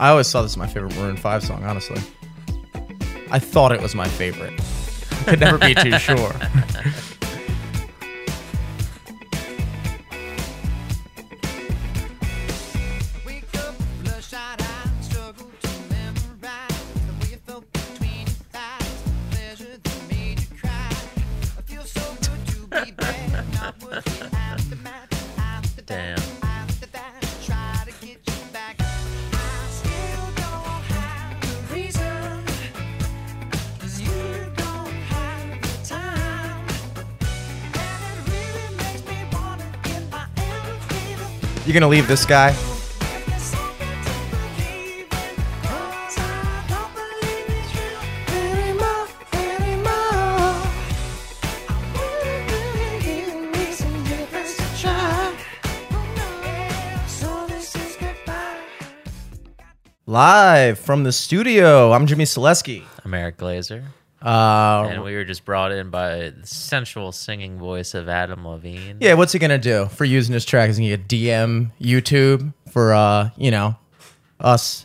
I 0.00 0.08
always 0.08 0.26
saw 0.26 0.40
this 0.40 0.52
as 0.52 0.56
my 0.56 0.66
favorite 0.66 0.96
Maroon 0.96 1.16
5 1.18 1.44
song, 1.44 1.62
honestly. 1.62 2.00
I 3.30 3.38
thought 3.38 3.70
it 3.70 3.82
was 3.82 3.94
my 3.94 4.08
favorite. 4.08 4.58
Could 5.26 5.40
never 5.40 5.58
be 5.58 5.74
too 5.74 5.98
sure. 5.98 6.32
Elevator 41.70 41.72
You 41.72 41.74
gonna 41.74 41.88
leave 41.88 42.08
this 42.08 42.26
guy? 42.26 42.52
Live 60.06 60.80
from 60.80 61.04
the 61.04 61.12
studio. 61.12 61.92
I'm 61.92 62.08
Jimmy 62.08 62.24
Selesky. 62.24 62.82
I'm 63.04 63.14
Eric 63.14 63.36
Glazer. 63.36 63.84
Uh, 64.22 64.88
And 64.90 65.02
we 65.02 65.14
were 65.14 65.24
just 65.24 65.44
brought 65.44 65.72
in 65.72 65.90
by 65.90 66.30
the 66.30 66.46
sensual 66.46 67.10
singing 67.12 67.58
voice 67.58 67.94
of 67.94 68.08
Adam 68.08 68.46
Levine. 68.46 68.98
yeah, 69.00 69.14
what's 69.14 69.32
he 69.32 69.38
gonna 69.38 69.58
do 69.58 69.86
for 69.86 70.04
using 70.04 70.34
his 70.34 70.44
track? 70.44 70.68
Is 70.70 70.76
he 70.76 70.90
gonna 70.90 71.02
DM 71.02 71.70
YouTube 71.80 72.52
for 72.70 72.92
uh, 72.92 73.30
you 73.36 73.50
know, 73.50 73.76
us 74.38 74.84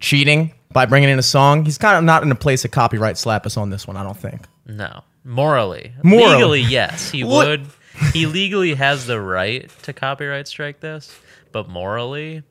cheating 0.00 0.52
by 0.72 0.86
bringing 0.86 1.08
in 1.10 1.18
a 1.18 1.22
song? 1.22 1.64
He's 1.64 1.78
kind 1.78 1.96
of 1.98 2.04
not 2.04 2.22
in 2.22 2.30
a 2.32 2.34
place 2.36 2.62
to 2.62 2.68
copyright 2.68 3.18
slap 3.18 3.44
us 3.46 3.56
on 3.56 3.70
this 3.70 3.86
one. 3.86 3.96
I 3.96 4.02
don't 4.02 4.16
think. 4.18 4.46
No. 4.66 5.02
Morally. 5.24 5.92
Morally. 6.02 6.34
Legally, 6.34 6.60
yes. 6.62 7.10
He 7.10 7.24
would. 7.24 7.66
He 8.12 8.26
legally 8.26 8.74
has 8.74 9.06
the 9.06 9.20
right 9.20 9.70
to 9.82 9.92
copyright 9.92 10.48
strike 10.48 10.80
this, 10.80 11.16
but 11.52 11.68
morally, 11.68 12.42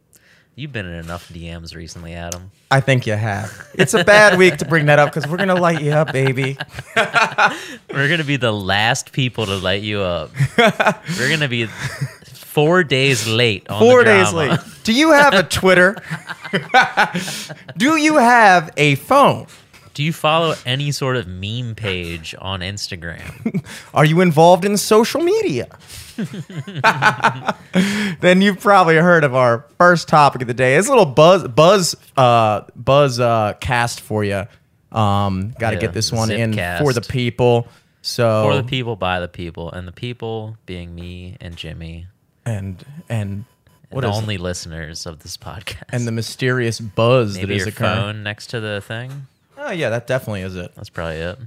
you've 0.55 0.71
been 0.71 0.85
in 0.85 0.95
enough 0.95 1.29
DMs 1.29 1.75
recently, 1.75 2.13
Adam. 2.13 2.51
I 2.71 2.79
think 2.79 3.05
you 3.05 3.13
have. 3.13 3.67
It's 3.75 3.93
a 3.93 4.03
bad 4.03 4.37
week 4.37 4.57
to 4.57 4.65
bring 4.65 4.87
that 4.87 4.99
up 4.99 5.13
because 5.13 5.29
we're 5.29 5.37
gonna 5.37 5.55
light 5.55 5.81
you 5.81 5.91
up, 5.91 6.11
baby. 6.11 6.57
We're 6.95 8.09
gonna 8.09 8.23
be 8.23 8.37
the 8.37 8.51
last 8.51 9.11
people 9.11 9.45
to 9.45 9.55
light 9.57 9.83
you 9.83 10.01
up. 10.01 10.31
We're 10.57 11.29
gonna 11.29 11.47
be 11.47 11.67
four 11.67 12.83
days 12.83 13.27
late 13.27 13.69
on 13.69 13.79
Four 13.79 14.03
days 14.03 14.33
late. 14.33 14.59
Do 14.83 14.93
you 14.93 15.11
have 15.11 15.33
a 15.33 15.43
Twitter? 15.43 15.95
Do 17.77 17.95
you 17.97 18.17
have 18.17 18.71
a 18.77 18.95
phone? 18.95 19.47
Do 19.93 20.01
you 20.03 20.11
follow 20.13 20.55
any 20.65 20.91
sort 20.91 21.17
of 21.17 21.27
meme 21.27 21.75
page 21.75 22.33
on 22.39 22.61
Instagram? 22.61 23.63
Are 23.93 24.03
you 24.05 24.21
involved 24.21 24.65
in 24.65 24.75
social 24.77 25.21
media? 25.21 25.67
then 28.21 28.41
you've 28.41 28.59
probably 28.59 28.95
heard 28.95 29.23
of 29.23 29.35
our 29.35 29.65
first 29.77 30.07
topic 30.07 30.41
of 30.41 30.47
the 30.47 30.53
day. 30.53 30.75
It's 30.75 30.87
a 30.87 30.91
little 30.91 31.05
buzz 31.05 31.47
buzz 31.47 31.95
uh 32.17 32.61
buzz 32.75 33.19
uh 33.19 33.53
cast 33.59 34.01
for 34.01 34.23
you. 34.23 34.45
Um 34.91 35.53
got 35.59 35.71
to 35.71 35.75
Yeah, 35.75 35.81
get 35.81 35.93
this 35.93 36.11
one 36.11 36.31
in 36.31 36.53
Zipcast. 36.53 36.79
for 36.79 36.93
the 36.93 37.01
people. 37.01 37.67
So 38.01 38.43
For 38.49 38.55
the 38.55 38.63
people, 38.63 38.95
by 38.95 39.19
the 39.19 39.27
people, 39.29 39.71
and 39.71 39.87
the 39.87 39.91
people 39.93 40.57
being 40.65 40.93
me 40.93 41.37
and 41.39 41.55
Jimmy, 41.55 42.07
and 42.45 42.83
and 43.09 43.45
what 43.89 44.01
the 44.01 44.07
only 44.07 44.37
listeners 44.37 45.05
of 45.05 45.19
this 45.19 45.37
podcast. 45.37 45.83
and 45.89 46.05
the 46.07 46.11
mysterious 46.11 46.79
buzz 46.79 47.35
maybe 47.35 47.47
that 47.47 47.53
is 47.53 47.59
your 47.61 47.67
occurring. 47.69 47.95
phone 47.95 48.23
next 48.23 48.47
to 48.47 48.59
the 48.59 48.81
thing. 48.81 49.27
Oh 49.57 49.71
yeah, 49.71 49.89
that 49.89 50.07
definitely 50.07 50.41
is 50.41 50.55
it. 50.55 50.71
That's 50.75 50.89
probably 50.89 51.17
it. 51.17 51.37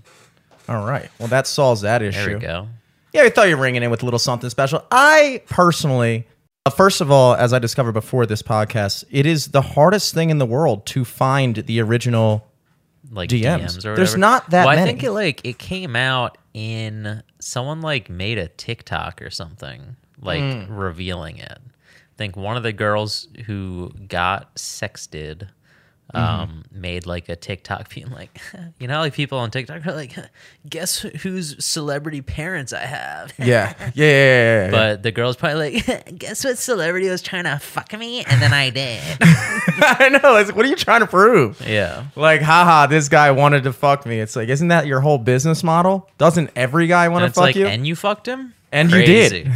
All 0.69 0.84
right. 0.84 1.09
Well, 1.19 1.28
that 1.28 1.47
solves 1.47 1.83
that 1.83 2.03
issue. 2.03 2.25
There 2.25 2.34
we 2.37 2.41
go. 2.41 2.69
Yeah, 3.12 3.22
I 3.22 3.31
thought 3.31 3.49
you 3.49 3.56
were 3.56 3.62
ringing 3.62 3.83
in 3.83 3.91
with 3.91 4.03
a 4.03 4.05
little 4.05 4.19
something 4.19 4.50
special. 4.50 4.84
I 4.91 5.43
personally, 5.49 6.27
uh, 6.67 6.71
first 6.71 7.00
of 7.00 7.11
all, 7.11 7.34
as 7.34 7.53
I 7.53 7.59
discovered 7.59 7.93
before 7.93 8.27
this 8.27 8.43
podcast, 8.43 9.05
it 9.11 9.27
is 9.27 9.49
the 9.49 9.62
hardest 9.62 10.12
thing 10.12 10.31
in 10.31 10.39
the 10.39 10.47
world 10.47 10.84
to 10.87 11.05
find 11.05 11.56
the 11.56 11.81
original. 11.81 12.47
Like 13.11 13.31
DMs. 13.31 13.61
DMs, 13.78 13.84
or 13.87 13.94
There's 13.94 14.17
not 14.17 14.50
that 14.50 14.67
well, 14.67 14.77
I 14.77 14.84
think 14.84 15.05
it 15.05 15.12
like 15.12 15.41
it 15.44 15.59
came 15.59 15.94
out 15.94 16.37
in 16.55 17.23
someone 17.38 17.81
like 17.81 18.11
made 18.11 18.37
a 18.38 18.49
TikTok 18.49 19.23
or 19.23 19.31
something 19.31 19.94
like 20.21 20.41
Hmm. 20.41 20.73
revealing 20.75 21.38
it. 21.38 21.59
I 21.59 22.17
think 22.19 22.37
one 22.37 22.56
of 22.56 22.65
the 22.65 22.73
girls 22.73 23.28
who 23.47 23.93
got 24.09 24.56
sexted 24.56 25.49
Mm-hmm. 26.15 26.41
um, 26.43 26.65
made 26.71 27.05
like 27.05 27.28
a 27.28 27.34
TikTok 27.34 27.89
being 27.94 28.11
like, 28.11 28.41
you 28.78 28.87
know, 28.87 29.00
like 29.00 29.12
people 29.12 29.39
on 29.39 29.50
TikTok 29.50 29.84
are 29.87 29.93
like, 29.93 30.17
guess 30.69 31.00
whose 31.00 31.65
celebrity 31.65 32.22
parents 32.22 32.72
I 32.72 32.87
have. 32.87 33.33
Yeah, 33.39 33.44
yeah, 33.47 33.75
yeah. 33.77 33.91
yeah, 33.94 34.65
yeah. 34.67 34.71
But 34.71 35.03
the 35.03 35.11
girl's 35.11 35.37
probably 35.37 35.81
like, 35.81 36.19
guess 36.19 36.44
what 36.44 36.59
celebrity 36.59 37.09
was 37.09 37.22
trying 37.22 37.44
to 37.44 37.59
fuck 37.59 37.93
me? 37.99 38.25
And 38.25 38.41
then 38.41 38.53
I 38.53 38.71
did. 38.71 39.03
I 39.21 40.21
know. 40.22 40.37
It's, 40.37 40.53
what 40.53 40.65
are 40.65 40.69
you 40.69 40.77
trying 40.77 41.00
to 41.00 41.06
prove? 41.06 41.61
yeah. 41.67 42.06
Like, 42.15 42.41
haha, 42.41 42.87
this 42.87 43.09
guy 43.09 43.33
wanted 43.33 43.65
to 43.65 43.73
fuck 43.73 44.06
me. 44.06 44.21
It's 44.21 44.37
like, 44.37 44.49
isn't 44.49 44.69
that 44.69 44.87
your 44.87 45.00
whole 45.00 45.19
business 45.19 45.65
model? 45.65 46.09
Doesn't 46.19 46.50
every 46.55 46.87
guy 46.87 47.09
want 47.09 47.25
to 47.25 47.31
fuck 47.31 47.43
like, 47.43 47.56
you? 47.56 47.67
and 47.67 47.87
you 47.87 47.97
fucked 47.97 48.28
him? 48.28 48.55
And 48.71 48.91
you 48.91 49.05
did. 49.05 49.49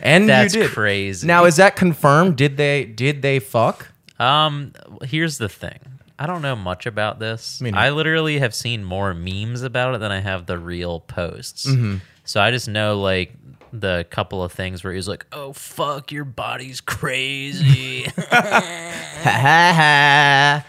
and 0.00 0.28
That's 0.28 0.54
you 0.54 0.62
did. 0.62 0.72
crazy. 0.72 1.26
Now, 1.26 1.46
is 1.46 1.56
that 1.56 1.74
confirmed? 1.76 2.36
Did 2.36 2.56
they? 2.56 2.84
Did 2.84 3.22
they 3.22 3.38
fuck? 3.38 3.88
Um, 4.20 4.72
here's 5.02 5.38
the 5.38 5.48
thing. 5.48 5.78
I 6.18 6.26
don't 6.26 6.42
know 6.42 6.54
much 6.54 6.84
about 6.86 7.18
this. 7.18 7.60
Me 7.60 7.70
neither. 7.70 7.86
I 7.86 7.90
literally 7.90 8.38
have 8.40 8.54
seen 8.54 8.84
more 8.84 9.14
memes 9.14 9.62
about 9.62 9.94
it 9.94 9.98
than 10.00 10.12
I 10.12 10.20
have 10.20 10.46
the 10.46 10.58
real 10.58 11.00
posts. 11.00 11.66
Mm-hmm. 11.66 11.96
So 12.24 12.40
I 12.40 12.50
just 12.50 12.68
know 12.68 13.00
like 13.00 13.32
the 13.72 14.04
couple 14.10 14.42
of 14.44 14.52
things 14.52 14.84
where 14.84 14.92
he's 14.92 15.08
like, 15.08 15.24
"Oh 15.32 15.54
fuck, 15.54 16.12
your 16.12 16.24
body's 16.26 16.80
crazy." 16.82 18.06
yeah, 18.32 20.62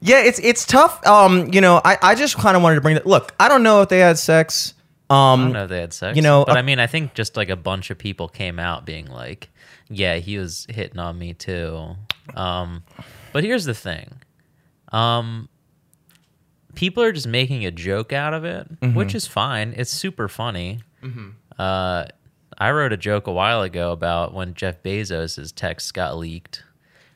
it's 0.00 0.38
it's 0.40 0.66
tough. 0.66 1.04
Um, 1.06 1.52
you 1.52 1.60
know, 1.60 1.80
I, 1.84 1.98
I 2.02 2.14
just 2.14 2.36
kind 2.36 2.56
of 2.56 2.62
wanted 2.62 2.76
to 2.76 2.80
bring 2.80 2.94
that. 2.94 3.06
Look, 3.06 3.34
I 3.40 3.48
don't 3.48 3.62
know 3.62 3.82
if 3.82 3.88
they 3.88 3.98
had 4.00 4.18
sex. 4.18 4.74
I 5.10 5.32
Um, 5.32 5.44
don't 5.44 5.52
know 5.52 5.64
if 5.64 5.70
they 5.70 5.80
had 5.80 5.92
sex. 5.92 6.16
you 6.16 6.22
know, 6.22 6.44
but 6.46 6.56
uh, 6.56 6.58
I 6.58 6.62
mean, 6.62 6.78
I 6.78 6.86
think 6.86 7.14
just 7.14 7.36
like 7.36 7.50
a 7.50 7.56
bunch 7.56 7.90
of 7.90 7.98
people 7.98 8.28
came 8.28 8.58
out 8.58 8.86
being 8.86 9.06
like, 9.06 9.50
"Yeah, 9.92 10.16
he 10.16 10.38
was 10.38 10.66
hitting 10.68 10.98
on 10.98 11.18
me 11.18 11.34
too." 11.34 11.96
Um, 12.34 12.82
but 13.32 13.44
here's 13.44 13.64
the 13.64 13.74
thing. 13.74 14.10
Um, 14.92 15.48
people 16.74 17.02
are 17.02 17.12
just 17.12 17.26
making 17.26 17.64
a 17.66 17.70
joke 17.70 18.12
out 18.12 18.34
of 18.34 18.44
it, 18.44 18.68
Mm-hmm. 18.80 18.94
which 18.96 19.14
is 19.14 19.26
fine. 19.26 19.74
It's 19.76 19.90
super 19.90 20.28
funny. 20.28 20.80
Uh, 21.58 22.04
I 22.58 22.70
wrote 22.70 22.92
a 22.92 22.96
joke 22.96 23.26
a 23.26 23.32
while 23.32 23.62
ago 23.62 23.92
about 23.92 24.34
when 24.34 24.54
Jeff 24.54 24.82
Bezos' 24.82 25.52
text 25.54 25.92
got 25.94 26.16
leaked, 26.16 26.62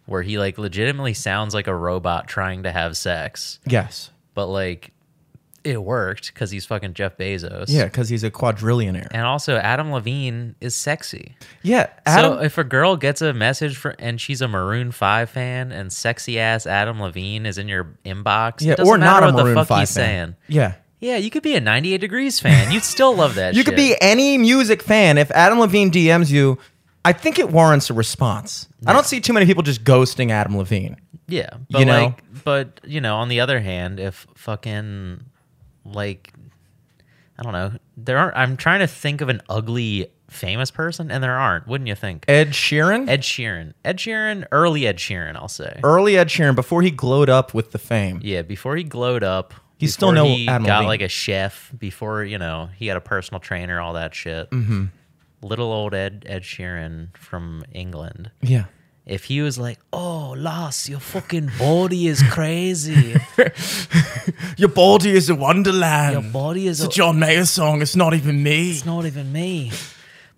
where 0.07 0.23
he 0.23 0.39
like 0.39 0.59
legitimately 0.59 1.15
sounds 1.15 1.55
like 1.55 1.67
a 1.69 1.75
robot 1.75 2.27
trying 2.27 2.65
to 2.65 2.73
have 2.73 2.97
sex, 2.97 3.61
yes. 3.67 4.11
but 4.35 4.47
like 4.47 4.93
it 5.67 5.83
worked 5.83 6.33
because 6.33 6.51
he's 6.51 6.65
fucking 6.65 6.95
Jeff 6.95 7.17
Bezos. 7.17 7.67
Yeah, 7.69 7.85
because 7.85 8.09
he's 8.09 8.23
a 8.25 8.31
quadrillionaire. 8.31 9.09
And 9.11 9.23
also, 9.23 9.57
Adam 9.57 9.91
Levine 9.93 10.55
is 10.61 10.75
sexy. 10.77 11.37
Yeah, 11.63 11.89
Adam. 12.07 12.39
so 12.39 12.43
if 12.43 12.57
a 12.59 12.65
girl 12.65 12.97
gets 12.97 13.21
a 13.21 13.33
message 13.33 13.77
for 13.77 13.95
and 13.99 14.21
she's 14.21 14.41
a 14.41 14.49
Maroon 14.49 14.93
Five 14.93 15.31
fan, 15.31 15.73
and 15.73 15.93
sexy 15.93 16.39
ass 16.39 16.67
Adam 16.67 17.01
Levine 17.01 17.45
is 17.47 17.59
in 17.59 17.69
your 17.69 17.97
inbox, 18.05 18.63
yeah, 18.63 18.77
or 18.85 18.97
not 18.97 19.23
a 19.23 19.33
Maroon 19.33 19.55
the 19.55 19.55
fuck 19.61 19.69
Five 19.69 19.81
he's 19.81 19.95
fan. 19.95 20.05
saying. 20.05 20.37
Yeah, 20.49 20.75
Yeah, 21.01 21.17
you 21.17 21.31
could 21.31 21.43
be 21.43 21.57
a 21.57 21.61
98 21.61 21.99
Degrees 22.01 22.41
fan. 22.41 22.71
You'd 22.73 22.83
still 22.85 23.15
love 23.15 23.35
that. 23.35 23.55
you 23.55 23.61
shit. 23.61 23.67
could 23.67 23.77
be 23.77 23.97
any 24.01 24.39
music 24.39 24.83
fan. 24.83 25.19
If 25.19 25.31
Adam 25.33 25.59
Levine 25.61 25.91
DMs 25.91 26.31
you, 26.31 26.59
I 27.05 27.13
think 27.13 27.39
it 27.39 27.51
warrants 27.51 27.91
a 27.91 27.95
response. 27.95 28.69
I 28.87 28.93
don't 28.93 29.07
see 29.07 29.21
too 29.21 29.33
many 29.33 29.47
people 29.47 29.63
just 29.63 29.85
ghosting 29.85 30.31
Adam 30.31 30.57
Levine. 30.57 30.97
Yeah, 31.29 31.51
but 31.71 31.81
You 31.81 31.87
know? 31.87 32.05
like, 32.05 32.45
but 32.45 32.81
you 32.85 33.01
know, 33.01 33.17
on 33.17 33.29
the 33.29 33.41
other 33.41 33.59
hand, 33.61 33.99
if 33.99 34.27
fucking 34.37 35.25
like, 35.93 36.33
I 37.39 37.43
don't 37.43 37.53
know, 37.53 37.73
there 37.97 38.19
aren't. 38.19 38.37
I'm 38.37 38.57
trying 38.57 38.81
to 38.81 38.87
think 38.87 39.21
of 39.21 39.29
an 39.29 39.43
ugly 39.49 40.09
famous 40.29 40.71
person, 40.71 41.11
and 41.11 41.23
there 41.23 41.37
aren't. 41.37 41.67
Wouldn't 41.69 41.87
you 41.89 41.95
think? 41.95 42.25
Ed 42.29 42.49
Sheeran, 42.51 43.09
Ed 43.09 43.23
Sheeran, 43.23 43.75
Ed 43.85 43.99
Sheeran, 43.99 44.47
early 44.53 44.87
Ed 44.87 44.97
Sheeran, 44.99 45.37
I'll 45.37 45.49
say. 45.49 45.81
early 45.85 46.17
Ed 46.19 46.29
Sheeran, 46.29 46.55
before 46.55 46.83
he 46.83 46.91
glowed 46.91 47.29
up 47.31 47.55
with 47.55 47.73
the 47.73 47.79
fame. 47.79 48.21
Yeah, 48.23 48.43
before 48.43 48.77
he 48.77 48.83
glowed 48.85 49.23
up, 49.23 49.55
He's 49.79 49.93
still 49.93 50.11
no 50.13 50.25
he 50.25 50.49
Adam 50.49 50.67
got 50.67 50.77
Levine. 50.79 50.89
like 50.89 51.01
a 51.03 51.09
chef. 51.09 51.71
Before 51.79 52.25
you 52.25 52.39
know, 52.39 52.71
he 52.77 52.87
had 52.87 52.97
a 52.97 53.01
personal 53.01 53.41
trainer, 53.41 53.79
all 53.81 53.93
that 53.93 54.15
shit. 54.15 54.51
Mm-hmm. 54.51 54.87
Little 55.43 55.71
old 55.71 55.93
Ed 55.95 56.25
Ed 56.27 56.43
Sheeran 56.43 57.15
from 57.17 57.63
England. 57.73 58.31
Yeah, 58.41 58.65
if 59.07 59.25
he 59.25 59.41
was 59.41 59.57
like, 59.59 59.79
"Oh, 59.93 60.35
Lars, 60.37 60.89
your 60.89 61.01
fucking 61.01 61.51
body 61.59 62.09
is 62.09 62.23
crazy. 62.25 63.17
Your 64.57 64.69
body 64.69 65.11
is 65.11 65.29
a 65.31 65.35
wonderland. 65.35 66.15
Your 66.15 66.33
body 66.33 66.67
is 66.67 66.81
it's 66.81 66.95
a 66.95 66.99
John 66.99 67.19
Mayer 67.19 67.45
song. 67.45 67.83
It's 67.83 67.95
not 67.95 68.15
even 68.15 68.43
me. 68.43 68.71
it's 68.71 68.85
not 68.85 69.05
even 69.07 69.33
me. 69.33 69.71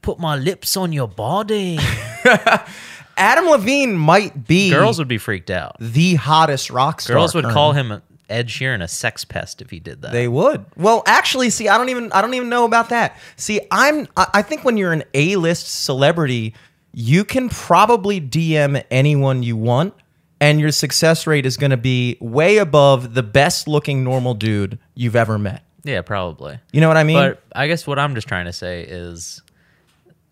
Put 0.02 0.18
my 0.18 0.36
lips 0.36 0.76
on 0.76 0.92
your 0.92 1.08
body." 1.08 1.78
Adam 3.16 3.46
Levine 3.46 3.96
might 3.96 4.46
be 4.46 4.70
Girls 4.70 4.98
would 4.98 5.08
be 5.08 5.18
freaked 5.18 5.50
out. 5.50 5.76
the 5.80 6.14
hottest 6.14 6.70
rock 6.70 7.00
star. 7.00 7.16
Girls 7.16 7.34
would 7.34 7.46
call 7.46 7.72
him 7.72 8.00
Ed 8.28 8.46
Sheeran 8.48 8.82
a 8.82 8.86
sex 8.88 9.24
pest 9.24 9.60
if 9.60 9.70
he 9.70 9.80
did 9.80 10.02
that. 10.02 10.12
They 10.12 10.28
would. 10.28 10.64
Well, 10.76 11.02
actually, 11.06 11.50
see, 11.50 11.68
I 11.68 11.76
don't 11.78 11.88
even 11.88 12.12
I 12.12 12.20
don't 12.22 12.34
even 12.34 12.48
know 12.48 12.64
about 12.64 12.90
that. 12.90 13.16
See, 13.36 13.60
I'm 13.70 14.06
I 14.16 14.26
I 14.34 14.42
think 14.42 14.64
when 14.64 14.76
you're 14.76 14.92
an 14.92 15.02
A-list 15.14 15.66
celebrity, 15.84 16.54
you 16.92 17.24
can 17.24 17.48
probably 17.48 18.20
DM 18.20 18.82
anyone 18.90 19.42
you 19.42 19.56
want 19.56 19.94
and 20.40 20.60
your 20.60 20.70
success 20.72 21.26
rate 21.26 21.46
is 21.46 21.56
going 21.56 21.70
to 21.70 21.76
be 21.76 22.16
way 22.20 22.58
above 22.58 23.14
the 23.14 23.22
best 23.22 23.68
looking 23.68 24.04
normal 24.04 24.34
dude 24.34 24.78
you've 24.94 25.16
ever 25.16 25.38
met. 25.38 25.64
yeah, 25.84 26.02
probably. 26.02 26.58
You 26.72 26.80
know 26.80 26.88
what 26.88 26.96
I 26.96 27.04
mean? 27.04 27.16
But 27.16 27.42
I 27.54 27.66
guess 27.66 27.86
what 27.86 27.98
I'm 27.98 28.14
just 28.14 28.28
trying 28.28 28.46
to 28.46 28.52
say 28.52 28.82
is 28.82 29.42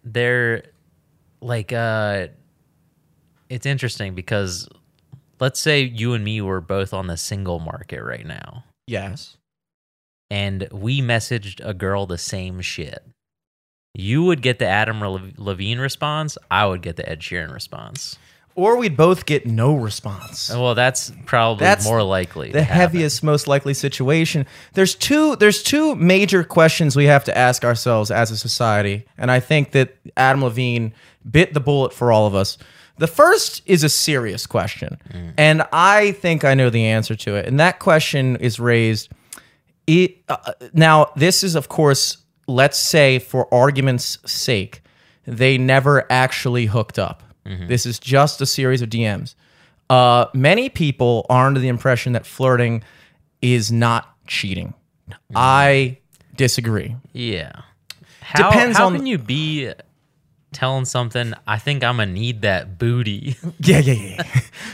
they're 0.04 0.62
like 1.40 1.72
uh 1.72 2.28
it's 3.48 3.66
interesting 3.66 4.14
because 4.14 4.68
let's 5.40 5.60
say 5.60 5.82
you 5.82 6.14
and 6.14 6.24
me 6.24 6.40
were 6.40 6.60
both 6.60 6.94
on 6.94 7.08
the 7.08 7.16
single 7.16 7.58
market 7.58 8.02
right 8.02 8.24
now 8.24 8.64
yes. 8.86 9.36
and 10.30 10.68
we 10.72 11.00
messaged 11.00 11.60
a 11.66 11.74
girl 11.74 12.06
the 12.06 12.18
same 12.18 12.60
shit. 12.60 13.04
You 13.98 14.24
would 14.24 14.42
get 14.42 14.58
the 14.58 14.66
Adam 14.66 15.00
Levine 15.36 15.78
response, 15.78 16.36
I 16.50 16.66
would 16.66 16.82
get 16.82 16.96
the 16.96 17.08
Ed 17.08 17.20
Sheeran 17.20 17.52
response. 17.52 18.18
Or 18.54 18.78
we'd 18.78 18.96
both 18.96 19.26
get 19.26 19.46
no 19.46 19.74
response. 19.74 20.48
Well, 20.48 20.74
that's 20.74 21.12
probably 21.26 21.64
That's 21.64 21.84
more 21.84 22.02
likely. 22.02 22.48
the 22.52 22.60
to 22.60 22.64
happen. 22.64 22.80
heaviest 22.80 23.22
most 23.22 23.46
likely 23.46 23.74
situation 23.74 24.46
there's 24.72 24.94
two 24.94 25.36
there's 25.36 25.62
two 25.62 25.94
major 25.94 26.42
questions 26.42 26.96
we 26.96 27.04
have 27.04 27.24
to 27.24 27.36
ask 27.36 27.64
ourselves 27.64 28.10
as 28.10 28.30
a 28.30 28.36
society 28.36 29.04
and 29.18 29.30
i 29.30 29.40
think 29.40 29.72
that 29.72 29.96
adam 30.16 30.42
levine 30.42 30.94
bit 31.30 31.52
the 31.52 31.60
bullet 31.60 31.92
for 31.92 32.10
all 32.10 32.26
of 32.26 32.34
us 32.34 32.56
the 32.98 33.06
first 33.06 33.60
is 33.66 33.84
a 33.84 33.88
serious 33.90 34.46
question 34.46 34.98
and 35.36 35.62
i 35.72 36.12
think 36.12 36.44
i 36.44 36.54
know 36.54 36.70
the 36.70 36.86
answer 36.86 37.14
to 37.14 37.34
it 37.34 37.44
and 37.46 37.60
that 37.60 37.78
question 37.78 38.36
is 38.36 38.58
raised 38.58 39.10
it, 39.86 40.16
uh, 40.28 40.52
now 40.72 41.10
this 41.16 41.42
is 41.44 41.54
of 41.56 41.68
course 41.68 42.18
let's 42.46 42.78
say 42.78 43.18
for 43.18 43.52
argument's 43.52 44.18
sake 44.30 44.82
they 45.26 45.58
never 45.58 46.10
actually 46.10 46.66
hooked 46.66 46.98
up. 46.98 47.22
This 47.44 47.86
is 47.86 47.98
just 48.00 48.40
a 48.40 48.46
series 48.46 48.82
of 48.82 48.90
dms 48.90 49.34
uh, 49.88 50.26
many 50.34 50.68
people 50.68 51.26
are 51.28 51.46
under 51.46 51.60
the 51.60 51.68
impression 51.68 52.12
that 52.14 52.26
flirting 52.26 52.82
is 53.40 53.70
not 53.70 54.12
cheating. 54.26 54.74
I 55.34 55.98
disagree. 56.34 56.96
Yeah. 57.12 57.52
How, 58.20 58.50
Depends 58.50 58.76
how 58.78 58.86
on- 58.86 58.96
can 58.96 59.06
you 59.06 59.18
be 59.18 59.72
telling 60.52 60.84
something, 60.86 61.34
I 61.46 61.58
think 61.58 61.84
I'm 61.84 61.96
going 61.96 62.08
to 62.08 62.14
need 62.14 62.42
that 62.42 62.78
booty? 62.78 63.36
yeah 63.60 63.78
yeah 63.78 63.92
yeah 63.92 64.22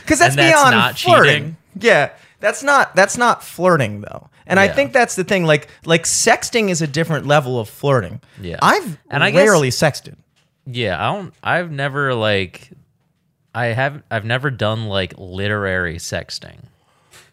because 0.01 0.17
that's 0.19 0.35
that's 0.35 0.35
beyond 0.35 0.75
not 0.75 0.97
flirting. 0.97 1.33
cheating? 1.33 1.57
yeah 1.79 2.09
that's 2.39 2.63
not 2.63 2.95
that's 2.95 3.17
not 3.17 3.43
flirting 3.43 4.01
though 4.01 4.29
and 4.47 4.59
i 4.59 4.67
think 4.67 4.93
that's 4.93 5.15
the 5.15 5.23
thing 5.23 5.45
like 5.45 5.67
like 5.85 6.03
sexting 6.03 6.69
is 6.69 6.81
a 6.81 6.87
different 6.87 7.25
level 7.27 7.59
of 7.59 7.67
flirting 7.69 8.21
Yeah. 8.41 8.57
i've 8.61 8.97
And 9.09 9.23
I 9.23 9.31
guess- 9.31 9.47
rarely 9.47 9.69
sexted 9.69 10.15
Yeah, 10.65 10.95
I 10.97 11.13
don't. 11.13 11.33
I've 11.43 11.71
never 11.71 12.13
like, 12.15 12.69
I 13.53 13.65
have. 13.67 14.01
I've 14.09 14.23
never 14.23 14.49
done 14.49 14.85
like 14.87 15.13
literary 15.17 15.97
sexting. 15.97 16.57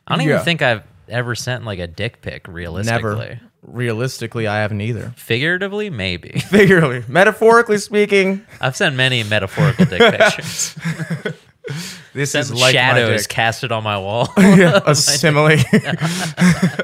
I 0.08 0.16
don't 0.16 0.26
Yeah. 0.26 0.32
even 0.34 0.44
think 0.44 0.62
I've 0.62 0.82
ever 1.08 1.36
sent 1.36 1.64
like 1.64 1.78
a 1.78 1.86
dick 1.86 2.22
pic. 2.22 2.48
Realistically, 2.48 3.10
never 3.28 3.40
realistically 3.62 4.46
i 4.48 4.58
haven't 4.58 4.80
either 4.80 5.12
Figuratively, 5.16 5.90
maybe. 5.90 6.30
figuratively 6.50 7.04
metaphorically 7.06 7.78
speaking 7.78 8.44
I've 8.60 8.74
sent 8.74 8.96
many 8.96 9.22
metaphorical 9.22 9.84
dick 9.86 10.00
pictures. 10.18 10.74
this 12.14 12.32
Sent 12.32 12.44
is 12.46 12.54
like 12.54 12.72
shadows 12.72 13.26
casted 13.26 13.72
on 13.72 13.82
my 13.82 13.98
wall. 13.98 14.28
a 14.36 14.94
simile 14.94 15.56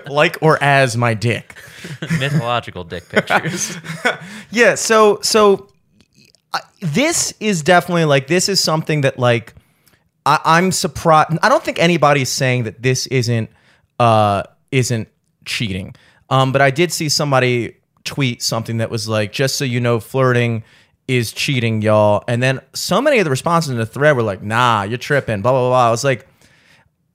like 0.08 0.38
or 0.40 0.62
as 0.62 0.96
my 0.96 1.14
dick 1.14 1.54
Mythological 2.18 2.84
dick 2.84 3.08
pictures. 3.08 3.76
yeah 4.50 4.74
so 4.74 5.20
so 5.22 5.68
I- 6.52 6.60
this 6.80 7.32
is 7.40 7.62
definitely 7.62 8.04
like 8.06 8.26
this 8.26 8.48
is 8.48 8.60
something 8.60 9.02
that 9.02 9.18
like 9.18 9.54
I, 10.24 10.40
i'm 10.44 10.72
surprised 10.72 11.38
i 11.42 11.48
don't 11.48 11.62
think 11.62 11.78
anybody's 11.78 12.28
saying 12.28 12.64
that 12.64 12.82
this 12.82 13.06
isn't 13.08 13.50
uh 14.00 14.42
isn't 14.72 15.08
cheating 15.44 15.94
um 16.30 16.50
but 16.52 16.60
i 16.60 16.70
did 16.70 16.92
see 16.92 17.08
somebody 17.08 17.76
tweet 18.04 18.42
something 18.42 18.78
that 18.78 18.90
was 18.90 19.08
like 19.08 19.32
just 19.32 19.56
so 19.56 19.64
you 19.64 19.80
know 19.80 20.00
flirting 20.00 20.64
is 21.08 21.32
cheating 21.32 21.82
y'all 21.82 22.24
and 22.26 22.42
then 22.42 22.60
so 22.74 23.00
many 23.00 23.18
of 23.18 23.24
the 23.24 23.30
responses 23.30 23.70
in 23.70 23.76
the 23.78 23.86
thread 23.86 24.16
were 24.16 24.22
like 24.22 24.42
nah 24.42 24.82
you're 24.82 24.98
tripping 24.98 25.40
blah 25.42 25.52
blah 25.52 25.68
blah, 25.68 25.86
i 25.86 25.90
was 25.90 26.02
like 26.02 26.26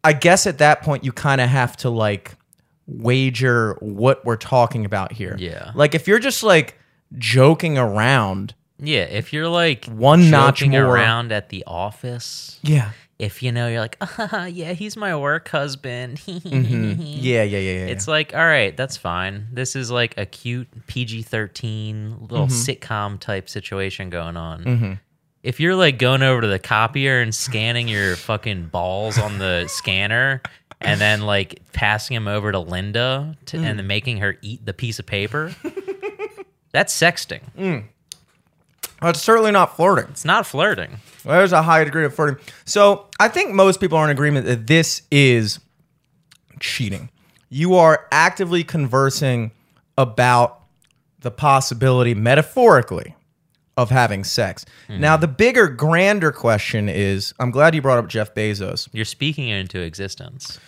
i 0.03 0.13
guess 0.13 0.47
at 0.47 0.59
that 0.59 0.81
point 0.81 1.03
you 1.03 1.11
kind 1.11 1.41
of 1.41 1.49
have 1.49 1.75
to 1.75 1.89
like 1.89 2.35
wager 2.87 3.75
what 3.79 4.23
we're 4.25 4.35
talking 4.37 4.85
about 4.85 5.11
here 5.11 5.35
Yeah. 5.37 5.71
like 5.75 5.95
if 5.95 6.07
you're 6.07 6.19
just 6.19 6.43
like 6.43 6.77
joking 7.17 7.77
around 7.77 8.53
Yeah, 8.79 9.03
if 9.03 9.33
you're 9.33 9.47
like 9.47 9.85
One 9.85 10.29
notch 10.29 10.65
more. 10.65 10.81
around 10.85 11.31
at 11.31 11.49
the 11.49 11.63
office, 11.67 12.59
yeah 12.63 12.91
if 13.21 13.43
you 13.43 13.51
know 13.51 13.67
you're 13.67 13.79
like, 13.79 13.97
ah, 14.01 14.45
yeah, 14.45 14.73
he's 14.73 14.97
my 14.97 15.15
work 15.15 15.47
husband. 15.49 16.19
yeah 16.27 17.43
yeah 17.43 17.43
yeah 17.43 17.59
yeah 17.59 17.85
It's 17.85 18.07
like, 18.07 18.33
all 18.33 18.45
right, 18.45 18.75
that's 18.75 18.97
fine. 18.97 19.47
This 19.53 19.75
is 19.75 19.91
like 19.91 20.17
a 20.17 20.25
cute 20.25 20.67
PG 20.87 21.21
13 21.23 22.27
little 22.29 22.47
Mm-hmm. 22.47 22.55
sitcom 22.55 23.19
type 23.19 23.47
situation 23.47 24.09
going 24.09 24.37
on. 24.37 24.99
If 25.43 25.59
you're 25.59 25.75
like 25.75 25.97
going 25.99 26.21
over 26.23 26.41
to 26.41 26.47
the 26.47 26.59
copier 26.59 27.21
and 27.21 27.33
scanning 27.33 27.87
your 27.87 28.15
fucking 28.15 28.67
balls 28.67 29.17
on 29.17 29.37
the 29.39 29.65
scanner 29.69 30.41
and 30.79 30.99
then 30.99 31.21
like 31.21 31.61
passing 31.73 32.15
them 32.15 32.27
over 32.27 32.51
to 32.51 32.59
Linda 32.59 33.37
to, 33.47 33.57
Mm. 33.57 33.63
and 33.65 33.79
then 33.79 33.87
making 33.87 34.17
her 34.17 34.35
eat 34.41 34.65
the 34.65 34.73
piece 34.73 34.97
of 34.99 35.05
paper, 35.05 35.53
that's 36.71 36.93
sexting. 36.99 37.41
Mm. 37.57 37.83
It's 39.09 39.21
certainly 39.21 39.51
not 39.51 39.75
flirting. 39.75 40.05
It's 40.11 40.25
not 40.25 40.45
flirting. 40.45 40.97
there's 41.25 41.51
a 41.51 41.61
high 41.63 41.83
degree 41.83 42.05
of 42.05 42.13
flirting. 42.13 42.43
So 42.65 43.07
i 43.19 43.27
think 43.27 43.51
most 43.51 43.79
people 43.79 43.97
are 43.97 44.05
in 44.05 44.11
agreement 44.11 44.45
that 44.45 44.67
this 44.67 45.01
is 45.11 45.59
cheating. 46.59 47.09
You 47.49 47.75
are 47.75 48.07
actively 48.11 48.63
conversing 48.63 49.51
about 49.97 50.61
the 51.19 51.31
possibility 51.31 52.13
metaphorically 52.13 53.15
of 53.77 53.89
having 53.89 54.23
sex. 54.23 54.65
Hmm. 54.87 54.99
Now 54.99 55.17
the 55.17 55.27
bigger 55.27 55.67
grander 55.67 56.31
question 56.31 56.89
is 56.89 57.33
i'm 57.39 57.51
glad 57.51 57.73
you 57.75 57.81
brought 57.81 57.97
up 57.97 58.07
jeff 58.07 58.33
bezos. 58.35 58.87
You're 58.91 59.05
speaking 59.05 59.49
it 59.49 59.57
into 59.57 59.79
existence. 59.79 60.59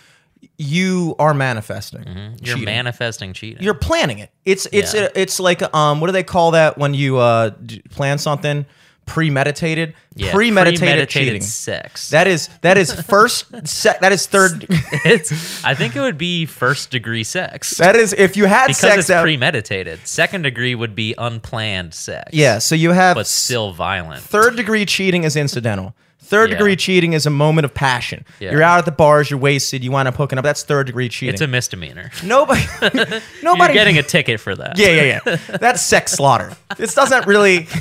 You 0.56 1.16
are 1.18 1.34
manifesting 1.34 2.04
You're 2.40 2.54
cheating. 2.56 2.64
manifesting 2.64 3.32
cheating. 3.32 3.62
you're 3.62 3.74
planning 3.74 4.18
it. 4.20 4.30
It's 4.44 4.66
it's 4.72 4.94
Yeah. 4.94 5.08
it's 5.14 5.40
like 5.40 5.62
um 5.74 6.00
what 6.00 6.06
do 6.08 6.12
they 6.12 6.22
call 6.22 6.52
that 6.52 6.78
when 6.78 6.94
you 6.94 7.18
uh 7.18 7.50
plan 7.90 8.18
something 8.18 8.64
premeditated? 9.06 9.94
Yeah, 10.16 10.32
premeditated, 10.32 10.78
premeditated 10.80 11.08
cheating. 11.10 11.42
sex. 11.42 12.10
That 12.10 12.26
is 12.26 12.48
that 12.62 12.78
is 12.78 12.92
first 12.92 13.46
se- 13.66 13.98
that 14.00 14.12
is 14.12 14.26
third 14.26 14.66
it's. 14.70 15.62
I 15.64 15.74
think 15.74 15.96
it 15.96 16.00
would 16.00 16.18
be 16.18 16.46
first 16.46 16.90
degree 16.90 17.24
sex 17.24 17.76
that 17.78 17.96
is 17.96 18.12
if 18.12 18.36
you 18.36 18.46
had 18.46 18.68
because 18.68 18.78
sex 18.80 18.98
it's 18.98 19.08
that 19.08 19.22
premeditated. 19.22 20.06
Second 20.06 20.42
degree 20.42 20.74
would 20.74 20.94
be 20.94 21.14
unplanned 21.18 21.94
sex. 21.94 22.30
yeah, 22.32 22.58
so 22.58 22.74
you 22.74 22.92
have 22.92 23.16
but 23.16 23.26
still 23.26 23.72
violent. 23.72 24.22
third 24.22 24.56
degree 24.56 24.86
cheating 24.86 25.24
is 25.24 25.36
incidental. 25.36 25.94
Third 26.24 26.50
Yeah. 26.50 26.56
degree 26.56 26.74
cheating 26.76 27.12
is 27.12 27.26
a 27.26 27.30
moment 27.30 27.64
of 27.66 27.74
passion. 27.74 28.24
Yeah. 28.40 28.52
You're 28.52 28.62
out 28.62 28.78
at 28.78 28.84
the 28.86 28.92
bars, 28.92 29.30
you're 29.30 29.38
wasted, 29.38 29.84
you 29.84 29.90
wind 29.92 30.08
up 30.08 30.16
hooking 30.16 30.38
up. 30.38 30.42
That's 30.44 30.62
third 30.62 30.86
degree 30.86 31.08
cheating. 31.08 31.34
It's 31.34 31.42
a 31.42 31.46
misdemeanor. 31.46 32.10
nobody 32.22 32.62
You're 32.82 33.20
nobody 33.42 33.74
getting 33.74 33.98
a 33.98 34.02
ticket 34.02 34.40
for 34.40 34.54
that. 34.56 34.78
Yeah, 34.78 34.88
yeah, 34.88 35.20
yeah. 35.26 35.36
That's 35.60 35.82
sex 35.82 36.12
slaughter. 36.12 36.52
This 36.76 36.94
doesn't 36.94 37.26
really. 37.26 37.66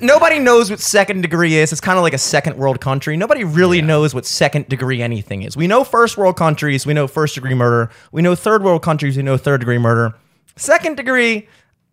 Nobody 0.00 0.38
knows 0.38 0.70
what 0.70 0.80
second 0.80 1.20
degree 1.20 1.54
is. 1.56 1.70
It's 1.70 1.82
kind 1.82 1.98
of 1.98 2.02
like 2.02 2.14
a 2.14 2.18
second 2.18 2.56
world 2.56 2.80
country. 2.80 3.14
Nobody 3.16 3.44
really 3.44 3.78
Yeah. 3.78 3.84
knows 3.84 4.14
what 4.14 4.24
second 4.24 4.68
degree 4.68 5.02
anything 5.02 5.42
is. 5.42 5.54
We 5.56 5.66
know 5.66 5.84
first 5.84 6.16
world 6.16 6.36
countries. 6.36 6.86
We 6.86 6.94
know 6.94 7.06
first 7.06 7.34
degree 7.34 7.54
murder. 7.54 7.90
We 8.10 8.22
know 8.22 8.34
third 8.34 8.62
world 8.62 8.82
countries. 8.82 9.16
We 9.18 9.22
know 9.22 9.36
third 9.36 9.60
degree 9.60 9.76
murder. 9.78 10.14
Second 10.56 10.96
degree, 10.96 11.46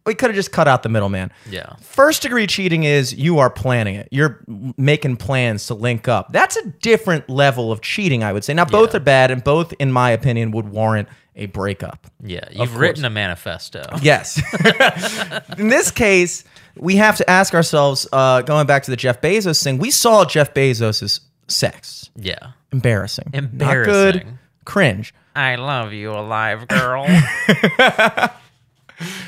we 0.05 0.15
could 0.15 0.29
have 0.29 0.35
just 0.35 0.51
cut 0.51 0.67
out 0.67 0.83
the 0.83 0.89
middleman. 0.89 1.31
Yeah. 1.49 1.75
First 1.81 2.21
degree 2.23 2.45
cheating 2.47 2.83
is 2.83 3.13
you 3.13 3.39
are 3.39 3.49
planning 3.49 3.95
it. 3.95 4.09
You're 4.11 4.43
making 4.77 5.17
plans 5.17 5.67
to 5.67 5.73
link 5.73 6.07
up. 6.07 6.31
That's 6.33 6.57
a 6.57 6.67
different 6.81 7.29
level 7.29 7.71
of 7.71 7.81
cheating, 7.81 8.23
I 8.23 8.33
would 8.33 8.43
say. 8.43 8.53
Now, 8.53 8.65
both 8.65 8.91
Yeah. 8.93 8.97
are 8.97 9.03
bad, 9.03 9.31
and 9.31 9.43
both, 9.43 9.73
in 9.79 9.91
my 9.91 10.11
opinion, 10.11 10.51
would 10.51 10.67
warrant 10.69 11.07
a 11.35 11.45
breakup. 11.47 12.07
Yeah. 12.21 12.41
You've 12.51 12.75
written 12.77 13.05
a 13.05 13.09
manifesto. 13.09 13.83
Yes. 14.01 14.41
in 15.57 15.69
this 15.69 15.89
case, 15.89 16.43
we 16.75 16.97
have 16.97 17.17
to 17.17 17.29
ask 17.29 17.53
ourselves, 17.53 18.07
uh, 18.11 18.41
going 18.41 18.67
back 18.67 18.83
to 18.83 18.91
the 18.91 18.97
Jeff 18.97 19.21
Bezos 19.21 19.63
thing, 19.63 19.77
we 19.77 19.89
saw 19.89 20.25
Jeff 20.25 20.53
Bezos' 20.53 21.21
sex. 21.47 22.09
Yeah. 22.15 22.37
Embarrassing. 22.71 23.29
Not 23.33 23.41
good. 23.85 24.15
Embarrassing. 24.15 24.39
Cringe. 24.65 25.13
I 25.35 25.55
love 25.55 25.91
you, 25.93 26.11
alive 26.11 26.67
girl. 26.67 27.05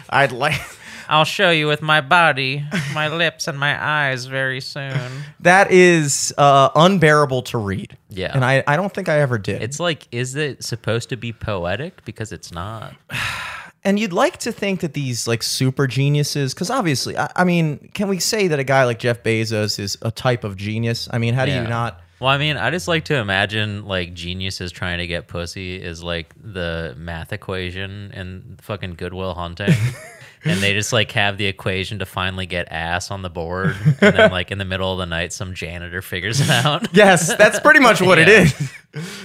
I'd 0.09 0.31
like. 0.31 0.59
I'll 1.07 1.23
show 1.23 1.51
you 1.51 1.67
with 1.67 1.83
my 1.83 2.01
body, 2.01 2.65
my 2.95 3.09
lips, 3.09 3.47
and 3.47 3.59
my 3.59 3.79
eyes 3.79 4.25
very 4.25 4.59
soon. 4.59 4.99
That 5.39 5.71
is 5.71 6.33
uh, 6.35 6.69
unbearable 6.75 7.43
to 7.43 7.59
read. 7.59 7.95
Yeah. 8.09 8.31
And 8.33 8.43
I, 8.43 8.63
I 8.65 8.75
don't 8.75 8.91
think 8.91 9.07
I 9.07 9.19
ever 9.19 9.37
did. 9.37 9.61
It's 9.61 9.79
like, 9.79 10.07
is 10.11 10.35
it 10.35 10.63
supposed 10.63 11.09
to 11.09 11.15
be 11.15 11.31
poetic? 11.31 12.03
Because 12.05 12.31
it's 12.31 12.51
not. 12.51 12.95
and 13.83 13.99
you'd 13.99 14.13
like 14.13 14.37
to 14.37 14.51
think 14.51 14.79
that 14.79 14.93
these 14.93 15.27
like 15.27 15.43
super 15.43 15.85
geniuses, 15.85 16.55
because 16.55 16.71
obviously, 16.71 17.15
I, 17.15 17.31
I 17.35 17.43
mean, 17.43 17.91
can 17.93 18.07
we 18.07 18.19
say 18.19 18.47
that 18.47 18.57
a 18.57 18.63
guy 18.63 18.83
like 18.85 18.97
Jeff 18.97 19.21
Bezos 19.21 19.77
is 19.77 19.99
a 20.01 20.09
type 20.09 20.43
of 20.43 20.57
genius? 20.57 21.07
I 21.11 21.19
mean, 21.19 21.35
how 21.35 21.45
do 21.45 21.51
Yeah. 21.51 21.61
you 21.61 21.67
not? 21.67 22.01
Well, 22.19 22.29
I 22.29 22.37
mean, 22.37 22.55
I 22.57 22.71
just 22.71 22.87
like 22.87 23.05
to 23.05 23.15
imagine 23.15 23.85
like 23.85 24.13
geniuses 24.13 24.71
trying 24.71 24.99
to 24.99 25.07
get 25.07 25.27
pussy 25.27 25.75
is 25.81 26.01
like 26.03 26.33
the 26.41 26.93
math 26.97 27.33
equation 27.33 28.11
in 28.11 28.57
fucking 28.61 28.95
Good 28.95 29.13
Will 29.13 29.33
Hunting. 29.33 29.73
and 30.45 30.59
they 30.61 30.73
just 30.73 30.93
like 30.93 31.11
have 31.11 31.37
the 31.37 31.45
equation 31.47 31.99
to 31.99 32.05
finally 32.05 32.45
get 32.45 32.71
ass 32.71 33.11
on 33.11 33.21
the 33.21 33.29
board. 33.29 33.75
And 33.99 34.15
then 34.15 34.31
like 34.31 34.49
in 34.51 34.59
the 34.59 34.65
middle 34.65 34.91
of 34.93 34.97
the 34.99 35.05
night, 35.05 35.33
some 35.33 35.53
janitor 35.53 36.01
figures 36.01 36.39
it 36.39 36.49
out. 36.49 36.87
Yes, 36.95 37.35
that's 37.35 37.59
pretty 37.59 37.81
much 37.81 37.99
what 38.01 38.17
it 38.17 38.27
Yeah. 38.29 38.43
is. 38.43 38.71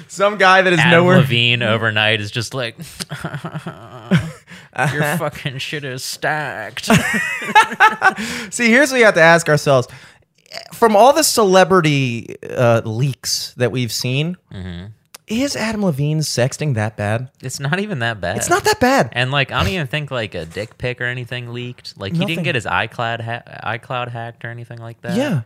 Some 0.09 0.37
guy 0.37 0.63
that 0.63 0.73
is 0.73 0.81
Adam 0.81 0.91
nowhere. 0.91 1.19
Levine 1.19 1.63
overnight 1.63 2.21
is 2.21 2.33
just 2.33 2.55
like, 2.55 2.77
your 4.93 5.17
fucking 5.17 5.59
shit 5.59 5.85
is 5.85 6.03
stacked. 6.03 6.87
See, 8.53 8.69
here's 8.69 8.91
what 8.91 8.99
you 8.99 9.05
have 9.05 9.15
to 9.15 9.21
ask 9.21 9.49
ourselves: 9.49 9.87
from 10.73 10.97
all 10.97 11.12
the 11.12 11.23
celebrity 11.25 12.37
uh, 12.49 12.83
leaks 12.85 13.54
that 13.54 13.71
we've 13.73 13.92
seen, 13.92 14.37
Mm-hmm. 14.52 14.87
is 15.26 15.54
Adam 15.57 15.85
Levine 15.85 16.19
sexting 16.21 16.75
that 16.75 16.97
bad? 16.97 17.30
It's 17.42 17.61
not 17.61 17.78
even 17.80 18.00
that 18.00 18.21
bad. 18.21 18.37
It's 18.37 18.50
not 18.50 18.64
that 18.64 18.80
bad. 18.80 19.11
And 19.12 19.30
like, 19.30 19.52
I 19.52 19.62
don't 19.62 19.73
even 19.73 19.87
think 19.87 20.11
like 20.11 20.35
a 20.35 20.45
dick 20.45 20.76
pic 20.78 21.00
or 21.00 21.04
anything 21.04 21.52
leaked. 21.52 21.99
Like, 21.99 22.12
he 22.12 22.19
Nothing. 22.19 22.35
didn't 22.37 22.45
get 22.45 22.54
his 22.57 22.66
iCloud 22.66 23.21
ha- 23.21 23.76
iCloud 23.76 24.09
hacked 24.09 24.45
or 24.45 24.49
anything 24.49 24.78
like 24.78 25.00
that. 25.02 25.16
Yeah. 25.16 25.42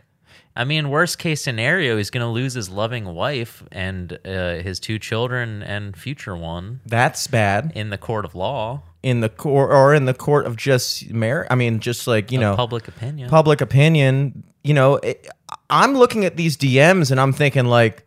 I 0.57 0.63
mean, 0.63 0.89
worst 0.89 1.19
case 1.19 1.43
scenario, 1.43 1.97
he's 1.97 2.09
gonna 2.09 2.31
lose 2.31 2.53
his 2.53 2.69
loving 2.69 3.05
wife 3.13 3.61
and 3.73 4.17
uh, 4.25 4.55
his 4.55 4.79
two 4.79 4.97
children 4.97 5.61
and 5.61 5.97
future 5.97 6.33
one 6.35 6.79
That's 6.85 7.27
bad 7.27 7.73
in 7.75 7.89
the 7.89 7.97
court 7.97 8.23
of 8.23 8.35
law, 8.35 8.81
in 9.03 9.19
the 9.19 9.27
court 9.27 9.69
or 9.71 9.93
in 9.93 10.05
the 10.05 10.13
court 10.13 10.45
of 10.45 10.55
just 10.55 11.11
marriage. 11.11 11.47
I 11.51 11.55
mean, 11.55 11.81
just 11.81 12.07
like 12.07 12.31
you 12.31 12.37
of 12.37 12.41
know, 12.41 12.55
public 12.55 12.87
opinion. 12.87 13.29
public 13.29 13.59
opinion. 13.59 14.43
You 14.65 14.73
know, 14.73 14.95
it, 14.97 15.27
I'm 15.69 15.93
looking 15.95 16.25
at 16.25 16.37
these 16.37 16.57
DMs 16.57 17.11
and 17.11 17.19
I'm 17.19 17.33
thinking 17.33 17.65
like, 17.65 18.05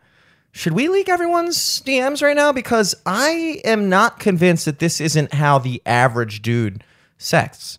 should 0.52 0.72
we 0.72 0.88
leak 0.88 1.08
everyone's 1.08 1.56
DMs 1.82 2.22
right 2.22 2.34
now? 2.34 2.52
Because 2.52 2.94
I 3.06 3.60
am 3.64 3.88
not 3.88 4.18
convinced 4.18 4.64
that 4.64 4.78
this 4.80 5.00
isn't 5.00 5.34
how 5.34 5.58
the 5.58 5.80
average 5.86 6.42
dude 6.42 6.82
sex. 7.16 7.78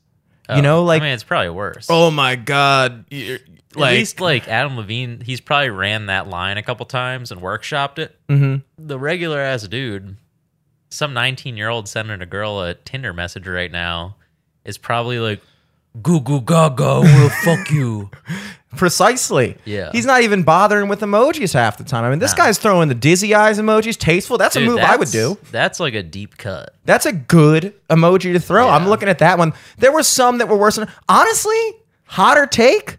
you 0.55 0.62
know, 0.62 0.83
like 0.83 1.01
I 1.01 1.05
mean, 1.05 1.13
it's 1.13 1.24
probably 1.24 1.50
worse. 1.50 1.88
oh 1.89 2.09
my 2.09 2.36
god, 2.36 3.05
you're- 3.12 3.39
At 3.75 3.77
least 3.77 4.19
like 4.19 4.48
Adam 4.48 4.77
Levine, 4.77 5.21
he's 5.21 5.41
probably 5.41 5.69
ran 5.69 6.07
that 6.07 6.27
line 6.27 6.57
a 6.57 6.63
couple 6.63 6.86
times 6.88 7.31
and 7.31 7.39
workshopped 7.41 8.00
it. 8.00 8.17
Mm-hmm. 8.29 8.88
The 8.88 8.98
regular 8.98 9.39
ass 9.39 9.67
dude, 9.67 10.17
some 10.89 11.13
19 11.13 11.55
year 11.57 11.69
old 11.69 11.88
sending 11.88 12.21
a 12.21 12.25
girl 12.25 12.62
a 12.62 12.74
Tinder 12.74 13.13
message 13.13 13.48
right 13.48 13.71
now, 13.71 14.15
is 14.65 14.77
probably 14.79 15.19
like, 15.19 15.41
"Goo 16.01 16.19
goo 16.19 16.41
gaga, 16.41 17.01
we'll 17.01 17.29
fuck 17.29 17.69
you." 17.69 18.09
Precisely. 18.75 19.57
Yeah. 19.65 19.89
He's 19.91 20.05
not 20.05 20.21
even 20.21 20.43
bothering 20.43 20.89
with 20.89 20.99
emojis 20.99 21.53
half 21.53 21.77
the 21.77 21.83
time. 21.83 22.03
I 22.03 22.09
mean, 22.09 22.19
this 22.19 22.38
Nah. 22.38 22.45
guy's 22.45 22.59
throwing 22.59 22.88
the 22.88 22.95
dizzy 22.95 23.33
eyes 23.33 23.59
emojis. 23.59 23.97
Tasteful. 23.97 24.38
That's 24.38 24.55
a 24.55 24.59
Dude, 24.59 24.69
move 24.69 24.79
I 24.79 24.95
would 24.95 25.09
do. 25.09 25.38
That's 25.51 25.79
like 25.79 25.95
a 25.95 26.03
deep 26.03 26.38
cut. 26.38 26.75
That's 26.85 27.05
a 27.07 27.11
good 27.11 27.73
emoji 27.89 28.33
to 28.33 28.39
throw. 28.39 28.69
I'm 28.69 28.88
looking 28.88 29.09
at 29.09 29.19
that 29.19 29.38
one. 29.39 29.53
There 29.79 29.91
were 29.91 30.03
some 30.03 30.38
that 30.38 30.47
were 30.47 30.57
worse 30.57 30.75
than 30.75 30.88
honestly, 31.07 31.59
hotter 32.05 32.45
take. 32.45 32.97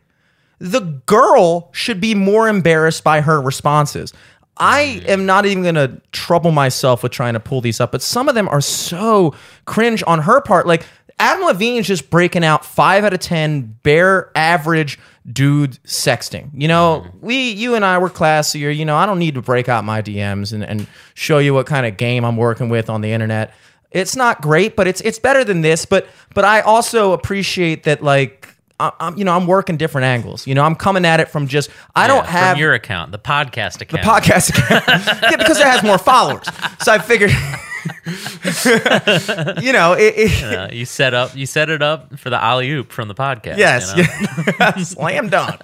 The 0.58 0.80
girl 1.06 1.70
should 1.72 2.00
be 2.00 2.14
more 2.14 2.48
embarrassed 2.48 3.04
by 3.04 3.20
her 3.20 3.40
responses. 3.40 4.12
I 4.60 5.00
mm. 5.02 5.08
am 5.08 5.24
not 5.24 5.46
even 5.46 5.62
going 5.62 5.74
to 5.76 6.00
trouble 6.12 6.50
myself 6.50 7.02
with 7.02 7.12
trying 7.12 7.32
to 7.32 7.40
pull 7.40 7.62
these 7.62 7.80
up, 7.80 7.92
but 7.92 8.02
some 8.02 8.28
of 8.28 8.34
them 8.34 8.46
are 8.48 8.60
so 8.60 9.34
cringe 9.64 10.04
on 10.06 10.20
her 10.20 10.42
part. 10.42 10.66
Like 10.66 10.84
Adam 11.20 11.46
Levine's 11.46 11.86
just 11.86 12.10
breaking 12.10 12.44
out 12.44 12.64
five 12.64 13.04
out 13.04 13.12
of 13.12 13.20
10 13.20 13.78
bare 13.82 14.30
average 14.34 14.98
dude 15.30 15.72
sexting. 15.84 16.50
You 16.54 16.66
know, 16.66 17.04
mm-hmm. 17.06 17.26
we, 17.26 17.50
you 17.52 17.74
and 17.74 17.84
I 17.84 17.98
were 17.98 18.10
classier. 18.10 18.74
You 18.74 18.84
know, 18.84 18.96
I 18.96 19.06
don't 19.06 19.18
need 19.18 19.34
to 19.34 19.42
break 19.42 19.68
out 19.68 19.84
my 19.84 20.00
DMs 20.00 20.52
and, 20.52 20.64
and 20.64 20.86
show 21.14 21.38
you 21.38 21.52
what 21.52 21.66
kind 21.66 21.84
of 21.86 21.96
game 21.96 22.24
I'm 22.24 22.36
working 22.36 22.70
with 22.70 22.88
on 22.88 23.02
the 23.02 23.12
internet. 23.12 23.52
It's 23.90 24.16
not 24.16 24.40
great, 24.40 24.76
but 24.76 24.86
it's 24.86 25.00
it's 25.00 25.18
better 25.18 25.44
than 25.44 25.62
this. 25.62 25.84
But 25.84 26.06
but 26.32 26.44
I 26.44 26.60
also 26.60 27.12
appreciate 27.12 27.82
that 27.82 28.02
like 28.02 28.48
I, 28.78 28.92
I'm 29.00 29.18
you 29.18 29.24
know 29.24 29.32
I'm 29.34 29.46
working 29.46 29.76
different 29.76 30.04
angles. 30.04 30.46
You 30.46 30.54
know 30.54 30.62
I'm 30.62 30.76
coming 30.76 31.04
at 31.04 31.20
it 31.20 31.28
from 31.28 31.48
just 31.48 31.70
I 31.94 32.06
don't 32.06 32.24
Yeah, 32.24 32.30
have 32.30 32.52
from 32.52 32.60
your 32.60 32.72
account, 32.72 33.12
the 33.12 33.18
podcast 33.18 33.80
account. 33.80 34.04
The 34.04 34.08
podcast 34.08 34.50
account. 34.56 34.84
yeah, 35.22 35.36
because 35.36 35.58
it 35.58 35.66
has 35.66 35.82
more 35.82 35.98
followers. 35.98 36.46
So 36.82 36.92
I 36.92 36.98
figured, 36.98 37.30
you 39.62 39.72
know, 39.72 39.92
it, 39.94 40.14
it, 40.16 40.42
Uh, 40.44 40.68
you 40.72 40.84
set 40.84 41.14
up, 41.14 41.36
you 41.36 41.46
set 41.46 41.68
it 41.70 41.82
up 41.82 42.18
for 42.18 42.30
the 42.30 42.42
alley 42.42 42.70
oop 42.70 42.92
from 42.92 43.08
the 43.08 43.14
podcast. 43.14 43.58
yes, 43.58 43.92
you 43.96 44.02
know? 44.04 44.52
yeah. 44.60 44.76
slam 44.82 45.28
dunk. 45.28 45.60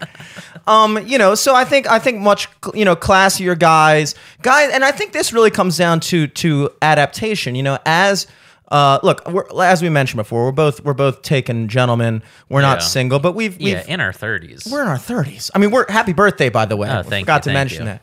Um, 0.67 0.99
you 1.07 1.19
know, 1.19 1.35
so 1.35 1.55
I 1.55 1.65
think 1.65 1.89
I 1.89 1.99
think 1.99 2.21
much 2.21 2.49
you 2.75 2.85
know 2.85 2.97
classier 2.97 3.59
guys, 3.59 4.15
guys, 4.43 4.71
and 4.73 4.85
I 4.85 4.91
think 4.93 5.13
this 5.13 5.33
really 5.33 5.51
comes 5.51 5.77
down 5.77 6.01
to 6.01 6.27
to 6.27 6.71
adaptation. 6.83 7.55
You 7.55 7.63
know, 7.63 7.79
as 7.87 8.27
uh, 8.71 8.99
look, 9.05 9.27
we're, 9.29 9.47
as 9.63 9.81
we 9.81 9.89
mentioned 9.89 10.19
before, 10.19 10.45
we're 10.45 10.53
both 10.53 10.83
we're 10.85 10.93
both 10.95 11.23
taken 11.23 11.69
gentlemen. 11.69 12.23
We're 12.49 12.63
not 12.63 12.79
Yeah. 12.81 12.85
single, 12.87 13.19
but 13.21 13.33
we've, 13.37 13.57
we've 13.59 13.69
yeah, 13.69 13.85
in 13.87 14.01
our 14.01 14.13
thirties. 14.13 14.67
we're 14.71 14.83
in 14.83 14.89
our 14.89 14.99
thirties. 14.99 15.51
I 15.55 15.59
mean, 15.59 15.71
we're 15.71 15.91
happy 15.91 16.13
birthday, 16.13 16.49
by 16.49 16.67
the 16.67 16.77
way. 16.77 16.89
Oh, 16.89 16.99
I 16.99 17.03
thank 17.03 17.27
forgot 17.27 17.47
you, 17.47 17.51
to 17.53 17.55
mention 17.55 17.79
you. 17.83 17.85
that. 17.93 18.03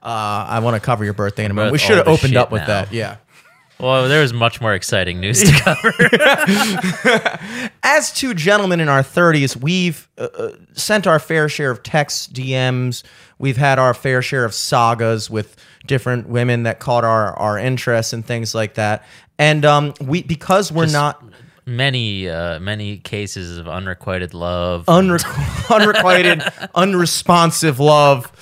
Uh, 0.00 0.46
I 0.48 0.60
want 0.60 0.74
to 0.76 0.80
cover 0.80 1.04
your 1.04 1.12
birthday 1.12 1.44
in 1.44 1.50
a 1.50 1.54
moment. 1.54 1.72
both 1.72 1.82
We 1.82 1.86
should 1.86 1.98
have 1.98 2.08
opened 2.08 2.36
up 2.36 2.50
with 2.52 2.62
now. 2.62 2.66
that. 2.68 2.92
Yeah. 2.92 3.16
Well, 3.80 4.08
there 4.08 4.22
was 4.22 4.32
much 4.32 4.60
more 4.60 4.74
exciting 4.74 5.20
news 5.20 5.40
to 5.42 5.52
cover. 5.62 5.92
as 7.84 8.12
two 8.12 8.34
gentlemen 8.34 8.80
in 8.80 8.88
our 8.88 9.02
30s, 9.02 9.54
we've 9.56 10.08
uh, 10.18 10.28
uh, 10.36 10.50
sent 10.72 11.06
our 11.06 11.18
fair 11.20 11.48
share 11.48 11.70
of 11.70 11.82
texts, 11.84 12.26
DMs. 12.26 13.04
We've 13.38 13.56
had 13.56 13.78
our 13.78 13.94
fair 13.94 14.20
share 14.20 14.44
of 14.44 14.52
sagas 14.52 15.30
with 15.30 15.54
different 15.86 16.28
women 16.28 16.64
that 16.64 16.80
caught 16.80 17.04
our, 17.04 17.34
our 17.38 17.56
interest 17.56 18.12
and 18.12 18.26
things 18.26 18.52
like 18.54 18.74
that. 18.74 19.04
And 19.38 19.64
um, 19.64 19.94
we 20.00 20.24
because 20.24 20.72
we're 20.72 20.84
Just 20.86 20.94
not 20.94 21.24
many, 21.64 22.28
uh, 22.28 22.58
many 22.58 22.98
cases 22.98 23.58
of 23.58 23.68
unrequited 23.68 24.34
love. 24.34 24.86
unrequ- 24.86 25.70
unrequited, 25.80 26.42
unresponsive 26.74 27.78
love. 27.78 28.32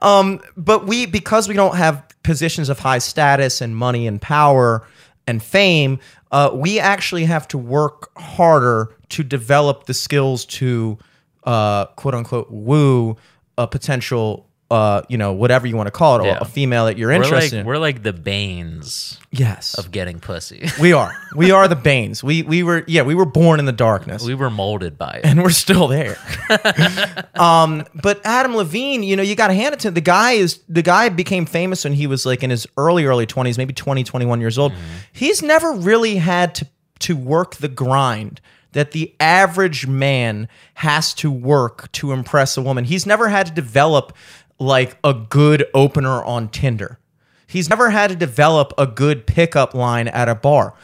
um, 0.00 0.40
but 0.56 0.86
we 0.86 1.06
because 1.06 1.48
we 1.48 1.54
don't 1.54 1.74
have 1.76 2.05
positions 2.26 2.68
of 2.68 2.80
high 2.80 2.98
status 2.98 3.60
and 3.62 3.74
money 3.74 4.06
and 4.06 4.20
power 4.20 4.86
and 5.26 5.42
fame, 5.42 5.98
uh, 6.32 6.50
we 6.52 6.78
actually 6.78 7.24
have 7.24 7.48
to 7.48 7.56
work 7.56 8.10
harder 8.18 8.94
to 9.08 9.22
develop 9.22 9.86
the 9.86 9.94
skills 9.94 10.44
to 10.44 10.98
uh, 11.44 11.86
quote 11.86 12.14
unquote 12.14 12.50
woo 12.50 13.16
a 13.56 13.66
potential. 13.66 14.45
Uh, 14.68 15.02
you 15.08 15.16
know, 15.16 15.32
whatever 15.32 15.68
you 15.68 15.76
want 15.76 15.86
to 15.86 15.92
call 15.92 16.20
it, 16.20 16.26
Yeah. 16.26 16.38
a 16.40 16.44
female 16.44 16.86
that 16.86 16.98
you're 16.98 17.10
we're 17.10 17.14
interested 17.22 17.52
like 17.56 17.60
in. 17.60 17.66
we're 17.66 17.78
like 17.78 18.02
the 18.02 18.12
Banes 18.12 19.16
yes, 19.30 19.74
of 19.78 19.92
getting 19.92 20.18
pussy. 20.18 20.68
we 20.80 20.92
are. 20.92 21.12
We 21.36 21.52
are 21.52 21.68
the 21.68 21.76
Banes. 21.76 22.24
We 22.24 22.42
we 22.42 22.62
were 22.64 22.82
yeah. 22.88 23.02
We 23.02 23.14
were 23.14 23.26
born 23.26 23.60
in 23.60 23.66
the 23.66 23.72
darkness 23.72 24.24
we 24.24 24.34
were 24.34 24.50
molded 24.50 24.98
by 24.98 25.20
it. 25.22 25.24
and 25.24 25.40
we're 25.42 25.50
still 25.50 25.86
there. 25.86 26.16
um, 27.34 27.84
but 27.94 28.20
Adam 28.24 28.56
Levine, 28.56 29.02
you 29.02 29.16
know, 29.16 29.22
you 29.22 29.34
got 29.36 29.48
to 29.48 29.54
hand 29.54 29.74
it 29.74 29.80
to 29.80 29.88
him. 29.88 29.94
the 29.94 30.00
guy. 30.00 30.32
Is 30.32 30.60
the 30.68 30.82
guy 30.82 31.08
became 31.10 31.46
famous 31.46 31.84
when 31.84 31.92
he 31.92 32.06
was 32.06 32.26
like 32.26 32.42
in 32.42 32.50
his 32.50 32.66
early 32.76 33.04
early 33.04 33.26
twenties, 33.26 33.58
maybe 33.58 33.72
20, 33.72 34.02
21 34.04 34.40
years 34.40 34.58
old. 34.58 34.72
He's 35.12 35.42
never 35.42 35.72
really 35.72 36.16
had 36.16 36.54
to 36.56 36.66
to 37.00 37.14
work 37.16 37.56
the 37.56 37.68
grind 37.68 38.40
that 38.72 38.92
the 38.92 39.14
average 39.20 39.86
man 39.86 40.48
has 40.74 41.14
to 41.14 41.30
work 41.30 41.90
to 41.92 42.12
impress 42.12 42.56
a 42.56 42.62
woman. 42.62 42.84
He's 42.84 43.06
never 43.06 43.28
had 43.28 43.46
to 43.46 43.52
develop 43.52 44.12
like 44.58 44.96
a 45.04 45.12
good 45.14 45.66
opener 45.74 46.22
on 46.24 46.48
Tinder. 46.48 46.98
He's 47.46 47.68
never 47.70 47.90
had 47.90 48.10
to 48.10 48.16
develop 48.16 48.72
a 48.76 48.86
good 48.86 49.26
pickup 49.26 49.74
line 49.74 50.08
at 50.08 50.28
a 50.28 50.34
bar. 50.34 50.74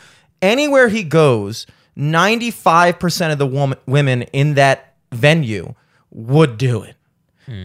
Anywhere 0.41 0.89
he 0.89 1.03
goes, 1.03 1.67
95% 1.97 3.33
of 3.33 3.39
the 3.39 3.47
woman, 3.47 3.79
women 3.87 4.23
in 4.23 4.55
that 4.55 4.95
venue 5.13 5.75
would 6.11 6.59
do 6.59 6.83
it. 6.83 6.97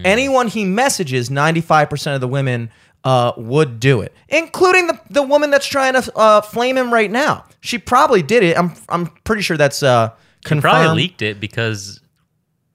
Anyone 0.04 0.48
he 0.48 0.66
messages, 0.66 1.30
95% 1.30 2.16
of 2.16 2.20
the 2.22 2.28
women 2.28 2.72
uh, 3.06 3.32
would 3.38 3.80
do 3.80 4.02
it, 4.02 4.12
including 4.28 4.88
the, 4.88 5.00
the 5.10 5.22
woman 5.24 5.50
that's 5.50 5.68
trying 5.68 5.94
to 5.94 6.12
uh, 6.18 6.42
flame 6.42 6.76
him 6.78 6.92
right 6.94 7.10
now. 7.12 7.46
She 7.62 7.78
probably 7.78 8.22
did 8.22 8.44
it. 8.44 8.58
I'm, 8.58 8.74
I'm 8.90 9.06
pretty 9.24 9.44
sure 9.44 9.56
that's 9.56 9.84
uh, 9.84 10.10
He 10.10 10.50
confirmed. 10.50 10.62
probably 10.74 11.04
leaked 11.04 11.22
it 11.22 11.40
because 11.40 12.02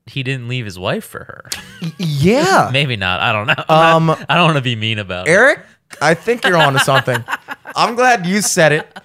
he 0.07 0.23
didn't 0.23 0.49
leave 0.49 0.65
his 0.65 0.79
wife 0.79 1.05
for 1.05 1.25
her. 1.25 1.51
Yeah. 1.99 2.71
Maybe 2.73 2.97
not. 2.97 3.21
I 3.21 3.33
don't 3.33 3.47
know. 3.49 3.55
I'm 3.69 4.07
not- 4.07 4.19
Um, 4.21 4.25
I 4.29 4.35
don't 4.37 4.45
want 4.47 4.57
to 4.57 4.63
be 4.63 4.77
mean 4.77 4.99
about 5.01 5.27
it. 5.27 5.31
Eric, 5.33 5.61
I 6.01 6.15
think 6.15 6.45
you're 6.45 6.57
onto 6.57 6.79
something. 6.79 7.25
I'm 7.75 7.95
glad 7.97 8.25
you 8.27 8.41
said 8.43 8.73
it. 8.73 8.99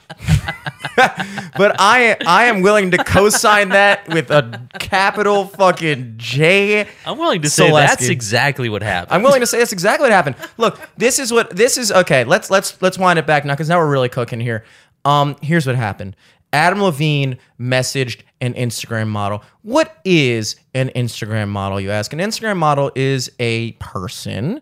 but 1.58 1.75
I 1.80 2.18
I 2.25 2.46
am 2.46 2.62
willing 2.62 2.92
to 2.92 3.04
co-sign 3.04 3.70
that 3.70 4.08
with 4.10 4.30
a 4.32 4.62
capital 4.80 5.46
fucking 5.46 6.16
J. 6.18 6.88
I'm 7.06 7.18
willing 7.18 7.42
to 7.44 7.50
say 7.50 7.70
Selesky. 7.70 7.88
that's 7.88 8.10
exactly 8.10 8.70
what 8.70 8.82
happened. 8.84 9.13
I'm 9.13 9.24
willing 9.24 9.42
to 9.42 9.48
say 9.48 9.60
that's 9.60 9.74
exactly 9.74 10.06
what 10.06 10.12
happened. 10.12 10.36
Look, 10.58 10.80
this 10.98 11.20
is 11.20 11.32
what 11.32 11.56
this 11.56 11.77
is 11.77 11.92
okay, 11.92 12.24
let's 12.24 12.50
let's 12.50 12.82
let's 12.82 12.98
wind 12.98 13.20
it 13.20 13.25
back 13.27 13.46
now 13.46 13.56
cuz 13.56 13.70
now 13.70 13.77
we're 13.80 13.89
really 13.92 14.10
cooking 14.10 14.39
here. 14.39 14.63
Um 15.06 15.36
here's 15.42 15.66
what 15.68 15.75
happened. 15.75 16.16
Adam 16.54 16.82
Levine 16.82 17.38
messaged 17.60 18.22
an 18.42 18.54
Instagram 18.54 19.08
model. 19.08 19.44
What 19.63 19.98
is 20.06 20.56
an 20.74 20.89
Instagram 20.96 21.50
model, 21.50 21.80
you 21.82 21.92
ask? 21.92 22.13
An 22.13 22.20
Instagram 22.20 22.58
model 22.58 22.92
is 22.96 23.32
a 23.39 23.74
person, 23.74 24.62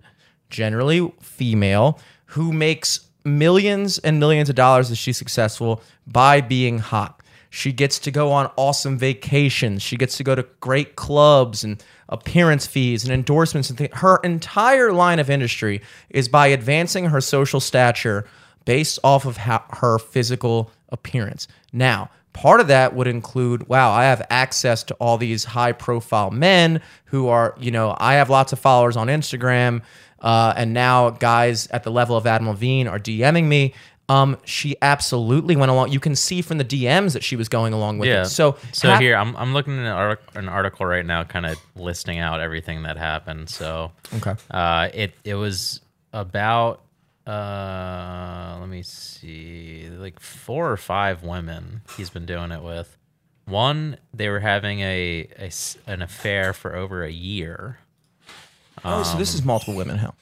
generally 0.50 1.12
female, 1.22 2.00
who 2.27 2.51
makes 2.51 3.01
millions 3.24 3.98
and 4.00 4.20
millions 4.20 4.50
of 4.50 4.56
dollars 4.56 4.92
if 4.92 4.98
she's 4.98 5.18
successful 5.18 5.82
by 6.08 6.42
being 6.42 6.80
hot. 6.80 7.22
She 7.50 7.72
gets 7.72 8.00
to 8.00 8.12
go 8.12 8.32
on 8.32 8.51
awesome 8.58 8.98
vacations. 8.98 9.82
She 9.82 9.96
gets 9.96 10.18
to 10.18 10.24
go 10.24 10.36
to 10.36 10.44
great 10.60 10.98
clubs 10.98 11.63
and 11.63 11.82
appearance 12.10 12.68
fees 12.68 13.06
and 13.06 13.13
endorsements 13.13 13.70
and 13.70 13.77
things. 13.77 13.94
Her 13.94 14.18
entire 14.24 14.92
line 14.92 15.20
of 15.20 15.30
industry 15.30 15.82
is 16.10 16.27
by 16.27 16.48
advancing 16.48 17.06
her 17.06 17.22
social 17.22 17.62
stature 17.62 18.27
based 18.65 19.00
off 19.03 19.25
of 19.25 19.38
how, 19.38 19.63
her 19.69 19.98
physical 20.00 20.72
appearance. 20.89 21.48
Now, 21.72 22.10
part 22.34 22.60
of 22.60 22.67
that 22.67 22.93
would 22.95 23.07
include 23.07 23.67
wow, 23.69 23.91
I 23.91 24.03
have 24.05 24.25
access 24.29 24.84
to 24.84 24.93
all 24.95 25.17
these 25.17 25.45
high 25.45 25.72
profile 25.72 26.31
men 26.31 26.81
who 27.05 27.27
are, 27.27 27.55
you 27.60 27.72
know, 27.72 27.95
I 27.98 28.15
have 28.15 28.29
lots 28.29 28.51
of 28.53 28.60
followers 28.60 28.98
on 28.98 29.07
Instagram. 29.07 29.81
Uh, 30.19 30.53
and 30.57 30.74
now 30.74 31.12
guys 31.12 31.67
at 31.67 31.84
the 31.84 31.91
level 31.91 32.17
of 32.17 32.25
Adam 32.25 32.48
Levine 32.48 32.88
are 32.88 32.98
DMing 33.00 33.45
me. 33.45 33.74
Um, 34.07 34.38
she 34.45 34.75
absolutely 34.81 35.55
went 35.55 35.72
along. 35.72 35.91
You 35.91 36.00
can 36.00 36.15
see 36.15 36.41
from 36.41 36.57
the 36.57 36.65
DMs 36.65 37.13
that 37.13 37.24
she 37.24 37.36
was 37.36 37.50
going 37.50 37.74
along 37.74 37.98
with 37.98 38.07
yeah. 38.10 38.22
it. 38.22 38.25
So, 38.25 38.57
so 38.72 38.89
ha- 38.91 39.00
here 39.00 39.15
I'm 39.15 39.36
I'm 39.36 39.53
looking 39.53 39.74
at 39.74 39.86
an, 39.86 39.91
artic- 39.91 40.36
an 40.36 40.48
article 40.48 40.86
right 40.86 41.05
now, 41.05 41.24
kind 41.24 41.45
of 41.45 41.57
listing 41.75 42.19
out 42.19 42.39
everything 42.39 42.84
that 42.84 42.98
happened. 42.98 43.50
So 43.50 43.91
Okay. 44.15 44.36
uh, 44.51 44.89
it 44.93 45.15
it 45.24 45.36
was 45.36 45.81
about 46.13 46.85
uh, 47.27 48.58
let 48.60 48.70
me 48.70 48.84
see, 48.84 49.89
like 49.89 50.20
four 50.20 50.72
or 50.72 50.77
five 50.77 51.24
women 51.24 51.82
he's 51.98 52.10
been 52.10 52.25
doing 52.25 52.51
it 52.51 52.62
with. 52.63 52.98
One, 53.46 53.98
they 54.13 54.29
were 54.29 54.39
having 54.39 54.79
a 54.79 55.27
an 55.88 56.01
affair 56.01 56.53
for 56.53 56.75
over 56.75 57.03
a 57.03 57.12
year. 57.12 57.79
Oh, 58.84 59.03
so 59.03 59.17
this 59.17 59.34
is 59.34 59.44
multiple 59.44 59.75
women. 59.75 59.98
How? 59.98 60.13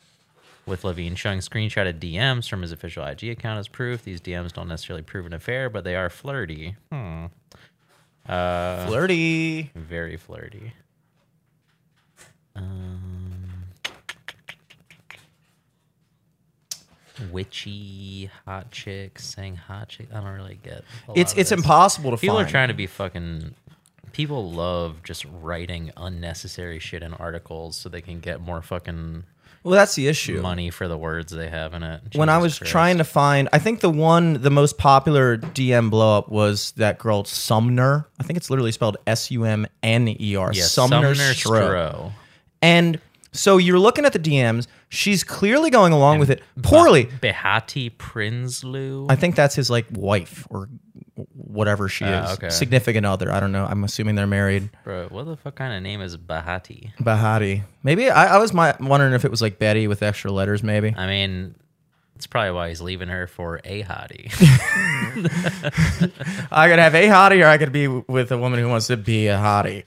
with 0.65 0.85
Levine 0.85 1.15
showing 1.15 1.39
screenshotted 1.39 1.99
DMs 1.99 2.47
from 2.49 2.61
his 2.61 2.71
official 2.71 3.03
IG 3.05 3.25
account 3.25 3.59
as 3.59 3.67
proof. 3.67 4.03
These 4.03 4.21
DMs 4.21 4.53
don't 4.53 4.69
necessarily 4.69 5.03
prove 5.03 5.25
an 5.25 5.33
affair, 5.33 5.69
but 5.69 5.83
they 5.83 5.95
are 5.95 6.09
flirty. 6.09 6.75
Hmm. 6.91 7.25
Uh, 8.25 8.85
Flirty. 8.87 9.71
very 9.75 10.15
flirty. 10.15 10.71
Um, 12.55 13.12
witchy 17.31 18.29
hot 18.45 18.71
chick 18.71 19.19
saying 19.19 19.55
hot 19.55 19.89
chick. 19.89 20.07
I 20.11 20.21
don't 20.21 20.33
really 20.33 20.59
get. 20.63 20.83
It's 21.15 21.33
it's 21.33 21.49
this. 21.49 21.51
impossible 21.51 22.11
to 22.11 22.17
find. 22.17 22.21
People 22.21 22.37
find. 22.37 22.47
are 22.47 22.51
trying 22.51 22.67
to 22.69 22.73
be 22.73 22.87
fucking. 22.87 23.55
People 24.11 24.51
love 24.51 25.01
just 25.03 25.25
writing 25.25 25.91
unnecessary 25.97 26.79
shit 26.79 27.01
in 27.01 27.13
articles 27.15 27.75
so 27.75 27.89
they 27.89 28.01
can 28.01 28.19
get 28.19 28.41
more 28.41 28.61
fucking 28.61 29.23
well, 29.63 29.75
that's 29.75 29.95
the 29.95 30.07
issue. 30.07 30.41
money 30.41 30.69
for 30.69 30.89
the 30.89 30.97
words 30.97 31.31
they 31.31 31.49
have 31.49 31.73
in 31.73 31.83
it. 31.83 32.01
when 32.15 32.27
I 32.27 32.37
was 32.37 32.57
Christ. 32.57 32.71
trying 32.71 32.97
to 32.97 33.05
find, 33.05 33.47
I 33.53 33.59
think 33.59 33.79
the 33.79 33.89
one, 33.89 34.41
the 34.41 34.49
most 34.49 34.77
popular 34.77 35.37
DM 35.37 35.89
blow 35.89 36.17
up 36.17 36.27
was 36.27 36.71
that 36.73 36.99
girl 36.99 37.23
Sumner. 37.23 38.05
I 38.19 38.23
think 38.23 38.35
it's 38.35 38.49
literally 38.49 38.73
spelled 38.73 38.97
S 39.07 39.31
U 39.31 39.45
M 39.45 39.65
N 39.81 40.09
E 40.09 40.35
R. 40.35 40.53
Sumner, 40.53 41.15
Sumner 41.15 41.33
Stroh. 41.33 41.69
Stroh. 41.69 42.11
And 42.61 42.99
so 43.33 43.57
you're 43.57 43.79
looking 43.79 44.05
at 44.05 44.13
the 44.13 44.19
DMs. 44.19 44.67
She's 44.89 45.23
clearly 45.23 45.69
going 45.69 45.91
along 45.91 46.19
with 46.19 46.29
it 46.29 46.41
poorly. 46.61 47.05
Behati 47.05 47.91
Prinsloo. 47.97 49.07
I 49.09 49.15
think 49.15 49.35
that's 49.35 49.55
his 49.55 49.69
like 49.69 49.85
wife 49.91 50.47
or 50.49 50.69
whatever 51.33 51.87
she 51.89 52.05
Ah, 52.05 52.25
is, 52.25 52.31
okay. 52.37 52.49
significant 52.49 53.05
other. 53.05 53.31
I 53.31 53.39
don't 53.39 53.51
know. 53.51 53.65
I'm 53.69 53.83
assuming 53.83 54.15
they're 54.15 54.25
married. 54.25 54.69
Bro, 54.83 55.09
what 55.09 55.25
the 55.25 55.37
fuck 55.37 55.55
kind 55.55 55.73
of 55.73 55.83
name 55.83 56.01
is 56.01 56.17
Bahati? 56.17 56.95
Bahati. 56.97 57.63
Maybe 57.83 58.09
I, 58.09 58.35
I 58.35 58.37
was 58.39 58.53
my, 58.53 58.75
wondering 58.79 59.13
if 59.13 59.23
it 59.25 59.31
was 59.31 59.41
like 59.41 59.59
Betty 59.59 59.87
with 59.87 60.01
extra 60.01 60.31
letters. 60.31 60.63
Maybe. 60.63 60.93
I 60.97 61.05
mean, 61.05 61.53
it's 62.15 62.25
probably 62.25 62.51
why 62.51 62.69
he's 62.69 62.81
leaving 62.81 63.09
her 63.09 63.27
for 63.27 63.61
a 63.63 63.83
hottie. 63.83 64.31
I 66.51 66.69
could 66.69 66.79
have 66.79 66.95
a 66.95 67.07
hottie, 67.07 67.43
or 67.43 67.47
I 67.47 67.57
could 67.57 67.71
be 67.71 67.87
with 67.87 68.31
a 68.31 68.37
woman 68.37 68.59
who 68.59 68.69
wants 68.69 68.87
to 68.87 68.97
be 68.97 69.27
a 69.27 69.37
hottie. 69.37 69.83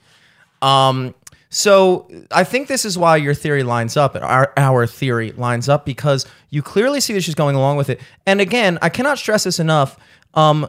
Um, 0.63 1.15
so 1.57 2.07
I 2.31 2.45
think 2.45 2.69
this 2.69 2.85
is 2.85 2.99
why 2.99 3.17
your 3.17 3.33
theory 3.33 3.63
lines 3.63 3.97
up, 3.97 4.15
and 4.15 4.23
our 4.23 4.53
our 4.59 4.87
theory 4.87 5.33
lines 5.33 5.71
up 5.71 5.87
because 5.87 6.27
you 6.51 6.61
clearly 6.61 7.01
see 7.01 7.15
that 7.15 7.23
she's 7.23 7.35
going 7.35 7.57
along 7.57 7.79
with 7.79 7.89
it. 7.89 7.99
And 8.27 8.43
again, 8.43 8.79
I 8.83 8.91
cannot 8.91 9.17
stress 9.17 9.45
this 9.45 9.59
enough. 9.59 9.99
Um, 10.35 10.69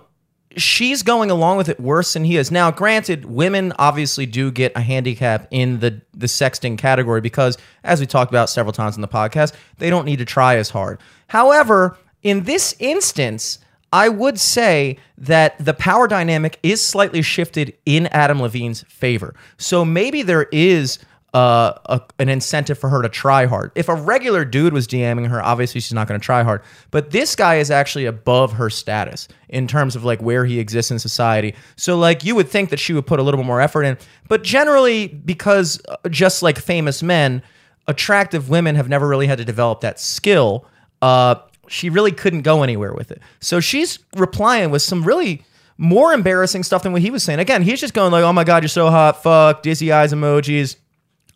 she's 0.55 1.03
going 1.03 1.29
along 1.29 1.57
with 1.57 1.67
it 1.67 1.77
worse 1.77 2.13
than 2.13 2.23
he 2.23 2.37
is. 2.37 2.51
Now, 2.51 2.71
granted, 2.71 3.25
women 3.25 3.73
obviously 3.77 4.25
do 4.25 4.49
get 4.49 4.71
a 4.77 4.79
handicap 4.79 5.49
in 5.51 5.79
the 5.79 6.01
the 6.13 6.27
sexting 6.27 6.77
category 6.77 7.19
because, 7.19 7.57
as 7.83 7.99
we 7.99 8.05
talked 8.05 8.31
about 8.31 8.49
several 8.49 8.71
times 8.71 8.95
in 8.95 9.01
the 9.01 9.09
podcast, 9.09 9.53
they 9.79 9.89
don't 9.89 10.05
need 10.05 10.19
to 10.19 10.25
try 10.25 10.55
as 10.55 10.69
hard. 10.69 11.01
However, 11.27 11.97
in 12.23 12.43
this 12.43 12.77
instance, 12.79 13.59
I 13.93 14.09
would 14.09 14.39
say 14.39 14.97
that 15.17 15.57
the 15.63 15.73
power 15.73 16.07
dynamic 16.07 16.59
is 16.63 16.85
slightly 16.85 17.21
shifted 17.21 17.75
in 17.85 18.07
Adam 18.07 18.41
Levine's 18.41 18.83
favor. 18.83 19.33
So 19.57 19.85
maybe 19.85 20.23
there 20.23 20.47
is 20.51 20.99
uh, 21.33 21.77
a, 21.85 22.01
an 22.19 22.29
incentive 22.29 22.79
for 22.79 22.89
her 22.89 23.01
to 23.01 23.09
try 23.09 23.45
hard. 23.45 23.71
If 23.75 23.89
a 23.89 23.95
regular 23.95 24.43
dude 24.43 24.73
was 24.73 24.87
DMing 24.87 25.27
her, 25.27 25.43
obviously 25.43 25.81
she's 25.81 25.93
not 25.93 26.07
going 26.07 26.19
to 26.19 26.23
try 26.23 26.43
hard. 26.43 26.63
But 26.89 27.11
this 27.11 27.35
guy 27.35 27.55
is 27.55 27.69
actually 27.69 28.05
above 28.05 28.53
her 28.53 28.69
status 28.69 29.27
in 29.49 29.67
terms 29.67 29.95
of 29.95 30.03
like 30.03 30.21
where 30.21 30.45
he 30.45 30.59
exists 30.59 30.89
in 30.91 30.99
society. 30.99 31.53
So 31.75 31.97
like 31.97 32.23
you 32.23 32.33
would 32.35 32.49
think 32.49 32.69
that 32.71 32.79
she 32.79 32.93
would 32.93 33.05
put 33.05 33.19
a 33.19 33.23
little 33.23 33.39
bit 33.39 33.45
more 33.45 33.61
effort 33.61 33.83
in, 33.83 33.97
but 34.27 34.43
generally 34.43 35.07
because 35.07 35.81
uh, 35.87 36.09
just 36.09 36.41
like 36.41 36.57
famous 36.57 37.03
men, 37.03 37.43
attractive 37.87 38.49
women 38.49 38.75
have 38.75 38.89
never 38.89 39.07
really 39.07 39.27
had 39.27 39.37
to 39.37 39.45
develop 39.45 39.81
that 39.81 39.99
skill. 39.99 40.65
Uh, 41.01 41.35
she 41.67 41.89
really 41.89 42.11
couldn't 42.11 42.41
go 42.41 42.63
anywhere 42.63 42.93
with 42.93 43.11
it. 43.11 43.21
So 43.39 43.59
she's 43.59 43.99
replying 44.15 44.71
with 44.71 44.81
some 44.81 45.03
really 45.03 45.43
more 45.77 46.13
embarrassing 46.13 46.63
stuff 46.63 46.83
than 46.83 46.91
what 46.91 47.01
he 47.01 47.11
was 47.11 47.23
saying. 47.23 47.39
Again, 47.39 47.61
he's 47.61 47.79
just 47.79 47.93
going 47.93 48.11
like, 48.11 48.23
"Oh 48.23 48.33
my 48.33 48.43
god, 48.43 48.63
you're 48.63 48.69
so 48.69 48.89
hot, 48.89 49.21
fuck, 49.23 49.61
dizzy 49.61 49.91
eyes 49.91 50.13
emojis." 50.13 50.75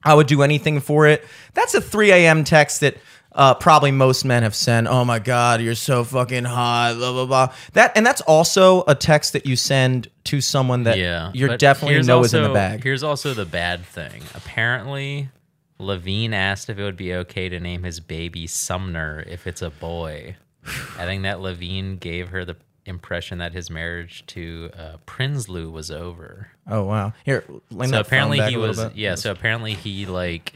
I 0.03 0.15
would 0.15 0.27
do 0.27 0.41
anything 0.41 0.79
for 0.79 1.05
it. 1.05 1.23
That's 1.53 1.75
a 1.75 1.81
3 1.81 2.11
a.m. 2.11 2.43
text 2.43 2.79
that 2.81 2.97
uh, 3.33 3.53
probably 3.53 3.91
most 3.91 4.25
men 4.25 4.43
have 4.43 4.55
sent. 4.55 4.87
Oh 4.87 5.05
my 5.05 5.19
god, 5.19 5.61
you're 5.61 5.75
so 5.75 6.03
fucking 6.03 6.43
hot. 6.43 6.95
Blah 6.97 7.11
blah 7.11 7.25
blah. 7.25 7.53
That 7.73 7.95
and 7.95 8.05
that's 8.05 8.21
also 8.21 8.83
a 8.87 8.95
text 8.95 9.33
that 9.33 9.45
you 9.45 9.55
send 9.55 10.09
to 10.25 10.41
someone 10.41 10.83
that 10.83 10.97
yeah. 10.97 11.31
you're 11.33 11.57
definitely 11.57 12.01
know 12.01 12.23
is 12.23 12.33
in 12.33 12.41
the 12.41 12.49
also- 12.49 12.53
bag. 12.53 12.83
Here's 12.83 13.03
also 13.03 13.33
the 13.33 13.45
bad 13.45 13.85
thing. 13.85 14.23
Apparently, 14.35 15.29
Levine 15.81 16.33
asked 16.33 16.69
if 16.69 16.77
it 16.79 16.83
would 16.83 16.97
be 16.97 17.13
okay 17.15 17.49
to 17.49 17.59
name 17.59 17.83
his 17.83 17.99
baby 17.99 18.47
Sumner 18.47 19.23
if 19.27 19.47
it's 19.47 19.61
a 19.61 19.69
boy. 19.69 20.35
I 20.97 21.05
think 21.05 21.23
that 21.23 21.41
Levine 21.41 21.97
gave 21.97 22.29
her 22.29 22.45
the 22.45 22.55
impression 22.85 23.39
that 23.39 23.53
his 23.53 23.69
marriage 23.69 24.25
to 24.27 24.69
uh, 24.77 24.97
Prinsloo 25.05 25.71
was 25.71 25.91
over. 25.91 26.47
Oh 26.67 26.83
wow. 26.83 27.13
Here, 27.23 27.43
so 27.71 27.99
apparently 27.99 28.41
he 28.41 28.57
was 28.57 28.79
yeah 28.95 29.15
so 29.15 29.31
apparently 29.31 29.73
he 29.73 30.05
like 30.05 30.53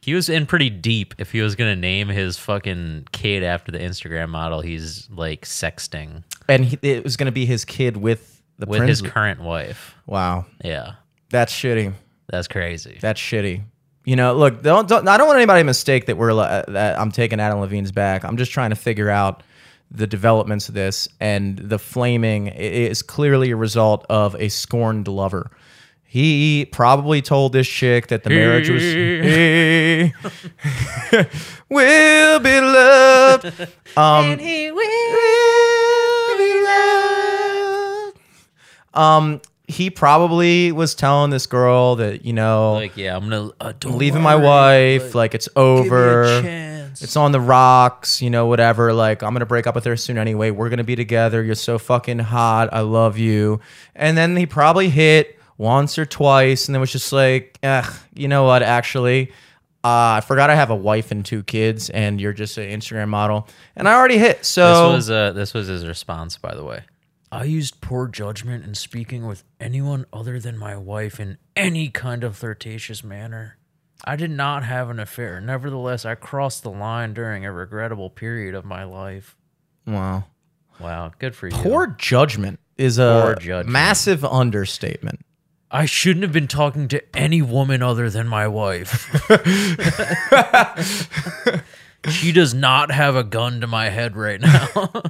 he 0.00 0.14
was 0.14 0.28
in 0.28 0.46
pretty 0.46 0.70
deep 0.70 1.14
if 1.18 1.32
he 1.32 1.40
was 1.40 1.54
gonna 1.54 1.76
name 1.76 2.08
his 2.08 2.36
fucking 2.36 3.06
kid 3.12 3.42
after 3.42 3.70
the 3.70 3.78
instagram 3.78 4.30
model 4.30 4.60
he's 4.60 5.08
like 5.10 5.44
sexting 5.44 6.24
and 6.48 6.64
he, 6.64 6.78
it 6.82 7.04
was 7.04 7.16
going 7.16 7.26
to 7.26 7.32
be 7.32 7.44
his 7.46 7.64
kid 7.64 7.96
with 7.96 8.42
the 8.58 8.66
with 8.66 8.82
his 8.82 9.02
current 9.02 9.40
wife 9.40 9.94
wow, 10.06 10.46
yeah 10.64 10.94
that's 11.28 11.52
shitty. 11.52 11.92
that's 12.28 12.48
crazy 12.48 12.98
That's 13.00 13.20
shitty. 13.20 13.62
You 14.04 14.16
know, 14.16 14.34
look, 14.34 14.62
don't, 14.62 14.88
don't, 14.88 15.06
I 15.06 15.18
don't 15.18 15.26
want 15.26 15.36
anybody 15.36 15.60
to 15.60 15.64
mistake 15.64 16.06
that 16.06 16.16
we're 16.16 16.32
li- 16.32 16.64
that 16.68 16.98
I'm 16.98 17.12
taking 17.12 17.38
Adam 17.38 17.60
Levine's 17.60 17.92
back. 17.92 18.24
I'm 18.24 18.36
just 18.36 18.50
trying 18.50 18.70
to 18.70 18.76
figure 18.76 19.10
out 19.10 19.42
the 19.90 20.06
developments 20.06 20.68
of 20.68 20.74
this 20.74 21.08
and 21.18 21.58
the 21.58 21.78
flaming 21.78 22.46
is 22.46 23.02
clearly 23.02 23.50
a 23.50 23.56
result 23.56 24.06
of 24.08 24.34
a 24.36 24.48
scorned 24.48 25.08
lover. 25.08 25.50
He 26.04 26.66
probably 26.72 27.22
told 27.22 27.52
this 27.52 27.68
chick 27.68 28.08
that 28.08 28.24
the 28.24 28.30
marriage 28.30 28.68
was 28.68 28.82
will 31.68 32.40
be 32.40 32.60
loved. 32.60 33.68
Um, 33.96 34.38
he 34.38 34.72
will 34.72 36.36
be 36.36 36.62
loved. 36.64 38.18
Um, 38.92 39.40
he 39.70 39.90
probably 39.90 40.72
was 40.72 40.94
telling 40.94 41.30
this 41.30 41.46
girl 41.46 41.96
that 41.96 42.24
you 42.24 42.32
know, 42.32 42.74
Like, 42.74 42.96
yeah, 42.96 43.16
I'm 43.16 43.28
gonna 43.28 43.50
uh, 43.60 43.72
I'm 43.84 43.96
leaving 43.96 44.22
my 44.22 44.36
worry, 44.36 44.98
wife, 44.98 45.14
like 45.14 45.34
it's 45.34 45.48
over. 45.56 46.24
It's 47.02 47.16
on 47.16 47.32
the 47.32 47.40
rocks, 47.40 48.20
you 48.20 48.30
know, 48.30 48.46
whatever. 48.46 48.92
Like, 48.92 49.22
I'm 49.22 49.32
gonna 49.32 49.46
break 49.46 49.66
up 49.66 49.74
with 49.74 49.84
her 49.84 49.96
soon 49.96 50.18
anyway. 50.18 50.50
We're 50.50 50.68
gonna 50.68 50.84
be 50.84 50.96
together. 50.96 51.42
You're 51.42 51.54
so 51.54 51.78
fucking 51.78 52.18
hot. 52.18 52.68
I 52.72 52.80
love 52.80 53.16
you. 53.16 53.60
And 53.94 54.18
then 54.18 54.36
he 54.36 54.44
probably 54.44 54.90
hit 54.90 55.38
once 55.56 55.98
or 55.98 56.04
twice, 56.04 56.66
and 56.68 56.74
then 56.74 56.80
was 56.80 56.92
just 56.92 57.12
like, 57.12 57.58
ugh, 57.62 57.90
you 58.14 58.28
know 58.28 58.44
what? 58.44 58.62
Actually, 58.62 59.30
uh, 59.84 60.18
I 60.18 60.22
forgot 60.26 60.50
I 60.50 60.56
have 60.56 60.70
a 60.70 60.76
wife 60.76 61.10
and 61.10 61.24
two 61.24 61.42
kids, 61.42 61.90
and 61.90 62.20
you're 62.20 62.32
just 62.32 62.58
an 62.58 62.68
Instagram 62.68 63.08
model, 63.08 63.46
and 63.76 63.88
I 63.88 63.94
already 63.94 64.18
hit. 64.18 64.44
So 64.44 64.90
This 64.90 64.96
was 64.96 65.10
uh, 65.10 65.32
this 65.32 65.54
was 65.54 65.68
his 65.68 65.86
response, 65.86 66.36
by 66.38 66.54
the 66.54 66.64
way. 66.64 66.82
I 67.32 67.44
used 67.44 67.80
poor 67.80 68.08
judgment 68.08 68.64
in 68.64 68.74
speaking 68.74 69.26
with 69.26 69.44
anyone 69.60 70.04
other 70.12 70.40
than 70.40 70.58
my 70.58 70.76
wife 70.76 71.20
in 71.20 71.38
any 71.54 71.88
kind 71.88 72.24
of 72.24 72.36
flirtatious 72.36 73.04
manner. 73.04 73.56
I 74.04 74.16
did 74.16 74.30
not 74.30 74.64
have 74.64 74.90
an 74.90 74.98
affair. 74.98 75.40
Nevertheless, 75.40 76.04
I 76.04 76.16
crossed 76.16 76.64
the 76.64 76.70
line 76.70 77.14
during 77.14 77.44
a 77.44 77.52
regrettable 77.52 78.10
period 78.10 78.54
of 78.54 78.64
my 78.64 78.84
life. 78.84 79.36
wow. 79.86 80.24
Wow, 80.80 81.12
good 81.18 81.36
for 81.36 81.46
you. 81.46 81.52
Poor 81.52 81.88
judgment 81.98 82.58
is 82.78 82.98
a 82.98 83.36
judgment. 83.38 83.68
massive 83.68 84.24
understatement. 84.24 85.20
I 85.70 85.84
shouldn't 85.84 86.22
have 86.22 86.32
been 86.32 86.48
talking 86.48 86.88
to 86.88 87.02
any 87.14 87.42
woman 87.42 87.82
other 87.82 88.08
than 88.08 88.26
my 88.26 88.48
wife. 88.48 89.10
she 92.08 92.32
does 92.32 92.54
not 92.54 92.90
have 92.90 93.14
a 93.14 93.22
gun 93.22 93.60
to 93.60 93.66
my 93.66 93.90
head 93.90 94.16
right 94.16 94.40
now. 94.40 95.02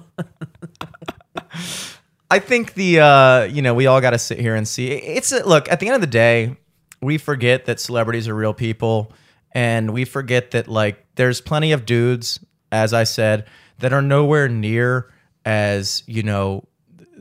I 2.31 2.39
think 2.39 2.75
the 2.75 3.01
uh, 3.01 3.43
you 3.45 3.61
know 3.61 3.75
we 3.75 3.87
all 3.87 4.01
got 4.01 4.11
to 4.11 4.19
sit 4.19 4.39
here 4.39 4.55
and 4.55 4.67
see. 4.67 4.89
It's 4.89 5.33
a, 5.33 5.47
look 5.47 5.71
at 5.71 5.81
the 5.81 5.87
end 5.87 5.97
of 5.97 6.01
the 6.01 6.07
day, 6.07 6.57
we 7.03 7.19
forget 7.19 7.65
that 7.67 7.81
celebrities 7.81 8.29
are 8.29 8.35
real 8.35 8.55
people, 8.55 9.13
and 9.53 9.93
we 9.93 10.05
forget 10.05 10.53
that 10.53 10.69
like 10.69 11.05
there's 11.17 11.41
plenty 11.41 11.73
of 11.73 11.85
dudes, 11.85 12.39
as 12.71 12.93
I 12.93 13.05
said, 13.05 13.47
that 13.79 13.93
are 13.93 14.03
nowhere 14.03 14.49
near 14.49 15.13
as 15.45 16.05
you 16.07 16.23
know 16.23 16.69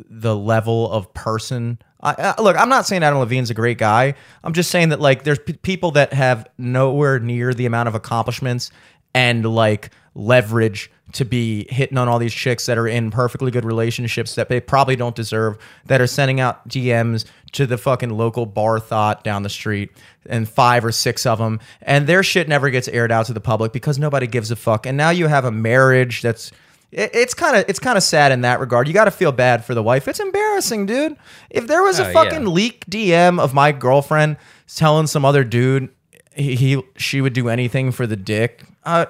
the 0.10 0.36
level 0.36 0.92
of 0.92 1.14
person. 1.14 1.80
I, 2.02 2.34
I, 2.38 2.42
look, 2.42 2.56
I'm 2.58 2.70
not 2.70 2.86
saying 2.86 3.04
Adam 3.04 3.20
Levine's 3.20 3.50
a 3.50 3.54
great 3.54 3.78
guy. 3.78 4.14
I'm 4.44 4.54
just 4.54 4.70
saying 4.70 4.90
that 4.90 5.02
like 5.02 5.24
there's 5.24 5.40
p- 5.40 5.54
people 5.54 5.92
that 5.92 6.14
have 6.14 6.48
nowhere 6.58 7.20
near 7.20 7.54
the 7.54 7.66
amount 7.66 7.90
of 7.90 7.96
accomplishments 7.96 8.72
and 9.14 9.44
like 9.44 9.92
leverage 10.16 10.92
to 11.14 11.26
be 11.26 11.66
hitting 11.70 11.98
on 11.98 12.08
all 12.08 12.20
these 12.20 12.34
chicks 12.34 12.68
that 12.68 12.78
are 12.78 12.88
in 12.88 13.10
perfectly 13.10 13.50
good 13.50 13.66
relationships 13.66 14.36
that 14.36 14.48
they 14.48 14.60
probably 14.60 14.96
don't 14.96 15.16
deserve 15.16 15.58
that 15.86 16.00
are 16.00 16.06
sending 16.08 16.40
out 16.40 16.68
DMs 16.68 17.26
to 17.54 17.66
the 17.66 17.78
fucking 17.80 18.12
local 18.12 18.46
bar 18.46 18.80
thought 18.80 19.24
down 19.24 19.42
the 19.42 19.50
street 19.50 19.90
and 20.28 20.48
five 20.48 20.86
or 20.86 20.92
six 20.92 21.26
of 21.26 21.40
them 21.40 21.60
and 21.82 22.06
their 22.06 22.22
shit 22.22 22.48
never 22.48 22.70
gets 22.70 22.88
aired 22.90 23.12
out 23.12 23.26
to 23.26 23.34
the 23.34 23.42
public 23.42 23.74
because 23.74 23.98
nobody 23.98 24.28
gives 24.28 24.52
a 24.52 24.56
fuck 24.56 24.86
and 24.86 24.98
now 24.98 25.10
you 25.10 25.26
have 25.28 25.46
a 25.46 25.52
marriage 25.52 26.22
that's 26.22 26.52
it's 26.92 27.34
kind 27.36 27.56
of 27.56 27.66
it's 27.68 27.78
kind 27.80 27.98
of 27.98 28.04
sad 28.04 28.32
in 28.32 28.42
that 28.42 28.60
regard. 28.60 28.88
You 28.88 28.96
got 28.96 29.06
to 29.06 29.12
feel 29.12 29.32
bad 29.32 29.64
for 29.64 29.76
the 29.76 29.84
wife. 29.84 30.08
It's 30.08 30.20
embarrassing, 30.20 30.88
dude. 30.88 31.18
If 31.52 31.68
there 31.68 31.84
was 31.84 32.00
Oh, 32.00 32.04
a 32.04 32.08
yeah. 32.08 32.14
fucking 32.14 32.48
leak 32.48 32.84
DM 32.88 33.40
of 33.40 33.54
my 33.54 33.72
girlfriend 33.72 34.38
telling 34.76 35.06
some 35.06 35.24
other 35.24 35.44
dude 35.44 35.90
he, 36.34 36.56
he 36.56 36.82
she 36.98 37.22
would 37.22 37.34
do 37.34 37.48
anything 37.48 37.92
for 37.92 38.08
the 38.08 38.16
dick, 38.16 38.64
uh, 38.86 39.06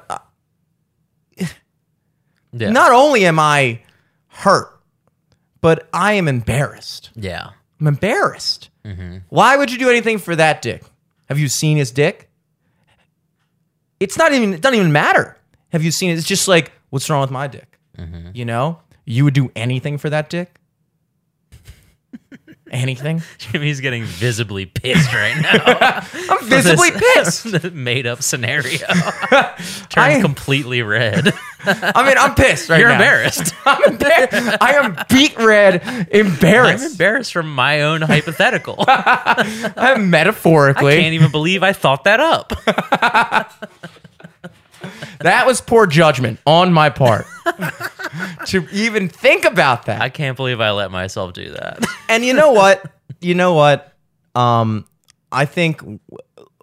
yeah. 2.51 2.69
not 2.69 2.91
only 2.91 3.25
am 3.25 3.39
I 3.39 3.81
hurt, 4.27 4.79
but 5.61 5.87
I 5.93 6.13
am 6.13 6.27
embarrassed. 6.27 7.11
yeah. 7.15 7.51
I'm 7.81 7.87
embarrassed. 7.87 8.69
Mm-hmm. 8.83 9.19
Why 9.29 9.55
would 9.55 9.71
you 9.71 9.77
do 9.77 9.89
anything 9.89 10.17
for 10.17 10.35
that 10.35 10.61
dick? 10.61 10.83
Have 11.29 11.39
you 11.39 11.47
seen 11.47 11.77
his 11.77 11.91
dick? 11.91 12.29
It's 14.01 14.17
not 14.17 14.33
even. 14.33 14.53
It 14.53 14.61
doesn't 14.61 14.77
even 14.77 14.91
matter. 14.91 15.37
Have 15.71 15.81
you 15.81 15.91
seen 15.91 16.09
it? 16.09 16.17
It's 16.17 16.27
just 16.27 16.47
like, 16.49 16.73
what's 16.89 17.09
wrong 17.09 17.21
with 17.21 17.31
my 17.31 17.47
dick? 17.47 17.79
Mm-hmm. 17.97 18.31
You 18.33 18.43
know, 18.45 18.79
you 19.05 19.23
would 19.23 19.33
do 19.33 19.49
anything 19.55 19.97
for 19.97 20.09
that 20.09 20.29
dick. 20.29 20.59
Anything? 22.71 23.21
Jimmy's 23.39 23.81
getting 23.81 24.03
visibly 24.03 24.65
pissed 24.65 25.11
right 25.13 25.35
now. 25.41 26.03
I'm 26.35 26.45
visibly 26.45 26.91
pissed. 26.91 27.45
made 27.73 28.05
up 28.07 28.21
scenario. 28.21 28.85
I- 28.89 29.55
Turned 29.89 30.21
completely 30.23 30.81
red. 30.83 31.33
I 31.65 32.05
mean, 32.05 32.15
I'm 32.17 32.35
pissed 32.35 32.69
right 32.69 32.79
You're 32.79 32.89
now. 32.89 32.95
embarrassed. 32.95 33.53
I'm 33.65 33.83
embarrassed. 33.93 34.57
I 34.61 34.73
am 34.75 34.97
beet 35.09 35.35
red, 35.37 35.75
embarrassed. 35.75 36.13
I'm 36.13 36.25
embarrassed. 36.27 36.91
embarrassed 36.91 37.33
from 37.33 37.53
my 37.53 37.81
own 37.81 38.01
hypothetical. 38.01 38.75
I'm 38.87 40.09
metaphorically. 40.09 40.97
I 40.97 41.01
can't 41.01 41.13
even 41.15 41.31
believe 41.31 41.63
I 41.63 41.73
thought 41.73 42.03
that 42.05 42.19
up. 42.19 42.53
that 45.19 45.45
was 45.45 45.59
poor 45.61 45.85
judgment 45.87 46.39
on 46.45 46.71
my 46.71 46.89
part 46.89 47.25
to 48.47 48.67
even 48.71 49.09
think 49.09 49.45
about 49.45 49.85
that. 49.85 50.01
I 50.01 50.09
can't 50.09 50.35
believe 50.37 50.59
I 50.61 50.71
let 50.71 50.91
myself 50.91 51.33
do 51.33 51.51
that. 51.51 51.85
and 52.09 52.23
you 52.25 52.33
know 52.33 52.51
what? 52.51 52.91
You 53.21 53.35
know 53.35 53.53
what? 53.53 53.93
Um, 54.35 54.85
I 55.31 55.45
think 55.45 55.79
w- 55.79 55.99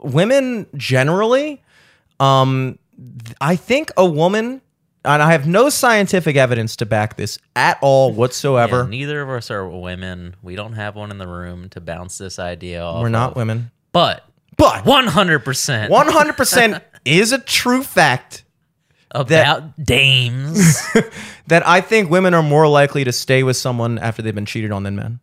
women 0.02 0.66
generally, 0.76 1.62
um, 2.20 2.78
th- 2.96 3.36
I 3.40 3.56
think 3.56 3.90
a 3.96 4.06
woman, 4.06 4.60
and 5.04 5.22
I 5.22 5.32
have 5.32 5.46
no 5.46 5.68
scientific 5.68 6.36
evidence 6.36 6.76
to 6.76 6.86
back 6.86 7.16
this 7.16 7.38
at 7.54 7.78
all 7.82 8.12
whatsoever. 8.12 8.82
Yeah, 8.84 8.88
neither 8.88 9.22
of 9.22 9.28
us 9.30 9.50
are 9.50 9.68
women. 9.68 10.34
We 10.42 10.56
don't 10.56 10.72
have 10.72 10.96
one 10.96 11.10
in 11.10 11.18
the 11.18 11.28
room 11.28 11.68
to 11.70 11.80
bounce 11.80 12.18
this 12.18 12.38
idea 12.38 12.82
off. 12.82 13.02
We're 13.02 13.08
not 13.08 13.30
of. 13.32 13.36
women, 13.36 13.70
But 13.92 14.24
but 14.56 14.84
100% 14.84 15.88
100% 15.90 16.80
is 17.04 17.32
a 17.32 17.38
true 17.38 17.82
fact 17.82 18.42
about 19.20 19.82
dames. 19.82 20.80
that 21.46 21.66
I 21.66 21.80
think 21.80 22.10
women 22.10 22.34
are 22.34 22.42
more 22.42 22.68
likely 22.68 23.04
to 23.04 23.12
stay 23.12 23.42
with 23.42 23.56
someone 23.56 23.98
after 23.98 24.22
they've 24.22 24.34
been 24.34 24.46
cheated 24.46 24.72
on 24.72 24.82
than 24.82 24.96
men. 24.96 25.20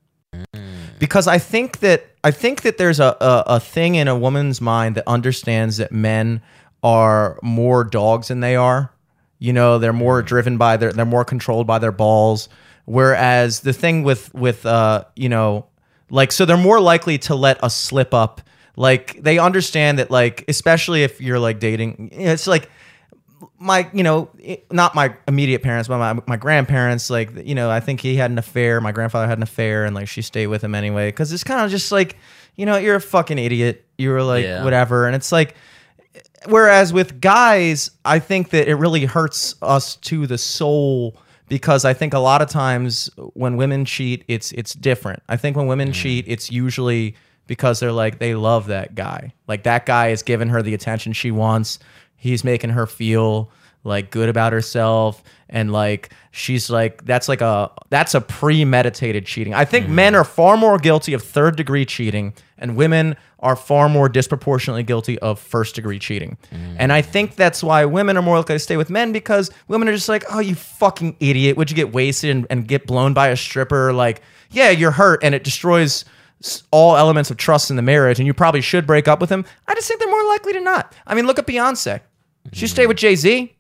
Because 1.00 1.28
I 1.28 1.38
think 1.38 1.80
that 1.80 2.08
I 2.24 2.32
think 2.32 2.62
that 2.62 2.78
there's 2.78 3.00
a, 3.00 3.16
a, 3.20 3.44
a 3.48 3.60
thing 3.60 3.96
in 3.96 4.08
a 4.08 4.18
woman's 4.18 4.62
mind 4.62 4.96
that 4.96 5.08
understands 5.08 5.78
that 5.78 5.92
men 5.92 6.42
are 6.82 7.40
more 7.44 7.84
dogs 7.84 8.30
than 8.30 8.40
they 8.40 8.56
are. 8.56 8.92
You 9.40 9.54
know, 9.54 9.80
they're 9.80 9.94
more 9.94 10.22
driven 10.22 10.58
by 10.58 10.78
their 10.78 10.94
they're 10.94 11.06
more 11.06 11.26
controlled 11.26 11.68
by 11.68 11.80
their 11.80 11.92
balls. 11.92 12.50
Whereas 12.86 13.62
the 13.62 13.74
thing 13.74 14.04
with 14.04 14.34
with 14.34 14.66
uh, 14.66 15.06
you 15.16 15.30
know, 15.30 15.68
like 16.10 16.32
so 16.32 16.46
they're 16.46 16.58
more 16.58 16.80
likely 16.80 17.18
to 17.20 17.36
let 17.36 17.60
a 17.62 17.70
slip 17.70 18.14
up. 18.14 18.42
Like 18.76 19.22
they 19.22 19.38
understand 19.38 20.00
that 20.00 20.10
like 20.10 20.46
especially 20.48 21.04
if 21.04 21.22
you're 21.22 21.40
like 21.40 21.60
dating, 21.60 22.10
it's 22.14 22.48
like 22.48 22.70
my 23.60 23.90
you 23.94 24.04
know 24.04 24.30
not 24.72 24.94
my 24.94 25.16
immediate 25.28 25.62
parents 25.64 25.88
but 25.88 25.98
my, 25.98 26.22
my 26.28 26.36
grandparents 26.36 27.10
like 27.10 27.30
you 27.46 27.56
know 27.56 27.70
i 27.70 27.80
think 27.80 28.02
he 28.02 28.16
had 28.16 28.30
an 28.30 28.38
affair 28.38 28.82
my 28.82 28.92
grandfather 28.92 29.28
had 29.28 29.38
an 29.38 29.44
affair 29.44 29.86
and 29.86 29.96
like 29.96 30.08
she 30.08 30.22
stayed 30.22 30.48
with 30.48 30.64
him 30.64 30.76
anyway 30.76 31.08
because 31.08 31.32
it's 31.32 31.44
kind 31.44 31.62
of 31.62 31.72
just 31.72 31.92
like 31.92 32.18
you 32.56 32.66
know 32.66 32.78
you're 32.78 32.96
a 32.96 33.02
fucking 33.02 33.40
idiot. 33.40 33.86
You 33.98 34.10
were 34.10 34.24
like 34.24 34.44
Yeah. 34.44 34.64
whatever. 34.64 35.08
And 35.08 35.16
it's 35.16 35.32
like 35.32 35.56
whereas 36.48 36.92
with 36.92 37.22
guys 37.22 37.90
i 38.04 38.20
think 38.20 38.50
that 38.50 38.68
it 38.68 38.76
really 38.76 39.06
hurts 39.06 39.56
us 39.62 39.96
to 39.96 40.28
the 40.28 40.38
soul 40.38 41.16
because 41.48 41.86
i 41.86 41.94
think 41.94 42.14
a 42.14 42.20
lot 42.20 42.42
of 42.42 42.50
times 42.50 43.10
when 43.34 43.56
women 43.56 43.86
cheat 43.86 44.24
it's 44.28 44.52
it's 44.52 44.74
different. 44.74 45.24
I 45.30 45.38
think 45.38 45.56
when 45.56 45.68
women 45.68 45.90
mm. 45.90 45.94
cheat 45.94 46.26
it's 46.28 46.52
usually 46.52 47.16
because 47.48 47.80
they're 47.80 47.92
like 47.92 48.20
they 48.20 48.36
love 48.36 48.68
that 48.68 48.96
guy. 48.96 49.34
Like 49.48 49.64
that 49.64 49.86
guy 49.86 50.10
is 50.10 50.22
giving 50.22 50.50
her 50.50 50.62
the 50.62 50.74
attention 50.74 51.14
she 51.14 51.32
wants 51.32 51.80
he's 52.24 52.44
making 52.46 52.70
her 52.70 52.88
feel 52.88 53.52
like 53.84 54.12
good 54.12 54.30
about 54.30 54.54
herself 54.54 55.22
and 55.50 55.72
like 55.74 56.10
she's 56.32 56.70
like 56.70 57.04
that's 57.06 57.28
like 57.28 57.42
a 57.42 57.70
that's 57.90 58.16
a 58.16 58.22
premeditated 58.22 59.26
cheating. 59.26 59.54
I 59.54 59.66
think 59.66 59.86
mm-hmm. 59.86 59.96
men 59.96 60.16
are 60.16 60.24
far 60.24 60.56
more 60.56 60.78
guilty 60.78 61.14
of 61.14 61.22
third 61.22 61.58
degree 61.58 61.86
cheating 61.86 62.34
and 62.58 62.78
women 62.78 63.18
are 63.40 63.58
far 63.58 63.90
more 63.90 64.08
disproportionately 64.08 64.84
guilty 64.84 65.20
of 65.20 65.38
first 65.38 65.76
degree 65.76 66.00
cheating. 66.00 66.38
Mm. 66.52 66.78
And 66.80 66.94
i 66.94 67.02
think 67.02 67.36
that's 67.36 67.62
why 67.62 67.84
women 67.84 68.16
are 68.16 68.22
more 68.22 68.38
likely 68.38 68.56
to 68.56 68.60
stay 68.60 68.78
with 68.78 68.90
men 68.90 69.12
because 69.12 69.52
women 69.68 69.90
are 69.90 69.94
just 69.94 70.10
like 70.10 70.24
oh 70.32 70.40
you 70.40 70.56
fucking 70.56 71.18
idiot. 71.20 71.58
Would 71.58 71.70
you 71.70 71.76
get 71.76 71.92
wasted 71.92 72.30
and, 72.30 72.48
and 72.50 72.68
get 72.68 72.88
blown 72.88 73.14
by 73.14 73.28
a 73.28 73.36
stripper? 73.36 73.92
Like 73.92 74.22
yeah 74.52 74.70
you're 74.70 74.92
hurt 74.92 75.22
and 75.24 75.36
it 75.36 75.44
destroys 75.44 76.06
all 76.72 76.96
elements 76.98 77.32
of 77.32 77.38
trust 77.38 77.70
in 77.70 77.76
the 77.76 77.82
marriage 77.82 78.20
and 78.20 78.28
you 78.28 78.34
probably 78.34 78.62
should 78.62 78.88
break 78.88 79.10
up 79.10 79.20
with 79.20 79.30
him. 79.30 79.44
I 79.68 79.76
just 79.76 79.88
think 79.90 80.00
they're 80.00 80.10
more 80.10 80.26
likely 80.26 80.54
to 80.54 80.62
not. 80.62 80.96
I 81.06 81.16
mean 81.16 81.28
look 81.28 81.38
at 81.38 81.46
beyonce 81.46 82.00
she 82.54 82.68
stayed 82.68 82.88
with 82.88 82.98
jay-z 82.98 83.54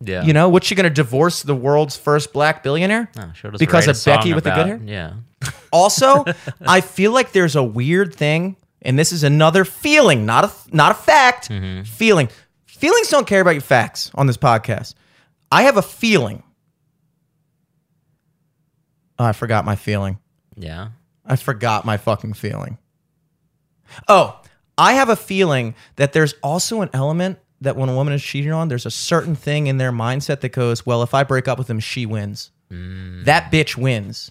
Yeah. 0.00 0.22
You 0.24 0.32
know, 0.32 0.48
what's 0.48 0.66
she 0.66 0.74
gonna 0.74 0.90
divorce 0.90 1.42
the 1.42 1.54
world's 1.54 1.96
first 1.96 2.32
black 2.32 2.62
billionaire? 2.62 3.10
She'll 3.34 3.52
Because 3.52 3.88
of 3.88 4.02
Becky 4.04 4.34
with 4.34 4.44
the 4.44 4.50
good 4.50 4.66
hair? 4.66 4.80
Yeah. 4.84 5.12
Also, 5.72 6.24
I 6.66 6.80
feel 6.80 7.12
like 7.12 7.32
there's 7.32 7.54
a 7.56 7.62
weird 7.62 8.14
thing, 8.14 8.56
and 8.80 8.98
this 8.98 9.12
is 9.12 9.24
another 9.24 9.64
feeling, 9.64 10.24
not 10.24 10.44
a 10.44 10.50
not 10.74 10.92
a 10.92 10.94
fact. 10.94 11.50
Feeling. 11.86 12.28
Feelings 12.64 13.08
don't 13.08 13.26
care 13.26 13.40
about 13.42 13.50
your 13.50 13.60
facts 13.62 14.10
on 14.14 14.26
this 14.26 14.36
podcast. 14.38 14.94
I 15.50 15.62
have 15.62 15.76
a 15.76 15.82
feeling. 15.82 16.42
Oh, 19.18 19.24
I 19.24 19.32
forgot 19.32 19.64
my 19.64 19.76
feeling. 19.76 20.18
Yeah. 20.56 20.88
I 21.24 21.36
forgot 21.36 21.84
my 21.84 21.96
fucking 21.96 22.34
feeling. 22.34 22.78
Oh, 24.08 24.40
I 24.78 24.94
have 24.94 25.08
a 25.08 25.16
feeling 25.16 25.74
that 25.96 26.12
there's 26.12 26.34
also 26.42 26.80
an 26.82 26.90
element 26.92 27.38
that 27.60 27.76
when 27.76 27.88
a 27.88 27.94
woman 27.94 28.12
is 28.12 28.22
cheating 28.22 28.52
on, 28.52 28.68
there's 28.68 28.86
a 28.86 28.90
certain 28.90 29.34
thing 29.34 29.66
in 29.66 29.78
their 29.78 29.92
mindset 29.92 30.40
that 30.40 30.50
goes, 30.50 30.84
well, 30.84 31.02
if 31.02 31.14
I 31.14 31.24
break 31.24 31.48
up 31.48 31.58
with 31.58 31.68
him, 31.68 31.80
she 31.80 32.06
wins. 32.06 32.50
Mm. 32.70 33.24
That 33.24 33.50
bitch 33.50 33.76
wins. 33.76 34.30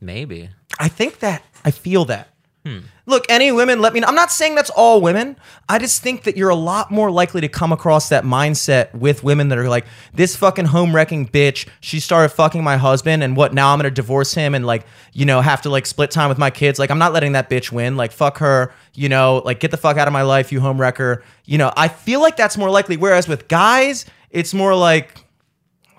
Maybe. 0.00 0.50
I 0.78 0.88
think 0.88 1.20
that 1.20 1.42
I 1.64 1.70
feel 1.70 2.04
that. 2.06 2.28
Hmm. 2.66 2.80
Look, 3.06 3.26
any 3.28 3.52
women, 3.52 3.82
let 3.82 3.92
me 3.92 4.00
know. 4.00 4.06
I'm 4.06 4.14
not 4.14 4.32
saying 4.32 4.54
that's 4.54 4.70
all 4.70 5.02
women. 5.02 5.36
I 5.68 5.78
just 5.78 6.02
think 6.02 6.22
that 6.22 6.38
you're 6.38 6.48
a 6.48 6.54
lot 6.54 6.90
more 6.90 7.10
likely 7.10 7.42
to 7.42 7.48
come 7.48 7.70
across 7.70 8.08
that 8.08 8.24
mindset 8.24 8.94
with 8.94 9.22
women 9.22 9.50
that 9.50 9.58
are 9.58 9.68
like, 9.68 9.84
this 10.14 10.34
fucking 10.36 10.64
home 10.64 10.94
wrecking 10.94 11.28
bitch, 11.28 11.68
she 11.80 12.00
started 12.00 12.30
fucking 12.30 12.64
my 12.64 12.78
husband, 12.78 13.22
and 13.22 13.36
what 13.36 13.52
now 13.52 13.72
I'm 13.72 13.78
gonna 13.78 13.90
divorce 13.90 14.32
him 14.32 14.54
and 14.54 14.66
like, 14.66 14.86
you 15.12 15.26
know, 15.26 15.42
have 15.42 15.60
to 15.62 15.68
like 15.68 15.84
split 15.84 16.10
time 16.10 16.30
with 16.30 16.38
my 16.38 16.48
kids. 16.50 16.78
Like, 16.78 16.90
I'm 16.90 16.98
not 16.98 17.12
letting 17.12 17.32
that 17.32 17.50
bitch 17.50 17.70
win. 17.70 17.96
Like, 17.98 18.10
fuck 18.10 18.38
her, 18.38 18.72
you 18.94 19.10
know, 19.10 19.42
like 19.44 19.60
get 19.60 19.70
the 19.70 19.76
fuck 19.76 19.98
out 19.98 20.08
of 20.08 20.14
my 20.14 20.22
life, 20.22 20.50
you 20.50 20.60
home 20.60 20.80
wrecker. 20.80 21.22
You 21.44 21.58
know, 21.58 21.72
I 21.76 21.88
feel 21.88 22.22
like 22.22 22.36
that's 22.36 22.56
more 22.56 22.70
likely. 22.70 22.96
Whereas 22.96 23.28
with 23.28 23.48
guys, 23.48 24.06
it's 24.30 24.54
more 24.54 24.74
like, 24.74 25.22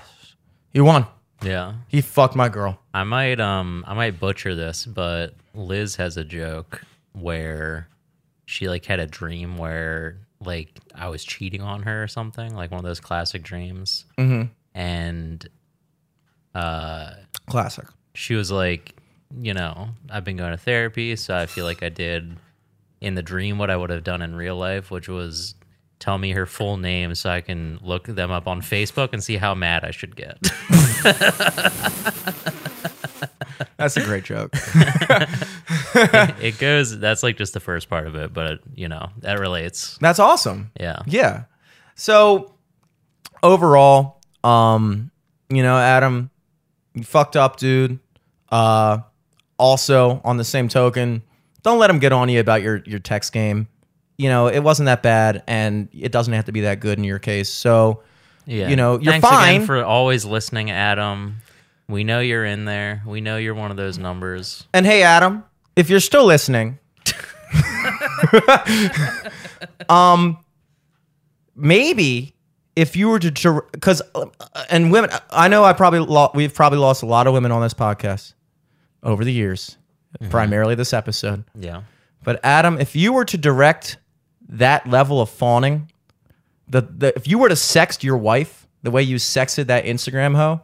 you 0.73 0.83
won. 0.83 1.07
Yeah. 1.43 1.73
He 1.87 2.01
fucked 2.01 2.35
my 2.35 2.49
girl. 2.49 2.79
I 2.93 3.03
might 3.03 3.39
um 3.39 3.83
I 3.87 3.93
might 3.93 4.19
butcher 4.19 4.55
this, 4.55 4.85
but 4.85 5.33
Liz 5.53 5.95
has 5.97 6.17
a 6.17 6.23
joke 6.23 6.81
where 7.13 7.87
she 8.45 8.69
like 8.69 8.85
had 8.85 8.99
a 8.99 9.07
dream 9.07 9.57
where 9.57 10.17
like 10.39 10.69
I 10.95 11.09
was 11.09 11.23
cheating 11.23 11.61
on 11.61 11.83
her 11.83 12.03
or 12.03 12.07
something, 12.07 12.53
like 12.55 12.71
one 12.71 12.79
of 12.79 12.85
those 12.85 12.99
classic 12.99 13.43
dreams. 13.43 14.05
Mm-hmm. 14.17 14.51
And 14.77 15.47
uh 16.55 17.11
Classic. 17.47 17.85
she 18.13 18.35
was 18.35 18.51
like, 18.51 18.95
you 19.37 19.53
know, 19.53 19.89
I've 20.09 20.23
been 20.23 20.37
going 20.37 20.51
to 20.51 20.57
therapy, 20.57 21.15
so 21.15 21.35
I 21.35 21.45
feel 21.45 21.65
like 21.65 21.83
I 21.83 21.89
did 21.89 22.37
in 23.01 23.15
the 23.15 23.23
dream 23.23 23.57
what 23.57 23.69
I 23.69 23.75
would 23.75 23.89
have 23.89 24.03
done 24.03 24.21
in 24.21 24.35
real 24.35 24.55
life, 24.55 24.89
which 24.89 25.09
was 25.09 25.55
tell 26.03 26.17
me 26.17 26.31
her 26.31 26.45
full 26.45 26.75
name 26.75 27.15
so 27.15 27.29
I 27.29 27.39
can 27.39 27.79
look 27.81 28.07
them 28.07 28.29
up 28.29 28.45
on 28.45 28.61
Facebook 28.61 29.13
and 29.13 29.23
see 29.23 29.37
how 29.37 29.55
mad 29.55 29.85
I 29.85 29.91
should 29.91 30.17
get. 30.17 30.37
That's 33.77 33.95
a 33.95 34.01
great 34.03 34.25
joke. 34.25 34.51
it 36.41 36.57
goes 36.59 36.99
that's 36.99 37.23
like 37.23 37.37
just 37.37 37.53
the 37.53 37.61
first 37.61 37.89
part 37.89 38.07
of 38.07 38.15
it, 38.15 38.33
but 38.33 38.59
you 38.75 38.89
know, 38.89 39.11
that 39.19 39.39
relates. 39.39 39.97
That's 39.99 40.19
awesome. 40.19 40.71
Yeah. 40.77 41.03
Yeah. 41.05 41.45
So 41.95 42.53
overall, 43.41 44.21
um, 44.43 45.09
you 45.49 45.63
know, 45.63 45.77
Adam, 45.77 46.31
you 46.93 47.03
fucked 47.03 47.37
up, 47.37 47.55
dude. 47.57 47.99
Uh 48.51 48.99
also 49.57 50.19
on 50.25 50.35
the 50.35 50.43
same 50.43 50.67
token, 50.67 51.23
don't 51.61 51.79
let 51.79 51.89
him 51.89 51.99
get 51.99 52.11
on 52.11 52.27
you 52.27 52.41
about 52.41 52.61
your 52.61 52.83
your 52.85 52.99
text 52.99 53.31
game. 53.31 53.69
You 54.17 54.29
know, 54.29 54.47
it 54.47 54.59
wasn't 54.59 54.87
that 54.87 55.03
bad 55.03 55.43
and 55.47 55.89
it 55.91 56.11
doesn't 56.11 56.33
have 56.33 56.45
to 56.45 56.51
be 56.51 56.61
that 56.61 56.79
good 56.79 56.97
in 56.97 57.03
your 57.03 57.19
case. 57.19 57.49
So 57.49 58.03
Yeah. 58.45 58.69
You 58.69 58.75
know, 58.75 58.99
you're 58.99 59.13
Thanks 59.13 59.27
fine. 59.27 59.55
again 59.55 59.67
for 59.67 59.83
always 59.83 60.25
listening, 60.25 60.69
Adam. 60.69 61.37
We 61.87 62.03
know 62.03 62.19
you're 62.19 62.45
in 62.45 62.65
there. 62.65 63.01
We 63.05 63.21
know 63.21 63.37
you're 63.37 63.55
one 63.55 63.71
of 63.71 63.77
those 63.77 63.97
numbers. 63.97 64.67
And 64.73 64.85
hey, 64.85 65.03
Adam, 65.03 65.43
if 65.75 65.89
you're 65.89 65.99
still 65.99 66.25
listening, 66.25 66.77
um, 69.89 70.37
maybe 71.55 72.35
if 72.75 72.95
you 72.95 73.09
were 73.09 73.19
to, 73.19 73.61
because 73.71 74.01
and 74.69 74.91
women, 74.91 75.11
I 75.29 75.47
know 75.47 75.63
I 75.63 75.73
probably 75.73 75.99
lo- 75.99 76.31
we've 76.33 76.53
probably 76.53 76.79
lost 76.79 77.03
a 77.03 77.05
lot 77.05 77.27
of 77.27 77.33
women 77.33 77.51
on 77.51 77.61
this 77.61 77.73
podcast 77.73 78.33
over 79.03 79.23
the 79.23 79.33
years, 79.33 79.77
primarily 80.29 80.75
this 80.75 80.93
episode. 80.93 81.43
Yeah. 81.55 81.83
But 82.23 82.39
Adam, 82.43 82.79
if 82.79 82.95
you 82.95 83.13
were 83.13 83.25
to 83.25 83.37
direct 83.37 83.97
that 84.49 84.87
level 84.87 85.21
of 85.21 85.29
fawning, 85.29 85.91
the, 86.67 86.81
the 86.81 87.15
if 87.15 87.27
you 87.27 87.37
were 87.37 87.49
to 87.49 87.55
sext 87.55 88.03
your 88.03 88.17
wife 88.17 88.67
the 88.83 88.91
way 88.91 89.01
you 89.01 89.15
sexted 89.15 89.67
that 89.67 89.85
Instagram 89.85 90.35
hoe, 90.35 90.61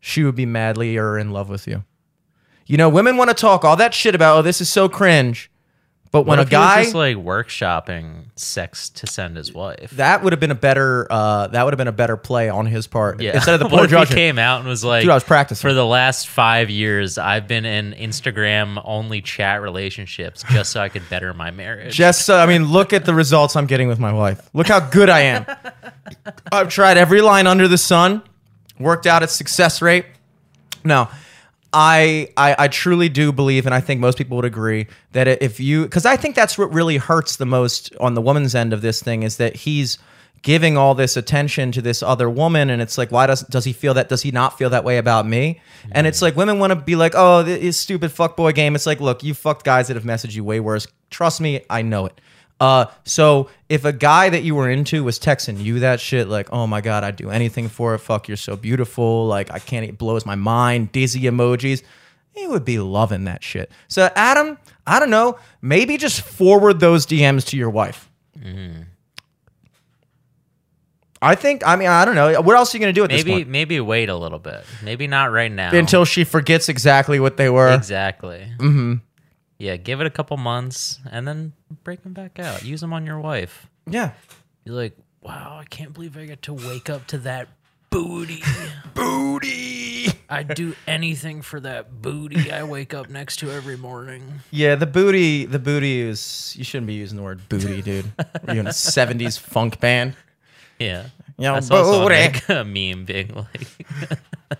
she 0.00 0.24
would 0.24 0.34
be 0.34 0.46
madly 0.46 0.96
or 0.96 1.18
in 1.18 1.30
love 1.30 1.48
with 1.48 1.66
you. 1.66 1.84
You 2.66 2.76
know, 2.76 2.88
women 2.88 3.16
want 3.16 3.28
to 3.30 3.34
talk 3.34 3.64
all 3.64 3.76
that 3.76 3.92
shit 3.94 4.14
about, 4.14 4.38
oh, 4.38 4.42
this 4.42 4.60
is 4.60 4.68
so 4.68 4.88
cringe. 4.88 5.50
But 6.12 6.22
when 6.26 6.40
a 6.40 6.42
if 6.42 6.48
he 6.48 6.56
was 6.56 6.64
guy 6.66 6.82
just 6.82 6.94
like 6.96 7.16
workshopping 7.16 8.24
sex 8.34 8.88
to 8.90 9.06
send 9.06 9.36
his 9.36 9.52
wife. 9.52 9.90
that 9.92 10.24
would 10.24 10.32
have 10.32 10.40
been 10.40 10.50
a 10.50 10.56
better 10.56 11.06
uh 11.08 11.46
that 11.46 11.62
would 11.64 11.72
have 11.72 11.78
been 11.78 11.86
a 11.86 11.92
better 11.92 12.16
play 12.16 12.48
on 12.48 12.66
his 12.66 12.88
part. 12.88 13.20
yeah. 13.20 13.36
Instead 13.36 13.54
of 13.54 13.60
the 13.60 13.68
poor 13.76 13.86
judgment. 13.86 14.16
came 14.16 14.38
out 14.38 14.58
and 14.60 14.68
was 14.68 14.82
like, 14.82 15.02
Dude, 15.02 15.10
I 15.10 15.14
was 15.14 15.22
practicing. 15.22 15.60
for 15.68 15.72
the 15.72 15.86
last 15.86 16.26
five 16.26 16.68
years, 16.68 17.16
I've 17.16 17.46
been 17.46 17.64
in 17.64 17.92
Instagram 17.92 18.80
only 18.84 19.22
chat 19.22 19.62
relationships 19.62 20.42
just 20.50 20.72
so 20.72 20.80
I 20.80 20.88
could 20.88 21.08
better 21.08 21.32
my 21.32 21.52
marriage. 21.52 21.94
Just 21.94 22.26
so 22.26 22.36
I 22.38 22.46
mean, 22.46 22.64
look 22.64 22.92
at 22.92 23.04
the 23.04 23.14
results 23.14 23.54
I'm 23.54 23.66
getting 23.66 23.86
with 23.86 24.00
my 24.00 24.12
wife. 24.12 24.50
Look 24.52 24.66
how 24.66 24.80
good 24.80 25.08
I 25.08 25.20
am. 25.20 25.46
I've 26.50 26.68
tried 26.70 26.96
every 26.96 27.20
line 27.20 27.46
under 27.46 27.68
the 27.68 27.78
sun, 27.78 28.22
worked 28.80 29.06
out 29.06 29.22
its 29.22 29.32
success 29.34 29.80
rate. 29.80 30.06
No, 30.82 31.08
I, 31.72 32.32
I 32.36 32.56
I 32.58 32.68
truly 32.68 33.08
do 33.08 33.32
believe, 33.32 33.64
and 33.66 33.74
I 33.74 33.80
think 33.80 34.00
most 34.00 34.18
people 34.18 34.36
would 34.36 34.44
agree 34.44 34.86
that 35.12 35.28
if 35.28 35.60
you, 35.60 35.84
because 35.84 36.04
I 36.04 36.16
think 36.16 36.34
that's 36.34 36.58
what 36.58 36.72
really 36.72 36.96
hurts 36.96 37.36
the 37.36 37.46
most 37.46 37.94
on 38.00 38.14
the 38.14 38.20
woman's 38.20 38.54
end 38.54 38.72
of 38.72 38.82
this 38.82 39.02
thing 39.02 39.22
is 39.22 39.36
that 39.36 39.54
he's 39.54 39.98
giving 40.42 40.76
all 40.76 40.94
this 40.94 41.16
attention 41.16 41.70
to 41.72 41.82
this 41.82 42.02
other 42.02 42.28
woman, 42.28 42.70
and 42.70 42.82
it's 42.82 42.98
like, 42.98 43.12
why 43.12 43.26
does 43.26 43.42
does 43.42 43.64
he 43.64 43.72
feel 43.72 43.94
that? 43.94 44.08
Does 44.08 44.22
he 44.22 44.30
not 44.32 44.58
feel 44.58 44.70
that 44.70 44.84
way 44.84 44.98
about 44.98 45.26
me? 45.26 45.60
And 45.92 46.06
it's 46.06 46.18
mm. 46.18 46.22
like 46.22 46.36
women 46.36 46.58
want 46.58 46.72
to 46.72 46.76
be 46.76 46.96
like, 46.96 47.12
oh, 47.14 47.42
this 47.42 47.76
stupid 47.76 48.10
fuckboy 48.10 48.54
game. 48.54 48.74
It's 48.74 48.86
like, 48.86 49.00
look, 49.00 49.22
you 49.22 49.34
fucked 49.34 49.64
guys 49.64 49.88
that 49.88 49.94
have 49.94 50.04
messaged 50.04 50.34
you 50.34 50.42
way 50.42 50.58
worse. 50.58 50.88
Trust 51.10 51.40
me, 51.40 51.62
I 51.70 51.82
know 51.82 52.06
it. 52.06 52.20
Uh, 52.60 52.86
so 53.04 53.48
if 53.70 53.86
a 53.86 53.92
guy 53.92 54.28
that 54.28 54.44
you 54.44 54.54
were 54.54 54.68
into 54.68 55.02
was 55.02 55.18
texting 55.18 55.62
you 55.62 55.80
that 55.80 55.98
shit, 55.98 56.28
like, 56.28 56.52
oh 56.52 56.66
my 56.66 56.82
god, 56.82 57.02
I'd 57.02 57.16
do 57.16 57.30
anything 57.30 57.68
for 57.68 57.94
it. 57.94 58.00
Fuck, 58.00 58.28
you're 58.28 58.36
so 58.36 58.54
beautiful. 58.54 59.26
Like, 59.26 59.50
I 59.50 59.58
can't. 59.58 59.86
It 59.86 59.96
blows 59.96 60.26
my 60.26 60.34
mind. 60.34 60.92
Dizzy 60.92 61.22
emojis. 61.22 61.82
He 62.32 62.46
would 62.46 62.64
be 62.64 62.78
loving 62.78 63.24
that 63.24 63.42
shit. 63.42 63.72
So 63.88 64.10
Adam, 64.14 64.58
I 64.86 65.00
don't 65.00 65.10
know. 65.10 65.38
Maybe 65.62 65.96
just 65.96 66.20
forward 66.20 66.80
those 66.80 67.06
DMs 67.06 67.46
to 67.46 67.56
your 67.56 67.70
wife. 67.70 68.10
I 71.22 71.34
think. 71.34 71.66
I 71.66 71.76
mean, 71.76 71.88
I 71.88 72.04
don't 72.04 72.14
know. 72.14 72.40
What 72.40 72.56
else 72.56 72.74
are 72.74 72.78
you 72.78 72.80
gonna 72.80 72.92
do 72.92 73.04
at 73.04 73.10
this 73.10 73.24
maybe 73.24 73.40
point? 73.40 73.48
maybe 73.48 73.80
wait 73.80 74.08
a 74.08 74.16
little 74.16 74.38
bit. 74.38 74.64
Maybe 74.82 75.06
not 75.06 75.32
right 75.32 75.50
now. 75.52 75.74
Until 75.74 76.04
she 76.04 76.24
forgets 76.24 76.68
exactly 76.68 77.20
what 77.20 77.36
they 77.36 77.50
were. 77.50 77.72
exactly. 77.74 78.46
Mm-hmm. 78.58 78.94
Yeah, 79.60 79.76
give 79.76 80.00
it 80.00 80.06
a 80.06 80.10
couple 80.10 80.36
months 80.38 80.98
and 81.10 81.28
then 81.28 81.52
break 81.84 82.02
them 82.02 82.14
back 82.14 82.38
out. 82.38 82.64
Use 82.64 82.80
them 82.80 82.94
on 82.94 83.04
your 83.04 83.18
wife. 83.20 83.66
Yeah. 83.86 84.12
You're 84.64 84.74
like, 84.74 84.96
wow, 85.20 85.58
I 85.60 85.64
can't 85.64 85.92
believe 85.92 86.16
I 86.16 86.24
get 86.24 86.40
to 86.42 86.54
wake 86.54 86.88
up 86.88 87.06
to 87.08 87.18
that 87.18 87.48
booty. 87.90 88.42
Booty. 88.94 90.06
I'd 90.30 90.54
do 90.54 90.74
anything 90.86 91.42
for 91.42 91.60
that 91.60 92.00
booty 92.00 92.50
I 92.52 92.62
wake 92.62 92.94
up 92.94 93.10
next 93.10 93.36
to 93.40 93.50
every 93.50 93.76
morning. 93.76 94.22
Yeah, 94.50 94.76
the 94.76 94.86
booty. 94.86 95.44
The 95.44 95.58
booty 95.58 96.00
is. 96.00 96.54
You 96.56 96.64
shouldn't 96.64 96.86
be 96.86 96.94
using 96.94 97.16
the 97.16 97.22
word 97.22 97.48
booty, 97.48 97.82
dude. 97.82 98.10
Are 98.18 98.54
you 98.54 98.60
in 98.60 98.66
a 98.66 98.70
'70s 98.70 99.38
funk 99.38 99.80
band? 99.80 100.14
Yeah. 100.78 101.06
Yo, 101.36 101.54
I 101.54 101.60
saw 101.60 101.82
someone 101.82 102.08
booty. 102.08 102.14
make 102.14 102.48
a 102.48 102.64
meme 102.94 103.04
being 103.04 103.34
like, 103.34 104.58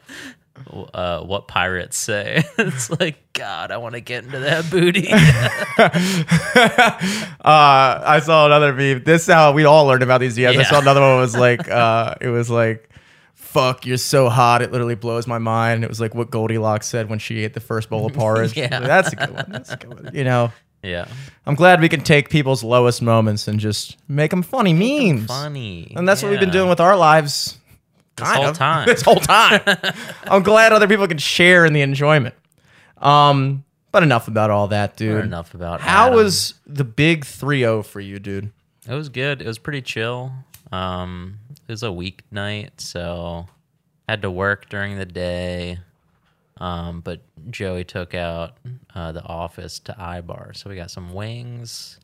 uh, 0.95 1.23
what 1.23 1.49
pirates 1.49 1.97
say. 1.97 2.45
it's 2.59 2.91
like, 2.91 3.33
God, 3.33 3.71
I 3.71 3.79
want 3.79 3.95
to 3.95 4.01
get 4.01 4.25
into 4.25 4.41
that 4.41 4.71
booty. 4.71 5.09
Uh, 7.43 8.03
I 8.05 8.21
saw 8.21 8.45
another 8.45 8.75
meme. 8.75 9.03
This 9.03 9.23
is 9.23 9.33
how 9.33 9.53
we 9.53 9.65
all 9.65 9.87
learned 9.87 10.03
about 10.03 10.21
these 10.21 10.37
DMs. 10.37 10.59
I 10.59 10.63
saw 10.65 10.79
another 10.79 11.01
one 11.01 11.17
was 11.17 11.35
like, 11.37 11.69
uh, 11.71 12.15
it 12.21 12.29
was 12.29 12.51
like, 12.51 12.91
"Fuck, 13.33 13.87
you're 13.87 13.97
so 13.97 14.29
hot." 14.29 14.61
It 14.61 14.71
literally 14.71 14.95
blows 14.95 15.27
my 15.27 15.39
mind. 15.39 15.83
It 15.83 15.89
was 15.89 16.01
like 16.01 16.15
what 16.15 16.31
Goldilocks 16.31 16.87
said 16.87 17.09
when 17.09 17.19
she 17.19 17.43
ate 17.43 17.55
the 17.55 17.61
first 17.61 17.89
bowl 17.89 18.07
of 18.07 18.13
porridge. 18.13 18.57
Yeah. 18.57 18.81
That's 18.81 19.15
a 19.15 19.17
good 19.17 19.31
one. 19.31 19.47
That's 19.49 19.73
a 19.73 19.77
good 19.79 20.05
one. 20.05 20.15
You 20.15 20.25
know, 20.25 20.53
yeah. 20.83 21.09
I'm 21.47 21.55
glad 21.55 21.81
we 21.81 21.89
can 21.89 22.01
take 22.01 22.31
people's 22.31 22.63
lowest 22.63 23.03
moments 23.03 23.49
and 23.49 23.59
just 23.59 23.97
make 24.09 24.31
them 24.31 24.43
funny 24.43 24.73
memes. 24.73 25.27
Funny. 25.27 25.93
And 25.97 26.09
that's 26.09 26.23
what 26.23 26.31
we've 26.31 26.41
been 26.41 26.51
doing 26.51 26.69
with 26.69 26.81
our 26.81 26.97
lives. 26.97 27.59
This 28.21 28.29
kind 28.29 28.37
whole 28.43 28.51
of. 28.51 28.57
time. 28.57 28.87
This 28.87 29.03
whole 29.03 29.17
time. 29.17 29.61
I'm 30.25 30.43
glad 30.43 30.73
other 30.73 30.89
people 30.89 31.07
can 31.09 31.19
share 31.19 31.65
in 31.67 31.73
the 31.73 31.83
enjoyment. 31.83 32.35
Um, 32.99 33.65
but 33.93 34.03
enough 34.03 34.29
about 34.29 34.51
all 34.51 34.69
that, 34.69 34.97
dude. 34.97 35.25
Enough 35.25 35.55
about 35.55 35.81
How 35.81 36.07
Adam. 36.07 36.17
was 36.17 36.55
the 36.67 36.85
big 36.85 37.25
3-0 37.25 37.85
for 37.85 38.01
you, 38.01 38.19
dude? 38.19 38.53
It 38.89 38.95
was 38.95 39.09
good. 39.09 39.43
It 39.43 39.47
was 39.47 39.59
pretty 39.59 39.83
chill. 39.83 40.33
Um, 40.73 41.39
it 41.51 41.57
it 41.69 41.73
was 41.73 41.83
a 41.83 41.87
weeknight, 41.87 42.81
so 42.81 43.47
had 44.09 44.23
to 44.23 44.31
work 44.31 44.69
during 44.69 44.99
the 44.99 45.07
day. 45.07 45.79
Um, 46.59 47.01
but 47.01 47.23
Joey 47.51 47.85
took 47.85 48.15
out 48.15 48.57
uh, 48.95 49.13
the 49.13 49.23
office 49.25 49.79
to 49.81 49.93
iBar, 49.93 50.55
so 50.57 50.69
we 50.69 50.77
got 50.77 50.91
some 50.91 51.13
wings, 51.15 51.99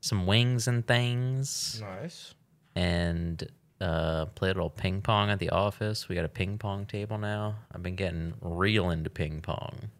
some 0.00 0.26
wings 0.26 0.68
and 0.68 0.86
things, 0.86 1.80
Nice. 1.80 2.34
and 2.74 3.48
uh, 3.82 4.26
played 4.26 4.50
a 4.52 4.54
little 4.54 4.70
ping 4.70 5.02
pong 5.02 5.28
at 5.30 5.38
the 5.38 5.50
office. 5.50 6.08
We 6.08 6.14
got 6.14 6.24
a 6.24 6.28
ping 6.28 6.56
pong 6.58 6.86
table 6.86 7.18
now. 7.18 7.56
I've 7.74 7.82
been 7.82 7.96
getting 7.96 8.34
real 8.40 8.90
into 8.90 9.10
ping 9.10 9.40
pong. 9.42 9.90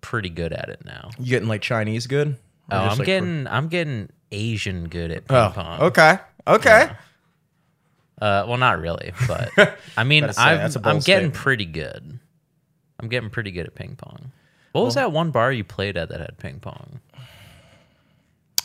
Pretty 0.00 0.30
good 0.30 0.52
at 0.52 0.68
it 0.68 0.84
now. 0.84 1.10
You 1.18 1.26
getting 1.26 1.48
like 1.48 1.62
Chinese 1.62 2.06
good? 2.06 2.28
Or 2.28 2.36
Oh, 2.72 2.78
I'm 2.78 2.98
like, 2.98 3.06
getting 3.06 3.46
I'm 3.46 3.68
getting 3.68 4.08
Asian 4.32 4.88
good 4.88 5.10
at 5.10 5.26
ping 5.28 5.36
Oh, 5.36 5.52
pong. 5.54 5.80
okay. 5.82 6.18
Okay. 6.46 6.90
Uh, 8.20 8.44
well, 8.48 8.58
not 8.58 8.80
really, 8.80 9.12
but 9.26 9.50
I 9.96 10.04
mean, 10.04 10.22
Gotta 10.24 10.32
say, 10.34 10.42
I've, 10.42 10.58
that's 10.58 10.76
a 10.76 10.80
I'm 10.80 10.98
getting 10.98 11.02
statement. 11.30 11.34
pretty 11.34 11.64
good. 11.66 12.18
I'm 12.98 13.08
getting 13.08 13.30
pretty 13.30 13.50
good 13.50 13.66
at 13.66 13.74
ping 13.74 13.96
pong. 13.96 14.32
What 14.72 14.84
was 14.84 14.94
that 14.94 15.10
one 15.12 15.30
bar 15.30 15.50
you 15.52 15.64
played 15.64 15.96
at 15.96 16.10
that 16.10 16.20
had 16.20 16.36
ping 16.38 16.60
pong? 16.60 17.00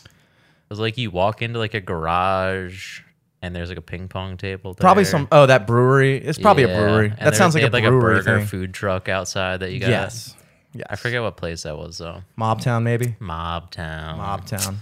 It 0.04 0.70
was 0.70 0.80
like 0.80 0.98
you 0.98 1.10
walk 1.12 1.42
into 1.42 1.58
like 1.60 1.74
a 1.74 1.80
garage 1.82 3.02
and 3.46 3.56
there's 3.56 3.70
like 3.70 3.78
a 3.78 3.82
ping 3.82 4.08
pong 4.08 4.38
table. 4.38 4.74
There. 4.74 4.82
Probably 4.82 5.06
some. 5.06 5.28
Oh, 5.32 5.46
that 5.46 5.68
brewery. 5.68 6.18
It's 6.18 6.38
probably 6.40 6.64
a 6.64 6.68
brewery. 6.68 7.08
and 7.10 7.20
That 7.20 7.36
sounds 7.36 7.54
like 7.56 7.62
a 7.64 7.66
had, 7.66 7.72
brewery 7.72 8.16
like 8.16 8.24
a 8.24 8.26
burger 8.26 8.40
thing. 8.40 8.48
food 8.48 8.74
truck 8.74 9.08
outside 9.10 9.60
that 9.62 9.72
you 9.72 9.80
got. 9.80 9.90
Yes. 9.90 10.36
Yes. 10.74 10.88
I 10.90 10.96
forget 10.98 11.22
what 11.22 11.38
place 11.38 11.64
that 11.64 11.78
was 11.78 11.98
though. 12.00 12.22
Mobtown, 12.38 12.84
maybe. 12.84 13.16
Mobtown. 13.22 14.18
Mobtown. 14.20 14.76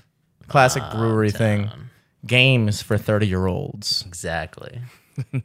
Classic 0.48 0.82
brewery 0.92 1.30
thing. 1.32 1.70
Games 2.26 2.82
for 2.82 2.98
thirty-year-olds. 2.98 4.04
Exactly. 4.08 4.80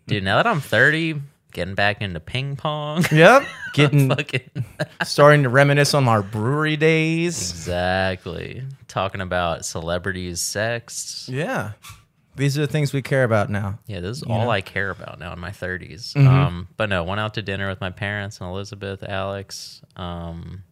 Dude, 0.07 0.23
now 0.25 0.37
that 0.37 0.47
I'm 0.47 0.61
30, 0.63 1.21
getting 1.53 1.75
back 1.75 2.01
into 2.01 2.21
ping 2.21 2.57
pong. 2.57 3.05
Yep. 3.13 3.43
Getting 3.75 4.09
Fucking 4.09 4.65
starting 5.05 5.43
to 5.43 5.51
reminisce 5.51 5.93
on 5.93 6.09
our 6.09 6.23
brewery 6.23 6.77
days. 6.77 7.51
exactly. 7.51 8.63
Talking 8.89 9.21
about 9.21 9.65
celebrities, 9.67 10.41
sex. 10.41 11.29
Yeah. 11.31 11.73
These 12.39 12.57
are 12.57 12.63
the 12.63 12.67
things 12.73 12.93
we 12.93 13.03
care 13.03 13.25
about 13.25 13.51
now. 13.51 13.81
Yeah, 13.87 14.01
this 14.01 14.19
is 14.19 14.25
You 14.27 14.33
all 14.33 14.45
know? 14.45 14.51
I 14.51 14.61
care 14.61 14.91
about 14.91 15.19
now 15.19 15.33
in 15.33 15.39
my 15.39 15.51
30s. 15.51 16.15
Mhm. 16.15 16.27
Um, 16.27 16.69
but 16.77 16.89
no, 16.89 17.05
went 17.05 17.21
out 17.21 17.35
to 17.35 17.43
dinner 17.43 17.69
with 17.69 17.81
my 17.81 17.91
parents 17.91 18.41
and 18.41 18.49
Elizabeth, 18.49 19.03
Alex. 19.03 19.83
Um, 19.97 20.63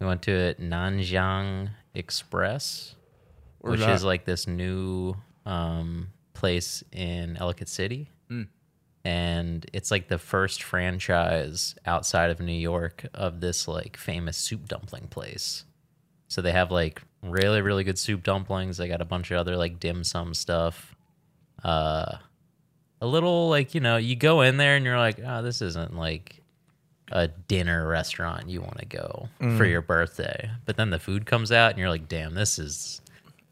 we 0.00 0.06
went 0.06 0.22
to 0.22 0.54
Nan 0.58 0.98
Xiang 1.00 1.70
Express, 1.94 2.94
Where's 3.60 3.78
which 3.78 3.86
that? 3.86 3.94
is 3.94 4.02
like 4.04 4.24
this 4.24 4.46
new 4.46 5.14
um, 5.46 6.08
place 6.32 6.82
in 6.90 7.36
Ellicott 7.36 7.68
City. 7.68 8.10
Mm. 8.30 8.48
And 9.04 9.66
it's 9.74 9.90
like 9.90 10.08
the 10.08 10.18
first 10.18 10.62
franchise 10.62 11.74
outside 11.84 12.30
of 12.30 12.40
New 12.40 12.52
York 12.58 13.04
of 13.12 13.40
this 13.40 13.68
like 13.68 13.96
famous 13.98 14.36
soup 14.38 14.66
dumpling 14.68 15.08
place. 15.08 15.64
So 16.28 16.40
they 16.40 16.52
have 16.52 16.70
like 16.70 17.02
really, 17.22 17.60
really 17.60 17.84
good 17.84 17.98
soup 17.98 18.22
dumplings. 18.22 18.78
They 18.78 18.88
got 18.88 19.02
a 19.02 19.04
bunch 19.04 19.30
of 19.30 19.36
other 19.38 19.56
like 19.56 19.78
dim 19.78 20.04
sum 20.04 20.32
stuff. 20.34 20.93
Uh, 21.64 22.18
a 23.00 23.06
little 23.06 23.48
like 23.48 23.74
you 23.74 23.80
know, 23.80 23.96
you 23.96 24.16
go 24.16 24.42
in 24.42 24.56
there 24.56 24.76
and 24.76 24.84
you're 24.84 24.98
like, 24.98 25.18
oh, 25.24 25.42
this 25.42 25.62
isn't 25.62 25.96
like 25.96 26.40
a 27.12 27.28
dinner 27.28 27.86
restaurant 27.86 28.48
you 28.48 28.60
want 28.60 28.78
to 28.78 28.86
go 28.86 29.28
for 29.56 29.64
your 29.66 29.82
birthday. 29.82 30.50
But 30.64 30.76
then 30.76 30.90
the 30.90 30.98
food 30.98 31.26
comes 31.26 31.52
out 31.52 31.70
and 31.70 31.78
you're 31.78 31.90
like, 31.90 32.08
damn, 32.08 32.34
this 32.34 32.58
is 32.58 33.00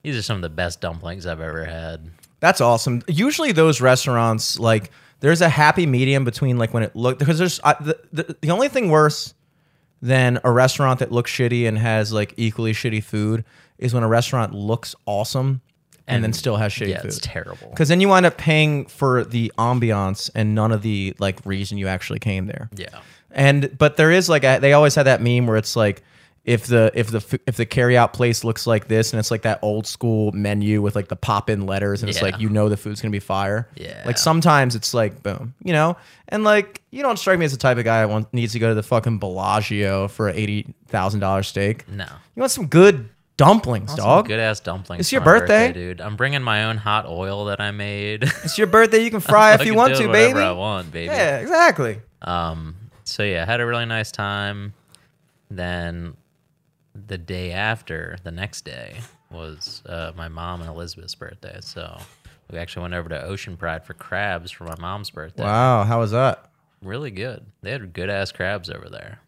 these 0.03 0.17
are 0.17 0.23
some 0.23 0.37
of 0.37 0.43
the 0.43 0.49
best 0.49 0.81
dumplings 0.81 1.27
I've 1.27 1.41
ever 1.41 1.65
had. 1.65 2.11
That's 2.41 2.61
awesome. 2.61 3.03
Usually 3.07 3.53
those 3.53 3.81
restaurants 3.81 4.59
like 4.59 4.91
there's 5.21 5.41
a 5.41 5.49
happy 5.49 5.87
medium 5.87 6.25
between 6.25 6.59
like 6.59 6.75
when 6.75 6.83
it 6.83 6.97
look 6.97 7.19
because 7.19 7.39
there's 7.39 7.61
I, 7.63 7.75
the, 7.81 7.99
the 8.13 8.37
the 8.41 8.51
only 8.51 8.69
thing 8.69 8.91
worse 8.91 9.35
than 10.01 10.41
a 10.43 10.51
restaurant 10.51 10.99
that 10.99 11.13
looks 11.13 11.31
shitty 11.31 11.69
and 11.69 11.79
has 11.79 12.13
like 12.13 12.35
equally 12.37 12.73
shitty 12.73 13.05
food 13.05 13.45
is 13.79 13.95
when 13.95 14.03
a 14.03 14.09
restaurant 14.09 14.53
looks 14.53 14.97
awesome 15.07 15.61
and, 16.07 16.23
then 16.25 16.33
still 16.33 16.57
has 16.57 16.73
shitty 16.73 16.89
yeah, 16.89 17.01
food. 17.01 17.09
it's 17.09 17.21
terrible. 17.23 17.69
Because 17.71 17.89
then 17.89 18.01
you 18.01 18.09
wind 18.09 18.27
up 18.27 18.37
paying 18.37 18.87
for 18.87 19.25
the 19.25 19.53
ambiance 19.59 20.31
and 20.35 20.55
none 20.55 20.73
of 20.73 20.83
the 20.83 21.15
like 21.19 21.39
reason 21.45 21.79
you 21.79 21.89
actually 21.89 22.19
came 22.19 22.47
there. 22.47 22.69
Yeah. 22.75 23.01
And 23.31 23.77
but 23.79 23.97
there 23.97 24.11
is 24.11 24.29
like 24.29 24.45
a, 24.45 24.59
they 24.59 24.73
always 24.73 24.95
had 24.95 25.05
that 25.05 25.23
meme 25.23 25.47
where 25.47 25.57
it's 25.57 25.75
like 25.77 26.03
if 26.45 26.67
the 26.67 26.91
if 26.95 27.07
the 27.11 27.41
if 27.47 27.57
the 27.57 27.65
carryout 27.65 28.13
place 28.13 28.43
looks 28.43 28.67
like 28.67 28.89
this 28.89 29.13
and 29.13 29.21
it's 29.21 29.31
like 29.31 29.43
that 29.43 29.61
old 29.63 29.87
school 29.87 30.33
menu 30.33 30.83
with 30.83 30.97
like 30.97 31.07
the 31.07 31.15
pop 31.17 31.49
in 31.49 31.67
letters 31.67 32.03
and 32.03 32.11
it's 32.11 32.19
Yeah. 32.19 32.25
like 32.27 32.41
you 32.41 32.49
know 32.49 32.69
the 32.69 32.77
food's 32.77 33.01
gonna 33.01 33.13
be 33.13 33.21
fire. 33.21 33.69
Yeah. 33.77 34.03
Like 34.05 34.19
sometimes 34.19 34.75
it's 34.75 34.93
like 34.93 35.23
boom, 35.23 35.55
you 35.63 35.73
know, 35.73 35.97
and 36.29 36.43
like 36.43 36.83
you 36.91 37.01
don't 37.03 37.17
strike 37.19 37.39
me 37.39 37.45
as 37.45 37.53
the 37.53 37.59
type 37.59 37.79
of 37.79 37.85
guy 37.85 38.05
that 38.05 38.33
needs 38.35 38.53
to 38.55 38.59
go 38.59 38.69
to 38.69 38.75
the 38.75 38.83
fucking 38.83 39.19
Bellagio 39.19 40.09
for 40.09 40.29
a 40.29 40.35
eighty 40.35 40.75
thousand 40.89 41.21
dollar 41.21 41.45
steak. 41.45 41.89
No. 41.89 42.07
You 42.35 42.41
want 42.41 42.51
some 42.51 42.67
good 42.67 43.09
dumplings, 43.37 43.95
dog. 43.95 44.27
Good 44.29 44.41
ass 44.41 44.61
dumplings. 44.61 45.01
It's 45.01 45.09
for 45.11 45.17
your 45.17 45.21
my 45.23 45.39
birthday. 45.39 45.73
dude. 45.73 46.01
I'm 46.01 46.17
bringing 46.17 46.43
my 46.43 46.65
own 46.65 46.77
hot 46.77 47.07
oil 47.07 47.47
that 47.47 47.61
I 47.61 47.71
made. 47.71 48.25
It's 48.45 48.59
your 48.59 48.67
birthday. 48.67 49.03
You 49.03 49.11
can 49.11 49.21
fry 49.21 49.55
if 49.61 49.65
you 49.65 49.75
want 49.75 49.97
to, 49.97 50.09
baby. 50.11 50.41
I 50.41 50.53
want, 50.53 50.93
baby. 50.93 51.07
Yeah, 51.07 51.39
exactly. 51.39 52.01
Um, 52.23 52.77
so 53.05 53.23
yeah, 53.23 53.45
had 53.45 53.61
a 53.61 53.67
really 53.67 53.87
nice 53.87 54.13
time. 54.13 54.75
Then 55.51 56.17
the 56.95 57.19
day 57.19 57.53
after, 57.53 58.17
the 58.23 58.31
next 58.31 58.65
day 58.65 59.01
was 59.31 59.83
uh, 59.87 60.13
my 60.17 60.29
mom 60.29 60.61
and 60.61 60.71
Elizabeth's 60.71 61.15
birthday. 61.15 61.59
So 61.61 61.99
we 62.51 62.59
actually 62.59 62.83
went 62.83 62.95
over 62.95 63.09
to 63.09 63.23
Ocean 63.23 63.57
Pride 63.57 63.85
for 63.85 63.95
crabs 63.95 64.51
for 64.51 64.65
my 64.65 64.77
mom's 64.79 65.11
birthday. 65.11 65.43
Wow, 65.43 65.85
how 65.85 66.01
was 66.01 66.11
that? 66.11 66.51
Really 66.83 67.11
good. 67.11 67.45
They 67.63 67.71
had 67.71 67.93
good 67.93 68.11
ass 68.11 68.33
crabs 68.33 68.69
over 68.69 68.89
there. 68.89 69.21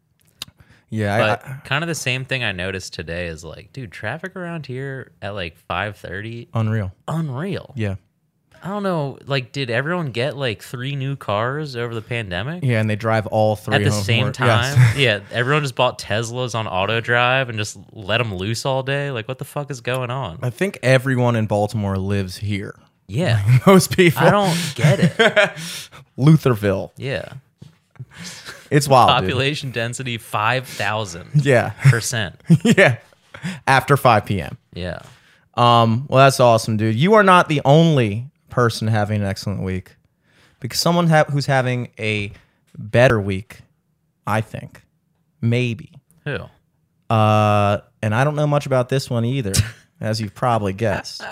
Yeah, 0.95 1.19
But 1.19 1.47
I, 1.47 1.51
I, 1.51 1.57
kind 1.65 1.83
of 1.85 1.89
the 1.89 1.95
same 1.95 2.25
thing 2.25 2.45
I 2.45 2.53
noticed 2.53 2.95
today 2.95 3.27
is 3.27 3.45
like, 3.45 3.73
dude, 3.73 3.93
traffic 3.93 4.37
around 4.37 4.67
here 4.67 5.13
at 5.21 5.35
like 5.35 5.57
five 5.57 5.97
thirty, 5.97 6.49
unreal. 6.55 6.93
unreal. 7.09 7.73
Yeah, 7.77 7.97
I 8.63 8.69
don't 8.69 8.83
know. 8.83 9.19
Like, 9.27 9.53
did 9.53 9.71
everyone 9.71 10.11
get 10.13 10.37
like 10.37 10.63
three 10.63 10.97
new 10.97 11.17
cars 11.17 11.77
over 11.77 11.95
the 11.95 12.01
pandemic? 12.03 12.63
yeah, 12.65 12.81
and 12.81 12.89
they 12.89 12.97
drive 12.97 13.27
all 13.27 13.57
three 13.57 13.75
At 13.75 13.85
the 13.85 13.91
same 13.91 14.33
time, 14.33 14.77
Yes. 14.79 14.97
yeah, 14.97 15.21
everyone 15.33 15.63
just 15.63 15.75
bought 15.75 15.99
Teslas 15.99 16.55
on 16.55 16.67
auto 16.67 17.01
drive 17.01 17.49
and 17.49 17.59
just 17.59 17.77
let 17.93 18.19
them 18.19 18.35
loose 18.35 18.65
all 18.65 18.83
day. 18.83 19.11
Like, 19.11 19.27
what 19.29 19.39
the 19.39 19.45
fuck 19.45 19.71
is 19.71 19.81
going 19.81 20.11
on? 20.11 20.39
I 20.43 20.51
think 20.51 20.79
everyone 20.83 21.37
in 21.37 21.47
Baltimore 21.47 21.99
lives 21.99 22.37
here. 22.39 22.75
Yeah, 23.07 23.43
Most 23.67 23.95
people. 23.95 24.23
I 24.23 24.31
don't 24.31 24.73
get 24.75 24.99
it. 25.01 25.13
Lutherville. 26.19 26.93
Yeah, 26.97 27.35
It's 28.77 28.89
wild. 28.89 29.09
dude. 29.09 29.17
population 29.31 29.71
density 29.71 30.19
five 30.19 30.67
thousand 30.67 31.29
Yeah, 31.45 31.71
percent. 31.91 32.41
yeah. 32.63 32.99
After 33.67 33.97
5 33.99 34.25
p.m. 34.25 34.57
Yeah, 34.73 35.01
Um, 35.55 36.07
well, 36.09 36.25
that's 36.25 36.41
awesome, 36.41 36.77
dude. 36.79 36.95
You 36.97 37.15
are 37.15 37.23
not 37.23 37.49
the 37.49 37.61
only 37.65 38.31
person 38.49 38.89
having 38.89 39.21
an 39.21 39.27
excellent 39.27 39.61
week, 39.63 39.97
because 40.61 40.79
someone 40.81 41.09
ha- 41.09 41.27
who's 41.31 41.45
having 41.45 41.91
a 41.99 42.33
better 42.79 43.21
week, 43.21 43.59
I 44.27 44.41
think, 44.41 44.83
maybe. 45.43 45.93
who? 46.25 46.39
Uh, 47.11 47.79
and 48.01 48.15
I 48.15 48.25
don't 48.25 48.35
know 48.37 48.47
much 48.47 48.65
about 48.65 48.89
this 48.89 49.11
one 49.11 49.27
either, 49.27 49.53
as 50.01 50.21
you've 50.23 50.35
probably 50.35 50.73
guessed. 50.73 51.23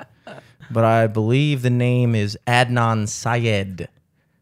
But 0.71 0.85
I 0.85 1.07
believe 1.07 1.63
the 1.63 1.71
name 1.71 2.15
is 2.15 2.37
Adnan 2.47 3.09
Syed. 3.09 3.89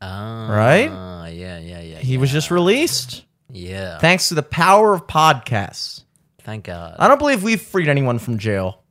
Uh, 0.00 0.46
Right? 0.50 0.90
Yeah, 1.30 1.58
yeah. 1.58 1.79
He 2.10 2.18
was 2.18 2.30
just 2.32 2.50
released 2.50 3.24
Yeah. 3.52 3.98
thanks 3.98 4.28
to 4.28 4.34
the 4.34 4.42
power 4.42 4.92
of 4.94 5.06
podcasts. 5.06 6.02
Thank 6.42 6.64
God. 6.64 6.96
I 6.98 7.06
don't 7.08 7.18
believe 7.18 7.42
we've 7.42 7.60
freed 7.60 7.88
anyone 7.88 8.18
from 8.18 8.38
jail. 8.38 8.82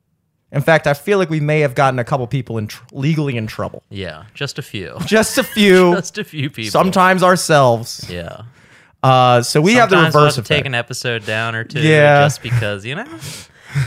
In 0.52 0.62
fact, 0.62 0.86
I 0.86 0.94
feel 0.94 1.18
like 1.18 1.28
we 1.30 1.38
may 1.38 1.60
have 1.60 1.74
gotten 1.74 1.98
a 1.98 2.04
couple 2.04 2.26
people 2.26 2.58
in 2.58 2.66
tr- 2.66 2.82
legally 2.92 3.36
in 3.36 3.46
trouble. 3.46 3.82
Yeah, 3.90 4.24
just 4.34 4.58
a 4.58 4.62
few. 4.62 4.96
Just 5.06 5.38
a 5.38 5.44
few, 5.44 5.94
just 5.96 6.18
a 6.18 6.24
few 6.24 6.50
people. 6.50 6.70
sometimes 6.70 7.22
ourselves. 7.22 8.04
Yeah. 8.10 8.42
Uh, 9.02 9.42
so 9.42 9.60
we 9.60 9.74
have 9.74 9.90
the 9.90 9.96
Sometimes 9.96 10.14
we'll 10.14 10.24
reverse 10.24 10.36
have 10.36 10.44
effect. 10.44 10.48
to 10.58 10.62
take 10.62 10.66
an 10.66 10.74
episode 10.74 11.24
down 11.26 11.54
or 11.54 11.64
two. 11.64 11.80
Yeah. 11.80 12.24
Just 12.24 12.42
because 12.42 12.84
you 12.84 12.94
know, 12.96 13.06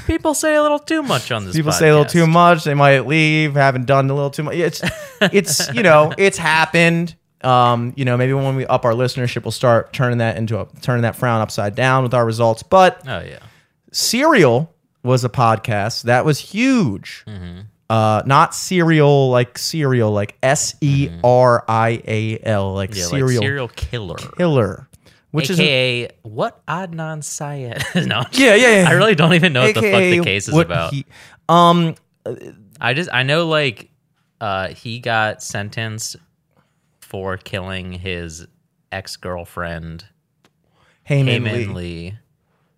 people 0.07 0.33
say 0.33 0.55
a 0.55 0.61
little 0.61 0.79
too 0.79 1.03
much 1.03 1.31
on 1.31 1.45
this. 1.45 1.55
People 1.55 1.71
say 1.71 1.89
a 1.89 1.91
little 1.91 2.05
too 2.09 2.27
much. 2.27 2.63
They 2.63 2.73
might 2.75 3.05
leave. 3.07 3.55
Haven't 3.55 3.85
done 3.85 4.09
a 4.09 4.13
little 4.13 4.29
too 4.31 4.43
much. 4.43 4.55
It's, 4.55 4.81
it's 5.21 5.73
you 5.73 5.83
know, 5.83 6.13
it's 6.17 6.37
happened. 6.37 7.15
Um, 7.43 7.93
you 7.95 8.05
know, 8.05 8.15
maybe 8.17 8.33
when 8.33 8.55
we 8.55 8.65
up 8.65 8.85
our 8.85 8.93
listenership, 8.93 9.43
we'll 9.43 9.51
start 9.51 9.91
turning 9.93 10.19
that 10.19 10.37
into 10.37 10.59
a 10.59 10.67
turning 10.81 11.01
that 11.03 11.15
frown 11.15 11.41
upside 11.41 11.75
down 11.75 12.03
with 12.03 12.13
our 12.13 12.25
results. 12.25 12.63
But 12.63 13.01
Oh 13.07 13.19
yeah. 13.19 13.39
Serial 13.91 14.73
was 15.03 15.23
a 15.23 15.29
podcast 15.29 16.03
that 16.03 16.25
was 16.25 16.39
huge. 16.39 17.23
Mm-hmm. 17.27 17.61
Uh, 17.89 18.23
not 18.25 18.55
serial 18.55 19.29
like 19.29 19.57
cereal, 19.57 20.11
like 20.11 20.35
S 20.41 20.75
E 20.81 21.09
R 21.23 21.63
I 21.67 22.01
A 22.07 22.39
L, 22.43 22.73
like. 22.73 22.95
Yeah, 22.95 23.03
serial 23.05 23.27
like 23.27 23.37
serial 23.47 23.67
killer. 23.67 24.15
killer, 24.37 24.87
which 25.31 25.49
is 25.49 25.59
AKA 25.59 26.09
what 26.23 26.65
Adnan 26.65 27.23
Syed? 27.23 27.83
no. 28.07 28.23
yeah, 28.31 28.55
yeah, 28.55 28.81
yeah. 28.83 28.89
I 28.89 28.93
really 28.93 29.15
don't 29.15 29.33
even 29.33 29.53
know 29.53 29.63
what 29.63 29.75
the 29.75 29.81
fuck 29.81 29.99
the 30.01 30.21
case 30.23 30.47
is 30.47 30.57
about. 30.57 30.93
he- 30.93 31.05
um, 31.49 31.95
I 32.79 32.93
just 32.93 33.09
I 33.13 33.23
know 33.23 33.47
like 33.47 33.89
uh 34.41 34.69
he 34.69 34.99
got 34.99 35.43
sentenced 35.43 36.15
for 37.13 37.37
killing 37.37 37.91
his 37.91 38.47
ex 38.91 39.17
girlfriend, 39.17 40.05
Hae 41.03 41.21
Min, 41.21 41.43
Heyman 41.43 41.67
Lee. 41.67 42.15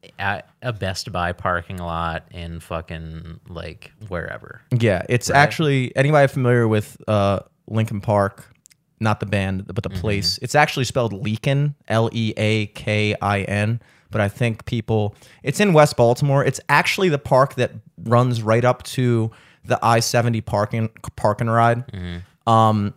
Lee, 0.04 0.12
at 0.20 0.50
a 0.62 0.74
Best 0.74 1.10
Buy 1.14 1.32
parking 1.32 1.78
lot 1.78 2.26
in 2.32 2.60
fucking 2.60 3.40
like 3.48 3.94
wherever. 4.10 4.62
Yeah, 4.78 5.04
it's 5.08 5.30
actually 5.30 5.96
anybody 5.96 6.28
familiar 6.28 6.68
with 6.68 7.02
uh, 7.08 7.40
Lincoln 7.68 8.02
Park, 8.02 8.54
not 9.00 9.22
the 9.22 9.26
band, 9.26 9.68
but 9.68 9.84
the 9.84 9.90
Mm-hmm. 9.90 10.02
place. 10.02 10.38
It's 10.42 10.54
actually 10.54 10.84
spelled 10.84 11.14
Leakin, 11.14 11.74
L 11.88 12.10
E 12.12 12.34
A 12.36 12.66
K 12.68 13.16
I 13.22 13.42
N. 13.44 13.80
But 14.12 14.20
I 14.20 14.28
think 14.28 14.66
people, 14.66 15.16
it's 15.44 15.62
in 15.62 15.72
West 15.72 15.96
Baltimore. 15.96 16.44
It's 16.44 16.60
actually 16.68 17.08
the 17.08 17.18
park 17.20 17.56
that 17.56 17.72
runs 18.04 18.42
right 18.42 18.66
up 18.66 18.84
to 18.84 19.32
the 19.64 19.80
I 19.82 20.02
seventy 20.02 20.42
parking 20.42 20.90
park 21.16 21.40
and 21.40 21.50
ride. 21.50 21.88
Mm-hmm. 21.88 22.50
Um, 22.50 22.94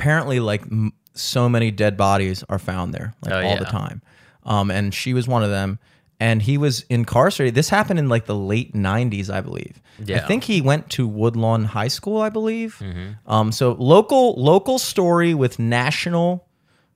apparently, 0.00 0.40
like 0.40 0.62
m- 0.62 0.92
so 1.14 1.48
many 1.48 1.70
dead 1.70 1.96
bodies 1.96 2.42
are 2.48 2.58
found 2.58 2.94
there, 2.94 3.14
like 3.22 3.32
Oh, 3.32 3.36
all 3.38 3.42
yeah. 3.54 3.58
the 3.58 3.64
time. 3.66 4.00
Um, 4.44 4.70
and 4.70 4.94
she 4.94 5.12
was 5.14 5.28
one 5.28 5.42
of 5.44 5.50
them. 5.50 5.78
And 6.18 6.42
he 6.42 6.58
was 6.58 6.84
incarcerated. 6.90 7.54
This 7.54 7.70
happened 7.70 7.98
in 7.98 8.08
like 8.10 8.26
the 8.26 8.34
late 8.34 8.74
'90s, 8.74 9.30
I 9.30 9.40
believe. 9.40 9.80
Yeah. 10.04 10.16
I 10.16 10.20
think 10.26 10.44
he 10.44 10.60
went 10.60 10.90
to 10.90 11.08
Woodlawn 11.08 11.64
High 11.64 11.88
School, 11.88 12.20
I 12.20 12.28
believe. 12.28 12.82
Um, 13.26 13.52
so 13.52 13.72
local 13.78 14.34
local 14.34 14.78
story 14.78 15.32
with 15.32 15.58
national 15.58 16.46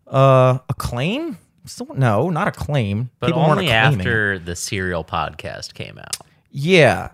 uh, 0.07 0.59
acclaim. 0.69 1.39
So- 1.65 1.87
No, 1.97 2.29
not 2.29 2.49
acclaim. 2.49 3.11
But 3.19 3.29
People 3.29 3.41
weren't 3.43 3.53
only 3.53 3.69
acclaiming 3.71 4.01
it. 4.01 4.03
after 4.03 4.39
the 4.39 4.55
Serial 4.57 5.05
podcast 5.05 5.73
came 5.73 5.99
out. 5.99 6.17
Yeah. 6.51 7.11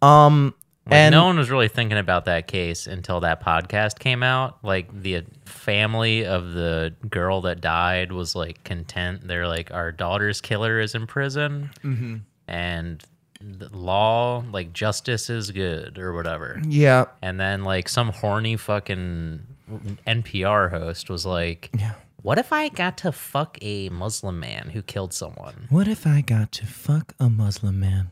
Um, 0.00 0.54
Like, 0.86 0.94
and 0.94 1.12
no 1.12 1.26
one 1.26 1.36
was 1.38 1.48
really 1.48 1.68
thinking 1.68 1.96
about 1.98 2.24
that 2.24 2.48
case 2.48 2.88
until 2.88 3.20
that 3.20 3.40
podcast 3.44 4.00
came 4.00 4.22
out. 4.24 4.58
Like 4.64 5.02
the 5.02 5.22
family 5.44 6.26
of 6.26 6.52
the 6.54 6.92
girl 7.08 7.40
that 7.42 7.60
died 7.60 8.10
was 8.10 8.34
like 8.34 8.64
content. 8.64 9.26
They're 9.28 9.46
like, 9.46 9.70
our 9.72 9.92
daughter's 9.92 10.40
killer 10.40 10.80
is 10.80 10.94
in 10.96 11.06
prison, 11.06 11.70
Mm-hmm. 11.84 12.16
and 12.48 13.04
the 13.40 13.68
law, 13.76 14.44
like 14.52 14.72
justice, 14.72 15.28
is 15.30 15.50
good 15.52 15.98
or 15.98 16.12
whatever. 16.14 16.60
yeah, 16.66 17.04
And 17.22 17.38
then 17.40 17.62
like 17.64 17.88
some 17.88 18.08
horny 18.10 18.56
fucking 18.56 19.40
NPR 20.06 20.70
host 20.70 21.10
was 21.10 21.24
like, 21.26 21.70
Yeah. 21.78 21.94
"What 22.22 22.38
if 22.38 22.52
I 22.52 22.68
got 22.68 22.96
to 22.98 23.12
fuck 23.12 23.58
a 23.62 23.88
Muslim 23.88 24.38
man 24.40 24.70
who 24.70 24.82
killed 24.82 25.12
someone?" 25.12 25.66
What 25.70 25.88
if 25.88 26.06
I 26.06 26.20
got 26.20 26.52
to 26.52 26.66
fuck 26.66 27.14
a 27.18 27.28
Muslim 27.28 27.80
man 27.80 28.10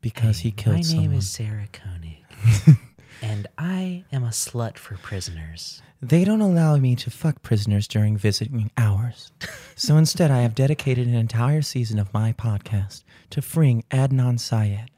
because 0.00 0.38
he 0.40 0.50
killed 0.50 0.76
My 0.76 0.82
someone? 0.82 1.06
My 1.06 1.10
name 1.12 1.18
is 1.18 1.30
Sarah 1.30 1.68
Koenig, 1.72 2.76
and 3.22 3.46
I 3.58 4.04
am 4.12 4.24
a 4.24 4.28
slut 4.28 4.76
for 4.78 4.96
prisoners. 4.96 5.82
They 6.02 6.24
don't 6.24 6.40
allow 6.40 6.76
me 6.76 6.96
to 6.96 7.10
fuck 7.10 7.42
prisoners 7.42 7.86
during 7.86 8.16
visiting 8.16 8.70
hours. 8.76 9.32
So 9.76 9.96
instead, 9.96 10.30
I 10.30 10.42
have 10.42 10.54
dedicated 10.54 11.08
an 11.08 11.14
entire 11.14 11.62
season 11.62 11.98
of 11.98 12.12
my 12.12 12.34
podcast 12.34 13.02
to 13.30 13.40
freeing 13.40 13.82
Adnan 13.90 14.38
Syed. 14.38 14.90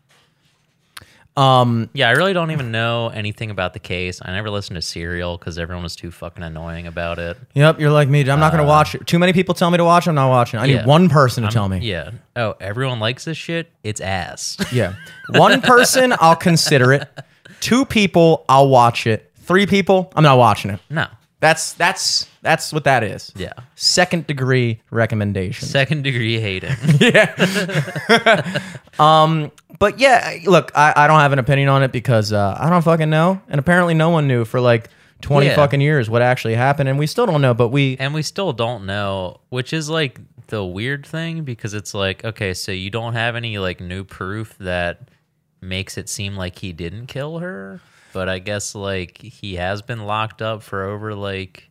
Um, 1.36 1.88
Yeah, 1.94 2.08
I 2.08 2.12
really 2.12 2.32
don't 2.34 2.50
even 2.50 2.70
know 2.72 3.08
anything 3.08 3.50
about 3.50 3.72
the 3.72 3.78
case. 3.78 4.20
I 4.22 4.32
never 4.32 4.50
listened 4.50 4.74
to 4.76 4.82
Serial 4.82 5.38
because 5.38 5.58
everyone 5.58 5.82
was 5.82 5.96
too 5.96 6.10
fucking 6.10 6.42
annoying 6.44 6.86
about 6.86 7.18
it. 7.18 7.38
yep, 7.54 7.80
you're 7.80 7.90
like 7.90 8.08
me. 8.08 8.20
I'm 8.28 8.38
not 8.40 8.52
going 8.52 8.62
to 8.62 8.68
watch 8.68 8.94
it. 8.94 9.06
Too 9.06 9.18
many 9.18 9.32
people 9.32 9.54
tell 9.54 9.70
me 9.70 9.78
to 9.78 9.84
watch 9.84 10.06
it. 10.06 10.10
I'm 10.10 10.14
not 10.16 10.28
watching 10.28 10.58
it. 10.58 10.62
I 10.62 10.64
Uh, 10.64 10.68
yeah. 10.68 10.76
need 10.78 10.86
one 10.86 11.08
person 11.08 11.44
to 11.44 11.48
tell 11.50 11.68
me. 11.68 11.78
Yeah. 11.78 12.10
Oh, 12.36 12.54
everyone 12.60 13.00
likes 13.00 13.24
this 13.24 13.36
shit. 13.38 13.70
It's 13.82 14.00
ass. 14.00 14.56
Yeah. 14.72 14.94
One 15.30 15.60
person, 15.62 16.14
I'll 16.20 16.36
consider 16.36 16.92
it. 16.92 17.08
Two 17.60 17.84
people, 17.84 18.44
I'll 18.48 18.68
watch 18.68 19.06
it. 19.06 19.30
Three 19.36 19.66
people, 19.66 20.12
I'm 20.16 20.22
not 20.22 20.38
watching 20.38 20.70
it. 20.70 20.80
no. 20.90 21.06
That's 21.42 21.72
that's 21.72 22.28
that's 22.40 22.72
what 22.72 22.84
that 22.84 23.02
is. 23.02 23.32
Yeah. 23.34 23.52
Second 23.74 24.28
degree 24.28 24.80
recommendation. 24.92 25.66
Second 25.66 26.04
degree 26.04 26.38
hating. 26.40 26.70
Yeah. 27.00 28.60
um. 29.00 29.50
But 29.80 29.98
yeah, 29.98 30.36
look, 30.46 30.70
I, 30.76 30.92
I 30.94 31.06
don't 31.08 31.18
have 31.18 31.32
an 31.32 31.40
opinion 31.40 31.68
on 31.68 31.82
it 31.82 31.90
because 31.90 32.32
uh, 32.32 32.56
I 32.56 32.70
don't 32.70 32.82
fucking 32.82 33.10
know, 33.10 33.40
and 33.48 33.58
apparently 33.58 33.94
no 33.94 34.10
one 34.10 34.28
knew 34.28 34.44
for 34.44 34.60
like 34.60 34.88
twenty 35.20 35.46
Yeah. 35.48 35.56
fucking 35.56 35.80
years 35.80 36.08
what 36.08 36.22
actually 36.22 36.54
happened, 36.54 36.88
and 36.88 36.96
we 36.96 37.08
still 37.08 37.26
don't 37.26 37.42
know. 37.42 37.54
But 37.54 37.70
we, 37.70 37.96
and 37.98 38.14
we 38.14 38.22
still 38.22 38.52
don't 38.52 38.86
know, 38.86 39.40
which 39.48 39.72
is 39.72 39.90
like 39.90 40.20
the 40.46 40.64
weird 40.64 41.04
thing 41.04 41.42
because 41.42 41.74
it's 41.74 41.92
like, 41.92 42.24
okay, 42.24 42.54
so 42.54 42.70
you 42.70 42.90
don't 42.90 43.14
have 43.14 43.34
any 43.34 43.58
like 43.58 43.80
new 43.80 44.04
proof 44.04 44.56
that 44.58 45.08
makes 45.60 45.98
it 45.98 46.08
seem 46.08 46.36
like 46.36 46.60
he 46.60 46.72
didn't 46.72 47.06
kill 47.08 47.40
her, 47.40 47.80
but 48.12 48.28
I 48.28 48.38
guess 48.38 48.74
like 48.74 49.18
he 49.20 49.56
has 49.56 49.82
been 49.82 50.04
locked 50.04 50.42
up 50.42 50.62
for 50.62 50.84
over 50.84 51.14
like 51.14 51.68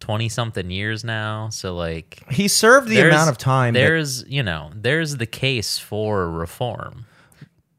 20 0.00 0.28
something 0.28 0.70
years 0.70 1.04
now. 1.04 1.48
So 1.50 1.74
like 1.74 2.22
he 2.30 2.48
served 2.48 2.88
the 2.88 3.00
amount 3.00 3.30
of 3.30 3.38
time. 3.38 3.74
that- 3.74 3.80
There's, 3.80 4.24
you 4.28 4.42
know, 4.42 4.70
there's 4.74 5.16
the 5.16 5.26
case 5.26 5.78
for 5.78 6.30
reform. 6.30 7.06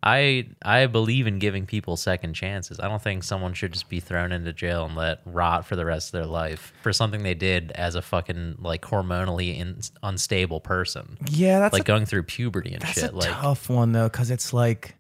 I 0.04 0.48
I 0.66 0.88
believe 0.88 1.28
in 1.28 1.38
giving 1.38 1.68
people 1.68 1.96
second 1.96 2.34
chances. 2.34 2.80
I 2.80 2.88
don't 2.88 3.02
think 3.04 3.24
someone 3.24 3.54
should 3.54 3.72
just 3.72 3.88
be 3.88 4.00
thrown 4.00 4.32
into 4.32 4.52
jail 4.52 4.86
and 4.86 4.96
let 4.96 5.20
rot 5.28 5.64
for 5.68 5.76
the 5.76 5.86
rest 5.86 6.08
of 6.08 6.14
their 6.14 6.26
life 6.26 6.74
for 6.82 6.92
something 6.92 7.22
they 7.22 7.36
did 7.36 7.72
as 7.76 7.94
a 7.94 8.02
fucking 8.02 8.56
like 8.58 8.82
hormonally 8.82 9.60
in, 9.60 9.80
unstable 10.02 10.60
person, 10.60 11.20
yeah, 11.30 11.60
that's 11.60 11.74
like 11.74 11.84
a, 11.84 11.86
going 11.86 12.08
through 12.08 12.24
puberty 12.24 12.74
and 12.74 12.82
that's 12.82 12.94
shit. 12.94 13.12
a 13.12 13.16
Like, 13.16 13.30
tough 13.30 13.70
one 13.70 13.92
though, 13.92 14.10
because 14.10 14.32
it's 14.32 14.54
like, 14.54 14.96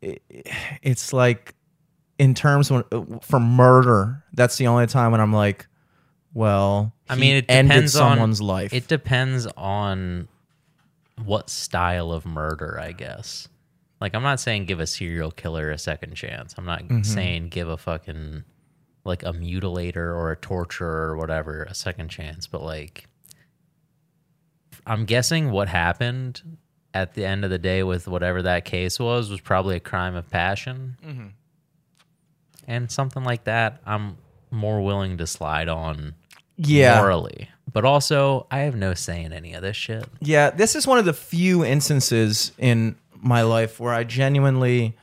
it- 0.00 0.22
it's 0.82 1.12
like, 1.12 1.54
in 2.18 2.34
terms 2.34 2.70
when 2.70 2.84
for 3.20 3.40
murder, 3.40 4.22
that's 4.32 4.56
the 4.56 4.66
only 4.66 4.86
time 4.86 5.12
when 5.12 5.20
I'm 5.20 5.32
like, 5.32 5.66
well, 6.34 6.92
I 7.08 7.16
mean, 7.16 7.36
it 7.36 7.46
ended 7.48 7.70
depends 7.72 7.96
on 7.96 8.10
someone's 8.12 8.40
life. 8.40 8.72
It 8.72 8.88
depends 8.88 9.46
on 9.56 10.28
what 11.24 11.50
style 11.50 12.10
of 12.12 12.24
murder, 12.24 12.78
I 12.80 12.92
guess. 12.92 13.48
Like, 14.00 14.14
I'm 14.14 14.22
not 14.22 14.40
saying 14.40 14.64
give 14.66 14.80
a 14.80 14.86
serial 14.86 15.30
killer 15.30 15.70
a 15.70 15.78
second 15.78 16.14
chance. 16.14 16.54
I'm 16.58 16.64
not 16.64 16.82
Mm-hmm. 16.82 17.02
saying 17.02 17.48
give 17.48 17.68
a 17.68 17.76
fucking 17.76 18.44
like 19.04 19.22
a 19.24 19.32
mutilator 19.32 19.96
or 20.14 20.30
a 20.32 20.36
torturer 20.36 21.08
or 21.10 21.16
whatever 21.16 21.64
a 21.64 21.74
second 21.74 22.08
chance. 22.08 22.46
But 22.46 22.62
like, 22.62 23.06
I'm 24.86 25.04
guessing 25.04 25.50
what 25.50 25.68
happened 25.68 26.42
at 26.94 27.14
the 27.14 27.24
end 27.24 27.44
of 27.44 27.50
the 27.50 27.58
day 27.58 27.82
with 27.82 28.06
whatever 28.08 28.42
that 28.42 28.64
case 28.64 28.98
was 28.98 29.30
was 29.30 29.40
probably 29.40 29.76
a 29.76 29.80
crime 29.80 30.14
of 30.14 30.28
passion, 30.30 30.96
Mm-hmm. 31.06 31.26
And 32.66 32.90
something 32.90 33.24
like 33.24 33.44
that. 33.44 33.80
I'm 33.86 34.16
more 34.50 34.82
willing 34.82 35.18
to 35.18 35.26
slide 35.26 35.68
on 35.68 36.14
yeah, 36.56 37.00
morally. 37.00 37.48
But 37.72 37.84
also, 37.84 38.46
I 38.50 38.60
have 38.60 38.76
no 38.76 38.94
say 38.94 39.22
in 39.22 39.32
any 39.32 39.54
of 39.54 39.62
this 39.62 39.76
shit. 39.76 40.04
Yeah, 40.20 40.50
this 40.50 40.76
is 40.76 40.86
one 40.86 40.98
of 40.98 41.04
the 41.04 41.12
few 41.12 41.64
instances 41.64 42.52
in 42.58 42.96
my 43.16 43.42
life 43.42 43.80
where 43.80 43.94
I 43.94 44.04
genuinely, 44.04 44.96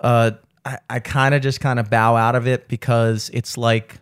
uh, 0.00 0.32
I, 0.64 0.78
I 0.88 1.00
kind 1.00 1.34
of 1.34 1.42
just 1.42 1.60
kind 1.60 1.78
of 1.78 1.88
bow 1.88 2.16
out 2.16 2.34
of 2.34 2.46
it 2.46 2.68
because 2.68 3.30
it's 3.32 3.56
like, 3.56 3.96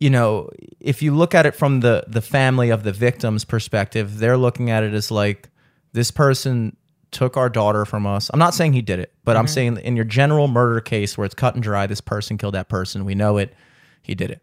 you 0.00 0.10
know, 0.10 0.50
if 0.80 1.02
you 1.02 1.14
look 1.14 1.34
at 1.34 1.46
it 1.46 1.54
from 1.54 1.80
the 1.80 2.04
the 2.06 2.20
family 2.20 2.70
of 2.70 2.82
the 2.82 2.92
victim's 2.92 3.44
perspective, 3.44 4.18
they're 4.18 4.36
looking 4.36 4.70
at 4.70 4.82
it 4.82 4.92
as 4.92 5.10
like 5.10 5.48
this 5.92 6.10
person 6.10 6.76
took 7.14 7.38
our 7.38 7.48
daughter 7.48 7.86
from 7.86 8.06
us. 8.06 8.30
I'm 8.32 8.38
not 8.38 8.52
saying 8.52 8.74
he 8.74 8.82
did 8.82 8.98
it, 8.98 9.14
but 9.24 9.36
I'm 9.36 9.46
saying 9.46 9.78
in 9.78 9.96
your 9.96 10.04
general 10.04 10.48
murder 10.48 10.80
case 10.80 11.16
where 11.16 11.24
it's 11.24 11.34
cut 11.34 11.54
and 11.54 11.62
dry, 11.62 11.86
this 11.86 12.02
person 12.02 12.36
killed 12.36 12.54
that 12.54 12.68
person. 12.68 13.06
We 13.06 13.14
know 13.14 13.38
it. 13.38 13.54
He 14.02 14.14
did 14.14 14.30
it 14.30 14.42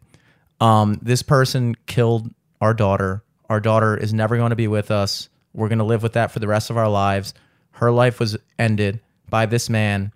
um, 0.62 1.00
this 1.02 1.22
person 1.22 1.74
killed 1.86 2.32
our 2.60 2.72
daughter. 2.72 3.24
Our 3.50 3.58
daughter 3.58 3.96
is 3.96 4.14
never 4.14 4.36
going 4.36 4.50
to 4.50 4.56
be 4.56 4.68
with 4.68 4.92
us. 4.92 5.28
We're 5.52 5.68
going 5.68 5.80
to 5.80 5.84
live 5.84 6.04
with 6.04 6.12
that 6.12 6.30
for 6.30 6.38
the 6.38 6.46
rest 6.46 6.70
of 6.70 6.76
our 6.76 6.88
lives. 6.88 7.34
Her 7.72 7.90
life 7.90 8.20
was 8.20 8.38
ended 8.60 9.00
by 9.28 9.46
this 9.46 9.68
man. 9.68 10.12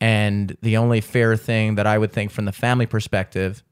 And 0.00 0.56
the 0.62 0.78
only 0.78 1.02
fair 1.02 1.36
thing 1.36 1.74
that 1.74 1.86
I 1.86 1.98
would 1.98 2.10
think 2.10 2.30
from 2.30 2.46
the 2.46 2.52
family 2.52 2.86
perspective, 2.86 3.62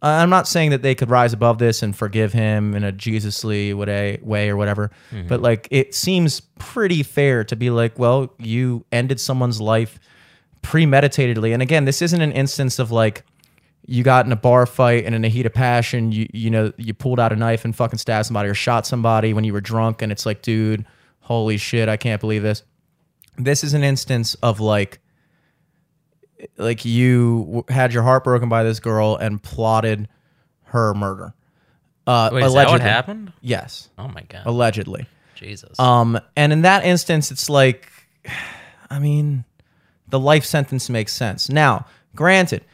I'm 0.00 0.30
not 0.30 0.46
saying 0.46 0.70
that 0.70 0.82
they 0.82 0.94
could 0.94 1.10
rise 1.10 1.32
above 1.32 1.58
this 1.58 1.82
and 1.82 1.96
forgive 1.96 2.32
him 2.32 2.74
in 2.74 2.84
a 2.84 2.92
Jesusly 2.92 3.74
way, 3.74 4.18
way 4.22 4.48
or 4.48 4.56
whatever, 4.56 4.90
mm-hmm. 5.10 5.26
but 5.26 5.42
like 5.42 5.66
it 5.70 5.94
seems 5.94 6.40
pretty 6.58 7.02
fair 7.02 7.42
to 7.44 7.56
be 7.56 7.70
like, 7.70 7.98
well, 7.98 8.32
you 8.38 8.84
ended 8.92 9.18
someone's 9.18 9.60
life 9.60 9.98
premeditatedly. 10.62 11.52
And 11.52 11.62
again, 11.62 11.84
this 11.84 12.00
isn't 12.00 12.20
an 12.20 12.32
instance 12.32 12.78
of 12.78 12.92
like, 12.92 13.24
you 13.86 14.04
got 14.04 14.26
in 14.26 14.32
a 14.32 14.36
bar 14.36 14.66
fight 14.66 15.04
and 15.04 15.14
in 15.14 15.24
a 15.24 15.28
heat 15.28 15.46
of 15.46 15.54
passion, 15.54 16.12
you 16.12 16.28
you 16.32 16.50
know, 16.50 16.72
you 16.76 16.92
pulled 16.94 17.18
out 17.18 17.32
a 17.32 17.36
knife 17.36 17.64
and 17.64 17.74
fucking 17.74 17.98
stabbed 17.98 18.26
somebody 18.26 18.48
or 18.48 18.54
shot 18.54 18.86
somebody 18.86 19.32
when 19.32 19.44
you 19.44 19.52
were 19.52 19.60
drunk 19.60 20.02
and 20.02 20.12
it's 20.12 20.26
like, 20.26 20.42
dude, 20.42 20.84
holy 21.20 21.56
shit, 21.56 21.88
I 21.88 21.96
can't 21.96 22.20
believe 22.20 22.42
this. 22.42 22.62
This 23.36 23.64
is 23.64 23.74
an 23.74 23.82
instance 23.82 24.34
of 24.42 24.60
like 24.60 25.00
like 26.56 26.84
you 26.84 27.64
had 27.68 27.92
your 27.92 28.02
heart 28.02 28.24
broken 28.24 28.48
by 28.48 28.62
this 28.62 28.80
girl 28.80 29.16
and 29.16 29.42
plotted 29.42 30.08
her 30.64 30.94
murder. 30.94 31.34
Uh 32.06 32.30
Wait, 32.32 32.44
is 32.44 32.52
that 32.52 32.52
allegedly. 32.52 32.72
what 32.72 32.80
happened? 32.80 33.32
Yes, 33.40 33.88
Oh 33.98 34.08
my 34.08 34.22
god, 34.28 34.42
allegedly. 34.46 35.06
Jesus! 35.34 35.78
Um, 35.78 36.18
and 36.36 36.52
in 36.52 36.62
that 36.62 36.84
instance, 36.84 37.30
it's 37.30 37.48
like, 37.48 37.88
I 38.90 38.98
mean, 38.98 39.44
the 40.08 40.18
life 40.18 40.44
sentence 40.44 40.88
makes 40.90 41.14
sense. 41.14 41.48
Now, 41.48 41.86
granted, 42.16 42.64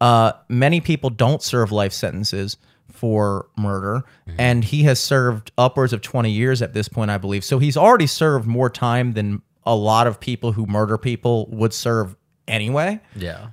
uh, 0.00 0.32
many 0.48 0.80
people 0.80 1.10
don't 1.10 1.42
serve 1.42 1.70
life 1.72 1.92
sentences 1.92 2.56
for 2.88 3.48
murder, 3.58 4.04
and 4.38 4.64
he 4.64 4.84
has 4.84 5.00
served 5.00 5.50
upwards 5.58 5.92
of 5.92 6.00
20 6.00 6.30
years 6.30 6.62
at 6.62 6.72
this 6.72 6.88
point, 6.88 7.10
I 7.10 7.18
believe. 7.18 7.44
So 7.44 7.58
he's 7.58 7.76
already 7.76 8.06
served 8.06 8.46
more 8.46 8.70
time 8.70 9.12
than 9.12 9.42
a 9.66 9.74
lot 9.74 10.06
of 10.06 10.20
people 10.20 10.52
who 10.52 10.64
murder 10.66 10.96
people 10.96 11.46
would 11.50 11.72
serve 11.74 12.16
anyway. 12.48 13.00
Yeah. 13.16 13.48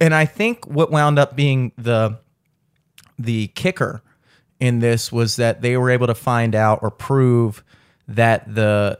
And 0.00 0.14
I 0.14 0.24
think 0.24 0.66
what 0.66 0.90
wound 0.90 1.18
up 1.18 1.36
being 1.36 1.72
the 1.76 2.18
the 3.18 3.48
kicker 3.48 4.02
in 4.60 4.80
this 4.80 5.10
was 5.10 5.36
that 5.36 5.62
they 5.62 5.76
were 5.76 5.90
able 5.90 6.06
to 6.06 6.14
find 6.14 6.54
out 6.54 6.80
or 6.82 6.90
prove 6.90 7.64
that 8.08 8.54
the 8.54 8.98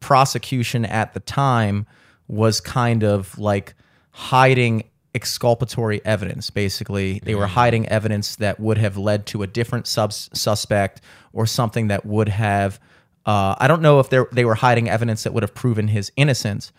prosecution 0.00 0.84
at 0.84 1.14
the 1.14 1.20
time 1.20 1.86
was 2.28 2.60
kind 2.60 3.04
of 3.04 3.38
like 3.38 3.74
hiding 4.10 4.84
exculpatory 5.14 6.00
evidence 6.06 6.48
basically 6.48 7.20
they 7.24 7.34
were 7.34 7.46
hiding 7.46 7.86
evidence 7.88 8.36
that 8.36 8.58
would 8.58 8.78
have 8.78 8.96
led 8.96 9.26
to 9.26 9.42
a 9.42 9.46
different 9.46 9.86
subs- 9.86 10.30
suspect 10.32 11.02
or 11.34 11.44
something 11.44 11.88
that 11.88 12.06
would 12.06 12.30
have 12.30 12.80
uh, 13.26 13.54
i 13.58 13.68
don't 13.68 13.82
know 13.82 14.00
if 14.00 14.08
they 14.08 14.22
they 14.32 14.44
were 14.44 14.54
hiding 14.54 14.88
evidence 14.88 15.22
that 15.24 15.34
would 15.34 15.42
have 15.42 15.54
proven 15.54 15.88
his 15.88 16.10
innocence 16.16 16.72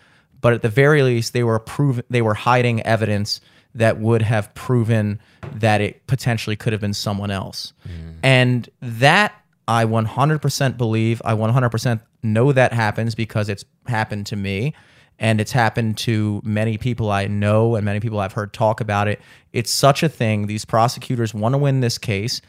but 0.44 0.54
at 0.54 0.62
the 0.62 0.70
very 0.70 1.02
least 1.02 1.34
they 1.34 1.44
were 1.44 1.58
proven 1.58 2.04
they 2.10 2.22
were 2.22 2.36
hiding 2.36 2.84
evidence 2.84 3.42
that 3.74 4.00
would 4.00 4.22
have 4.22 4.54
proven 4.54 5.20
that 5.54 5.82
it 5.82 6.06
potentially 6.06 6.56
could 6.56 6.74
have 6.74 6.82
been 6.82 6.94
someone 6.94 7.32
else. 7.32 7.74
Mm. 7.88 8.16
And 8.22 8.70
that 8.82 9.34
i 9.68 9.86
100% 9.86 10.78
believe. 10.78 11.22
I 11.24 11.34
100% 11.34 12.02
know 12.22 12.52
that 12.52 12.74
happens 12.74 13.16
because 13.16 13.48
it's 13.48 13.64
happened 13.88 14.26
to 14.28 14.36
me. 14.36 14.74
And 15.18 15.40
it's 15.40 15.54
happened 15.54 15.98
to 16.00 16.42
many 16.44 16.78
people 16.78 17.10
I 17.10 17.28
know 17.28 17.76
and 17.76 17.86
many 17.86 18.02
people 18.02 18.20
I've 18.20 18.34
heard 18.34 18.52
talk 18.52 18.82
about 18.82 19.08
it. 19.08 19.22
It's 19.54 19.72
such 19.72 20.04
a 20.04 20.10
thing. 20.10 20.48
These 20.48 20.66
prosecutors 20.66 21.34
want 21.34 21.54
to 21.54 21.58
win 21.58 21.80
this 21.80 21.98
case. 21.98 22.42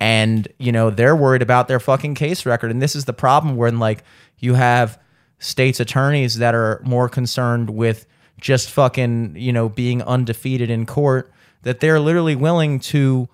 And 0.00 0.48
you 0.58 0.72
know 0.72 0.90
they're 0.90 1.14
worried 1.14 1.42
about 1.42 1.68
their 1.68 1.78
fucking 1.78 2.14
case 2.14 2.46
record. 2.46 2.70
And 2.70 2.80
this 2.80 2.96
is 2.96 3.04
the 3.04 3.12
problem 3.12 3.56
when 3.56 3.78
like 3.78 4.02
you 4.38 4.54
have 4.54 4.98
states 5.42 5.80
attorneys 5.80 6.36
that 6.38 6.54
are 6.54 6.80
more 6.84 7.08
concerned 7.08 7.70
with 7.70 8.06
just 8.40 8.70
fucking, 8.70 9.34
you 9.36 9.52
know, 9.52 9.68
being 9.68 10.02
undefeated 10.02 10.70
in 10.70 10.86
court 10.86 11.32
that 11.62 11.80
they're 11.80 12.00
literally 12.00 12.34
willing 12.36 12.78
to 12.78 13.28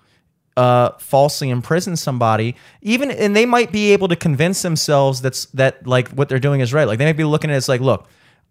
uh, 0.57 0.91
falsely 0.97 1.49
imprison 1.49 1.95
somebody, 1.95 2.55
even 2.81 3.11
and 3.11 3.35
they 3.35 3.45
might 3.45 3.71
be 3.71 3.93
able 3.93 4.07
to 4.07 4.15
convince 4.15 4.61
themselves 4.61 5.21
that's 5.21 5.45
that 5.47 5.87
like 5.87 6.09
what 6.09 6.29
they're 6.29 6.39
doing 6.39 6.59
is 6.59 6.73
right. 6.73 6.85
Like 6.87 6.97
they 6.97 7.05
might 7.05 7.17
be 7.17 7.23
looking 7.23 7.49
at 7.49 7.53
it 7.53 7.57
as 7.57 7.69
like, 7.69 7.81
look, 7.81 8.07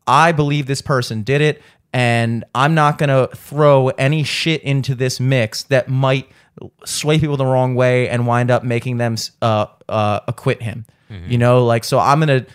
I 0.07 0.33
believe 0.33 0.67
this 0.67 0.81
person 0.81 1.23
did 1.23 1.41
it, 1.41 1.61
and 1.93 2.45
I'm 2.55 2.75
not 2.75 2.97
gonna 2.99 3.29
throw 3.35 3.89
any 3.89 4.23
shit 4.25 4.63
into 4.63 4.95
this 4.95 5.21
mix 5.21 5.65
that 5.65 5.89
might 5.89 6.29
sway 6.85 7.19
people 7.19 7.37
the 7.37 7.47
wrong 7.47 7.75
way 7.75 8.09
and 8.09 8.27
wind 8.27 8.51
up 8.51 8.65
making 8.65 8.97
them 8.97 9.17
uh, 9.43 9.67
uh, 9.89 10.21
acquit 10.29 10.63
him. 10.63 10.87
You 11.31 11.39
know, 11.39 11.65
like 11.67 11.85
so 11.85 11.99
I'm 11.99 12.21
gonna 12.21 12.47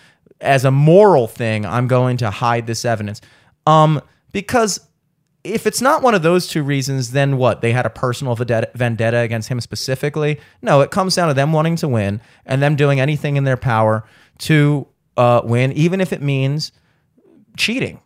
as 0.43 0.65
a 0.65 0.71
moral 0.71 1.27
thing, 1.27 1.65
I'm 1.65 1.87
going 1.87 2.17
to 2.17 2.29
hide 2.29 2.67
this 2.67 2.85
evidence. 2.85 3.21
Um, 3.65 4.01
because 4.31 4.79
if 5.43 5.67
it's 5.67 5.81
not 5.81 6.01
one 6.01 6.15
of 6.15 6.23
those 6.23 6.47
two 6.47 6.63
reasons, 6.63 7.11
then 7.11 7.37
what? 7.37 7.61
They 7.61 7.71
had 7.71 7.85
a 7.85 7.89
personal 7.89 8.35
vendetta 8.35 9.17
against 9.17 9.49
him 9.49 9.59
specifically? 9.59 10.39
No, 10.61 10.81
it 10.81 10.91
comes 10.91 11.15
down 11.15 11.27
to 11.27 11.33
them 11.33 11.51
wanting 11.51 11.75
to 11.77 11.87
win 11.87 12.21
and 12.45 12.61
them 12.61 12.75
doing 12.75 12.99
anything 12.99 13.35
in 13.35 13.43
their 13.43 13.57
power 13.57 14.05
to 14.39 14.87
uh, 15.17 15.41
win, 15.43 15.71
even 15.73 15.99
if 15.99 16.13
it 16.13 16.21
means 16.21 16.71
cheating. 17.57 17.99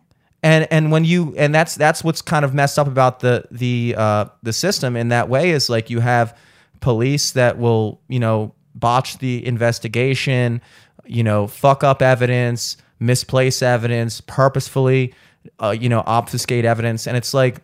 And 0.43 0.67
and 0.71 0.91
when 0.91 1.03
you 1.03 1.33
and 1.35 1.53
that's 1.53 1.75
that's 1.75 2.03
what's 2.03 2.21
kind 2.21 2.45
of 2.45 2.53
messed 2.53 2.77
up 2.77 2.87
about 2.87 3.19
the 3.21 3.45
the 3.49 3.95
uh, 3.97 4.25
the 4.43 4.53
system 4.53 4.95
in 4.95 5.09
that 5.09 5.29
way 5.29 5.49
is 5.49 5.69
like 5.69 5.89
you 5.89 5.99
have 5.99 6.37
police 6.79 7.31
that 7.31 7.57
will 7.57 8.01
you 8.07 8.19
know 8.19 8.53
botch 8.75 9.17
the 9.17 9.45
investigation, 9.45 10.61
you 11.09 11.23
know 11.23 11.47
fuck 11.47 11.83
up 11.83 12.01
evidence, 12.01 12.77
misplace 12.99 13.61
evidence, 13.61 14.21
purposefully 14.21 15.13
uh, 15.59 15.75
you 15.77 15.89
know 15.89 16.03
obfuscate 16.05 16.65
evidence, 16.65 17.07
and 17.07 17.17
it's 17.17 17.33
like 17.33 17.61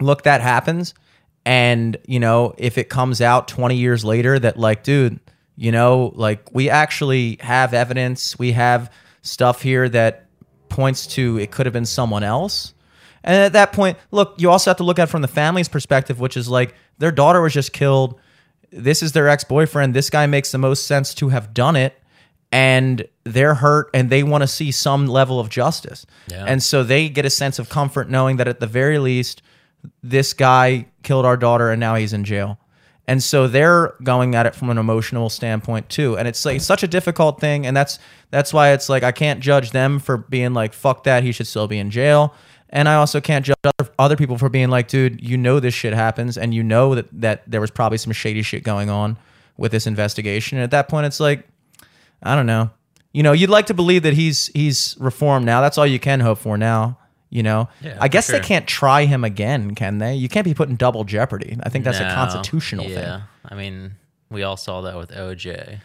look 0.00 0.22
that 0.22 0.40
happens. 0.40 0.94
And 1.44 1.96
you 2.06 2.20
know 2.20 2.54
if 2.58 2.78
it 2.78 2.88
comes 2.88 3.20
out 3.20 3.48
20 3.48 3.76
years 3.76 4.04
later 4.04 4.38
that 4.38 4.56
like 4.56 4.84
dude 4.84 5.18
you 5.56 5.72
know 5.72 6.12
like 6.14 6.52
we 6.54 6.70
actually 6.70 7.38
have 7.40 7.74
evidence. 7.74 8.38
We 8.38 8.52
have 8.52 8.92
stuff 9.22 9.62
here 9.62 9.88
that 9.88 10.26
points 10.68 11.06
to 11.06 11.38
it 11.38 11.50
could 11.50 11.66
have 11.66 11.72
been 11.72 11.86
someone 11.86 12.22
else. 12.22 12.74
And 13.24 13.36
at 13.36 13.52
that 13.52 13.72
point 13.72 13.98
look 14.10 14.34
you 14.38 14.50
also 14.50 14.70
have 14.70 14.78
to 14.78 14.84
look 14.84 14.98
at 14.98 15.04
it 15.04 15.10
from 15.10 15.22
the 15.22 15.28
family's 15.28 15.68
perspective 15.68 16.18
which 16.18 16.36
is 16.36 16.48
like 16.48 16.74
their 16.98 17.12
daughter 17.12 17.40
was 17.40 17.52
just 17.52 17.72
killed. 17.72 18.18
This 18.70 19.02
is 19.02 19.12
their 19.12 19.28
ex-boyfriend. 19.28 19.92
This 19.92 20.08
guy 20.08 20.26
makes 20.26 20.50
the 20.50 20.58
most 20.58 20.86
sense 20.86 21.12
to 21.16 21.28
have 21.28 21.52
done 21.52 21.76
it 21.76 22.01
and 22.52 23.08
they're 23.24 23.54
hurt 23.54 23.88
and 23.94 24.10
they 24.10 24.22
want 24.22 24.42
to 24.42 24.46
see 24.46 24.70
some 24.70 25.06
level 25.06 25.40
of 25.40 25.48
justice. 25.48 26.06
Yeah. 26.28 26.44
and 26.46 26.62
so 26.62 26.84
they 26.84 27.08
get 27.08 27.24
a 27.24 27.30
sense 27.30 27.58
of 27.58 27.68
comfort 27.68 28.10
knowing 28.10 28.36
that 28.36 28.46
at 28.46 28.60
the 28.60 28.66
very 28.66 28.98
least 28.98 29.42
this 30.02 30.34
guy 30.34 30.86
killed 31.02 31.24
our 31.24 31.36
daughter 31.36 31.70
and 31.70 31.80
now 31.80 31.94
he's 31.94 32.12
in 32.12 32.24
jail. 32.24 32.58
And 33.08 33.20
so 33.20 33.48
they're 33.48 33.94
going 34.04 34.36
at 34.36 34.46
it 34.46 34.54
from 34.54 34.70
an 34.70 34.78
emotional 34.78 35.28
standpoint 35.28 35.88
too. 35.88 36.16
And 36.16 36.28
it's 36.28 36.44
like 36.44 36.56
it's 36.56 36.64
such 36.64 36.84
a 36.84 36.88
difficult 36.88 37.40
thing 37.40 37.66
and 37.66 37.76
that's 37.76 37.98
that's 38.30 38.52
why 38.52 38.72
it's 38.72 38.88
like 38.88 39.02
i 39.02 39.10
can't 39.10 39.40
judge 39.40 39.72
them 39.72 39.98
for 39.98 40.16
being 40.18 40.54
like 40.54 40.72
fuck 40.72 41.04
that 41.04 41.22
he 41.22 41.32
should 41.32 41.46
still 41.46 41.66
be 41.66 41.78
in 41.78 41.90
jail. 41.90 42.34
And 42.68 42.88
i 42.88 42.94
also 42.94 43.20
can't 43.20 43.44
judge 43.44 43.56
other, 43.64 43.90
other 43.98 44.16
people 44.16 44.38
for 44.38 44.48
being 44.48 44.68
like 44.68 44.88
dude 44.88 45.20
you 45.20 45.36
know 45.36 45.58
this 45.58 45.74
shit 45.74 45.94
happens 45.94 46.38
and 46.38 46.54
you 46.54 46.62
know 46.62 46.94
that 46.94 47.06
that 47.12 47.50
there 47.50 47.60
was 47.60 47.70
probably 47.70 47.98
some 47.98 48.12
shady 48.12 48.42
shit 48.42 48.62
going 48.62 48.90
on 48.90 49.16
with 49.56 49.72
this 49.72 49.86
investigation. 49.86 50.58
And 50.58 50.64
at 50.64 50.70
that 50.70 50.88
point 50.88 51.06
it's 51.06 51.18
like 51.20 51.46
I 52.22 52.34
don't 52.34 52.46
know. 52.46 52.70
You 53.12 53.22
know, 53.22 53.32
you'd 53.32 53.50
like 53.50 53.66
to 53.66 53.74
believe 53.74 54.02
that 54.04 54.14
he's 54.14 54.46
he's 54.48 54.96
reformed 54.98 55.44
now. 55.46 55.60
That's 55.60 55.76
all 55.78 55.86
you 55.86 55.98
can 56.00 56.20
hope 56.20 56.38
for 56.38 56.56
now. 56.56 56.98
You 57.28 57.42
know, 57.42 57.68
Yeah, 57.80 57.96
I 57.98 58.08
guess 58.08 58.26
they 58.26 58.40
can't 58.40 58.66
try 58.66 59.06
him 59.06 59.24
again, 59.24 59.74
can 59.74 59.96
they? 59.98 60.14
You 60.16 60.28
can't 60.28 60.44
be 60.44 60.52
put 60.52 60.68
in 60.68 60.76
double 60.76 61.04
jeopardy. 61.04 61.56
I 61.62 61.70
think 61.70 61.84
that's 61.86 61.98
a 61.98 62.06
No, 62.06 62.14
constitutional 62.14 62.84
yeah. 62.84 63.16
thing. 63.16 63.22
I 63.46 63.54
mean, 63.54 63.92
we 64.28 64.42
all 64.42 64.58
saw 64.58 64.82
that 64.82 64.98
with 64.98 65.10
OJ. 65.12 65.78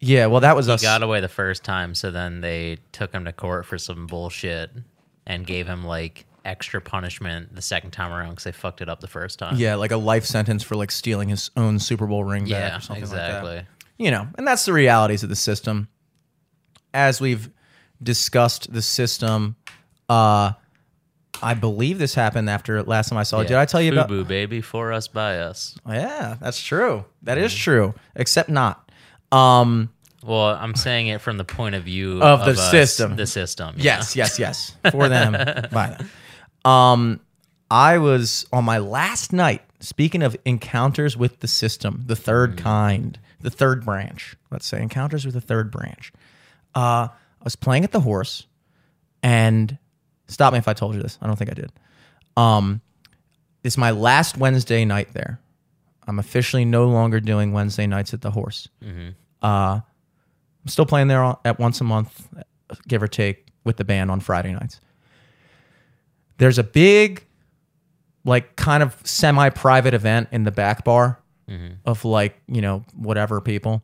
Yeah, 0.00 0.26
well, 0.26 0.40
that 0.40 0.56
was 0.56 0.66
He 0.66 0.72
us. 0.72 0.82
got 0.82 1.04
away 1.04 1.20
the 1.20 1.28
first 1.28 1.62
time, 1.62 1.94
so 1.94 2.10
then 2.10 2.40
they 2.40 2.78
took 2.90 3.12
him 3.12 3.24
to 3.26 3.32
court 3.32 3.64
for 3.64 3.78
some 3.78 4.08
bullshit 4.08 4.70
and 5.24 5.46
gave 5.46 5.68
him 5.68 5.84
like 5.84 6.24
extra 6.44 6.80
punishment 6.80 7.54
the 7.54 7.62
second 7.62 7.92
time 7.92 8.12
around 8.12 8.30
because 8.30 8.44
they 8.44 8.52
fucked 8.52 8.80
it 8.80 8.88
up 8.88 8.98
the 9.00 9.06
first 9.06 9.38
time. 9.38 9.54
yeah, 9.56 9.76
like 9.76 9.92
a 9.92 9.96
life 9.96 10.24
sentence 10.24 10.64
for 10.64 10.74
like 10.74 10.90
stealing 10.90 11.28
his 11.28 11.50
own 11.56 11.78
Super 11.78 12.06
Bowl 12.08 12.24
ring 12.24 12.46
yeah, 12.46 12.76
or 12.78 12.80
something 12.80 13.04
exactly. 13.04 13.50
like 13.50 13.58
that. 13.58 13.77
You 13.98 14.10
know, 14.12 14.28
and 14.36 14.46
that's 14.46 14.64
the 14.64 14.72
realities 14.72 15.22
of 15.22 15.28
the 15.28 15.36
system. 15.36 15.88
As 16.94 17.20
we've 17.20 17.50
discussed 18.02 18.72
the 18.72 18.80
system, 18.82 19.56
uh, 20.08 20.52
I 21.42 21.54
believe 21.54 21.98
this 21.98 22.14
happened 22.14 22.48
after 22.48 22.82
last 22.82 23.08
time 23.10 23.18
I 23.18 23.22
saw 23.24 23.40
it. 23.40 23.48
Did 23.48 23.56
I 23.56 23.64
tell 23.64 23.80
you 23.82 23.92
about? 23.92 24.08
Fubu, 24.08 24.26
baby, 24.26 24.60
for 24.60 24.92
us 24.92 25.08
by 25.08 25.38
us? 25.38 25.76
Yeah, 25.88 26.36
that's 26.40 26.60
true. 26.60 27.04
That 27.22 27.38
is 27.38 27.52
Mm. 27.52 27.56
true, 27.58 27.94
except 28.16 28.48
not. 28.48 28.90
Um, 29.32 29.90
Well, 30.24 30.56
I'm 30.56 30.74
saying 30.74 31.08
it 31.08 31.20
from 31.20 31.36
the 31.38 31.44
point 31.44 31.74
of 31.76 31.84
view 31.84 32.20
Of 32.22 32.40
the 32.44 32.52
us, 32.52 32.70
system. 32.70 33.16
The 33.16 33.26
system. 33.26 33.74
yes, 33.78 34.16
yes, 34.16 34.38
yes. 34.38 34.74
For 34.90 35.08
them, 35.08 35.32
by 35.72 35.90
them. 35.96 36.10
Um, 36.70 37.20
I 37.70 37.98
was 37.98 38.46
on 38.52 38.64
my 38.64 38.78
last 38.78 39.32
night. 39.32 39.62
Speaking 39.80 40.22
of 40.24 40.36
encounters 40.44 41.16
with 41.16 41.38
the 41.40 41.46
system, 41.48 42.02
the 42.06 42.16
third 42.16 42.56
Mm. 42.56 42.62
kind, 42.62 43.18
the 43.40 43.50
third 43.50 43.84
branch. 43.84 44.36
Let's 44.50 44.66
say 44.66 44.80
encounters 44.82 45.24
with 45.24 45.34
the 45.34 45.40
third 45.40 45.70
branch. 45.70 46.12
Uh, 46.74 47.08
I 47.10 47.44
was 47.44 47.56
playing 47.56 47.84
at 47.84 47.92
the 47.92 48.00
horse, 48.00 48.46
and 49.22 49.78
stop 50.26 50.52
me 50.52 50.58
if 50.58 50.68
I 50.68 50.72
told 50.72 50.94
you 50.94 51.02
this. 51.02 51.18
I 51.22 51.26
don't 51.26 51.36
think 51.36 51.50
I 51.50 51.54
did. 51.54 51.72
Um, 52.36 52.80
it's 53.64 53.76
my 53.76 53.90
last 53.90 54.36
Wednesday 54.36 54.84
night 54.84 55.12
there. 55.12 55.40
I'm 56.06 56.18
officially 56.18 56.64
no 56.64 56.88
longer 56.88 57.20
doing 57.20 57.52
Wednesday 57.52 57.86
nights 57.86 58.14
at 58.14 58.22
the 58.22 58.30
horse. 58.30 58.68
Uh, 59.42 59.80
I'm 59.80 60.68
still 60.68 60.86
playing 60.86 61.08
there 61.08 61.36
at 61.44 61.58
once 61.58 61.80
a 61.80 61.84
month, 61.84 62.28
give 62.86 63.02
or 63.02 63.08
take, 63.08 63.46
with 63.64 63.76
the 63.76 63.84
band 63.84 64.10
on 64.10 64.20
Friday 64.20 64.52
nights. 64.52 64.80
There's 66.38 66.58
a 66.58 66.64
big, 66.64 67.26
like, 68.24 68.56
kind 68.56 68.82
of 68.82 68.96
semi-private 69.04 69.92
event 69.92 70.28
in 70.32 70.44
the 70.44 70.50
back 70.50 70.84
bar 70.84 71.20
of 71.84 72.04
like 72.04 72.40
you 72.46 72.60
know 72.60 72.84
whatever 72.94 73.40
people, 73.40 73.82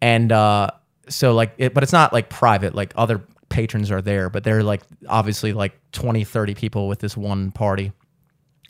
and 0.00 0.30
uh, 0.32 0.70
so 1.08 1.34
like, 1.34 1.54
it, 1.58 1.74
but 1.74 1.82
it's 1.82 1.92
not 1.92 2.12
like 2.12 2.28
private. 2.28 2.74
Like 2.74 2.92
other 2.96 3.22
patrons 3.48 3.90
are 3.90 4.02
there, 4.02 4.28
but 4.30 4.44
they're 4.44 4.62
like 4.62 4.82
obviously 5.08 5.52
like 5.52 5.72
20, 5.92 6.24
30 6.24 6.54
people 6.54 6.88
with 6.88 6.98
this 7.00 7.16
one 7.16 7.50
party 7.50 7.92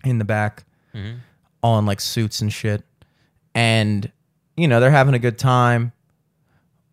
in 0.04 0.18
the 0.18 0.24
back, 0.24 0.64
all 1.62 1.78
in 1.78 1.86
like 1.86 2.00
suits 2.00 2.40
and 2.40 2.52
shit, 2.52 2.82
and 3.54 4.10
you 4.56 4.68
know 4.68 4.80
they're 4.80 4.90
having 4.90 5.14
a 5.14 5.18
good 5.18 5.38
time. 5.38 5.92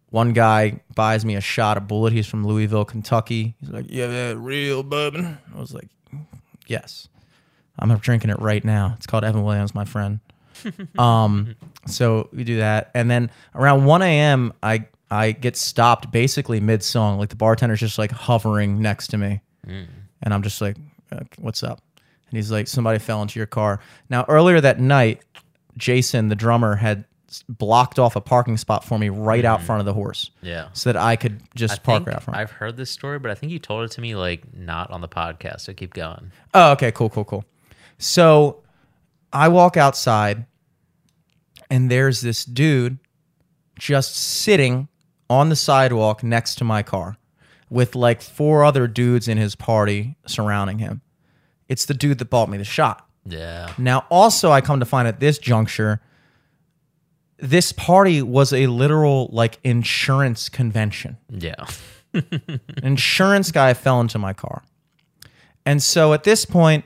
One 0.09 0.31
guy 0.31 0.79
buys 0.95 1.25
me 1.25 1.35
a 1.35 1.41
shot 1.41 1.75
of 1.75 1.83
Bulleit. 1.83 2.13
He's 2.13 2.27
from 2.27 2.47
Louisville, 2.47 2.85
Kentucky. 2.85 3.55
He's 3.59 3.69
like, 3.69 3.85
"Yeah, 3.89 4.07
that 4.07 4.37
real 4.37 4.81
bourbon." 4.81 5.37
I 5.53 5.59
was 5.59 5.73
like, 5.73 5.89
"Yes." 6.67 7.09
I'm 7.77 7.95
drinking 7.97 8.29
it 8.29 8.39
right 8.39 8.63
now. 8.63 8.93
It's 8.97 9.05
called 9.05 9.23
Evan 9.23 9.43
Williams, 9.43 9.75
my 9.75 9.85
friend. 9.85 10.19
um, 10.99 11.55
so 11.87 12.29
we 12.33 12.43
do 12.43 12.57
that, 12.57 12.91
and 12.93 13.09
then 13.09 13.29
around 13.53 13.85
1 13.85 14.01
a.m. 14.01 14.53
I 14.63 14.85
I 15.11 15.31
get 15.33 15.55
stopped 15.55 16.11
basically 16.11 16.59
mid 16.59 16.83
song. 16.83 17.19
Like 17.19 17.29
the 17.29 17.35
bartender's 17.35 17.79
just 17.79 17.97
like 17.97 18.11
hovering 18.11 18.81
next 18.81 19.07
to 19.09 19.17
me, 19.17 19.41
and 19.67 19.87
I'm 20.33 20.41
just 20.43 20.61
like, 20.61 20.77
uh, 21.11 21.19
"What's 21.37 21.63
up?" 21.63 21.81
And 22.29 22.37
he's 22.37 22.51
like, 22.51 22.67
"Somebody 22.67 22.99
fell 22.99 23.21
into 23.21 23.39
your 23.39 23.45
car." 23.47 23.79
Now 24.09 24.25
earlier 24.27 24.59
that 24.61 24.79
night, 24.79 25.21
Jason, 25.77 26.29
the 26.29 26.35
drummer, 26.35 26.75
had 26.75 27.05
blocked 27.49 27.99
off 27.99 28.15
a 28.15 28.21
parking 28.21 28.55
spot 28.55 28.83
for 28.85 28.97
me 28.97 29.09
right 29.09 29.43
out 29.43 29.61
front 29.61 29.79
of 29.81 29.85
the 29.85 29.93
horse, 29.93 30.31
Yeah. 30.41 30.69
so 30.73 30.91
that 30.93 31.01
I 31.01 31.17
could 31.17 31.41
just 31.53 31.73
I 31.73 31.77
park 31.79 32.05
right 32.07 32.15
out 32.15 32.23
front. 32.23 32.39
I've 32.39 32.51
heard 32.51 32.77
this 32.77 32.89
story, 32.89 33.19
but 33.19 33.29
I 33.29 33.35
think 33.35 33.51
you 33.51 33.59
told 33.59 33.83
it 33.83 33.91
to 33.93 34.01
me 34.01 34.15
like 34.15 34.53
not 34.55 34.89
on 34.91 35.01
the 35.01 35.09
podcast. 35.09 35.61
So 35.61 35.73
keep 35.73 35.93
going. 35.93 36.31
Oh, 36.53 36.71
okay, 36.73 36.91
cool, 36.93 37.09
cool, 37.09 37.25
cool. 37.25 37.43
So 37.97 38.63
I 39.33 39.49
walk 39.49 39.75
outside 39.75 40.45
and 41.69 41.89
there's 41.89 42.21
this 42.21 42.45
dude 42.45 42.97
just 43.77 44.15
sitting 44.15 44.87
on 45.29 45.49
the 45.49 45.55
sidewalk 45.55 46.23
next 46.23 46.55
to 46.55 46.63
my 46.63 46.83
car 46.83 47.17
with 47.69 47.95
like 47.95 48.21
four 48.21 48.63
other 48.63 48.87
dudes 48.87 49.27
in 49.27 49.37
his 49.37 49.55
party 49.55 50.15
surrounding 50.27 50.79
him. 50.79 51.01
It's 51.67 51.85
the 51.85 51.93
dude 51.95 52.19
that 52.19 52.29
bought 52.29 52.47
me 52.49 52.57
the 52.57 52.63
shot. 52.63 53.07
Yeah. 53.25 53.73
Now, 53.77 54.05
also, 54.11 54.51
I 54.51 54.61
come 54.61 54.79
to 54.79 54.85
find 54.85 55.07
at 55.07 55.19
this 55.19 55.39
juncture, 55.39 55.99
this 57.37 57.71
party 57.71 58.21
was 58.21 58.53
a 58.53 58.67
literal 58.67 59.29
like 59.33 59.59
insurance 59.63 60.47
convention 60.47 61.17
Yeah. 61.29 61.65
an 62.13 62.61
insurance 62.83 63.51
guy 63.51 63.73
fell 63.73 63.99
into 63.99 64.17
my 64.19 64.31
car. 64.31 64.63
And 65.65 65.81
so 65.81 66.13
at 66.13 66.23
this 66.23 66.45
point, 66.45 66.85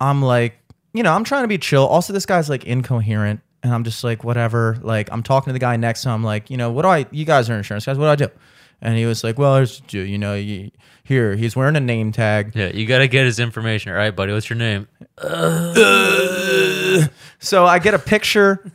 I'm 0.00 0.20
like, 0.22 0.58
you 0.92 1.02
know, 1.02 1.12
I'm 1.12 1.24
trying 1.24 1.44
to 1.44 1.48
be 1.48 1.56
chill. 1.58 1.86
Also, 1.86 2.12
this 2.12 2.26
guy's 2.26 2.50
like 2.50 2.64
incoherent. 2.64 3.40
And 3.66 3.74
I'm 3.74 3.84
just 3.84 4.02
like, 4.04 4.24
whatever. 4.24 4.78
Like, 4.80 5.10
I'm 5.12 5.22
talking 5.22 5.50
to 5.50 5.52
the 5.52 5.58
guy 5.58 5.76
next 5.76 6.02
to 6.02 6.08
him. 6.08 6.14
I'm 6.14 6.24
like, 6.24 6.50
you 6.50 6.56
know, 6.56 6.70
what 6.70 6.82
do 6.82 6.88
I, 6.88 7.06
you 7.10 7.24
guys 7.24 7.50
are 7.50 7.56
insurance 7.56 7.84
guys. 7.84 7.98
What 7.98 8.04
do 8.04 8.24
I 8.24 8.28
do? 8.28 8.34
And 8.80 8.96
he 8.96 9.06
was 9.06 9.24
like, 9.24 9.38
well, 9.38 9.54
there's, 9.54 9.82
you 9.90 10.18
know, 10.18 10.34
you, 10.34 10.70
here, 11.02 11.34
he's 11.34 11.56
wearing 11.56 11.76
a 11.76 11.80
name 11.80 12.12
tag. 12.12 12.52
Yeah. 12.54 12.68
You 12.68 12.86
got 12.86 12.98
to 12.98 13.08
get 13.08 13.24
his 13.24 13.38
information. 13.38 13.90
All 13.92 13.98
right, 13.98 14.14
buddy. 14.14 14.32
What's 14.32 14.50
your 14.50 14.58
name? 14.58 14.88
So 17.38 17.66
I 17.66 17.78
get 17.78 17.94
a 17.94 17.98
picture 17.98 18.72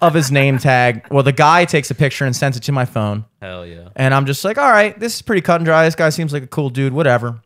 of 0.00 0.14
his 0.14 0.30
name 0.30 0.58
tag. 0.58 1.06
Well, 1.10 1.22
the 1.22 1.32
guy 1.32 1.64
takes 1.64 1.90
a 1.90 1.94
picture 1.94 2.24
and 2.24 2.34
sends 2.34 2.56
it 2.56 2.62
to 2.64 2.72
my 2.72 2.84
phone. 2.84 3.24
Hell 3.42 3.66
yeah. 3.66 3.88
And 3.96 4.14
I'm 4.14 4.24
just 4.26 4.44
like, 4.44 4.56
all 4.56 4.70
right, 4.70 4.98
this 4.98 5.16
is 5.16 5.22
pretty 5.22 5.42
cut 5.42 5.56
and 5.56 5.64
dry. 5.64 5.84
This 5.84 5.94
guy 5.94 6.10
seems 6.10 6.32
like 6.32 6.44
a 6.44 6.46
cool 6.46 6.70
dude, 6.70 6.92
whatever. 6.92 7.40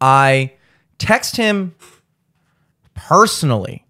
I 0.00 0.52
text 0.98 1.36
him 1.36 1.74
personally 2.94 3.83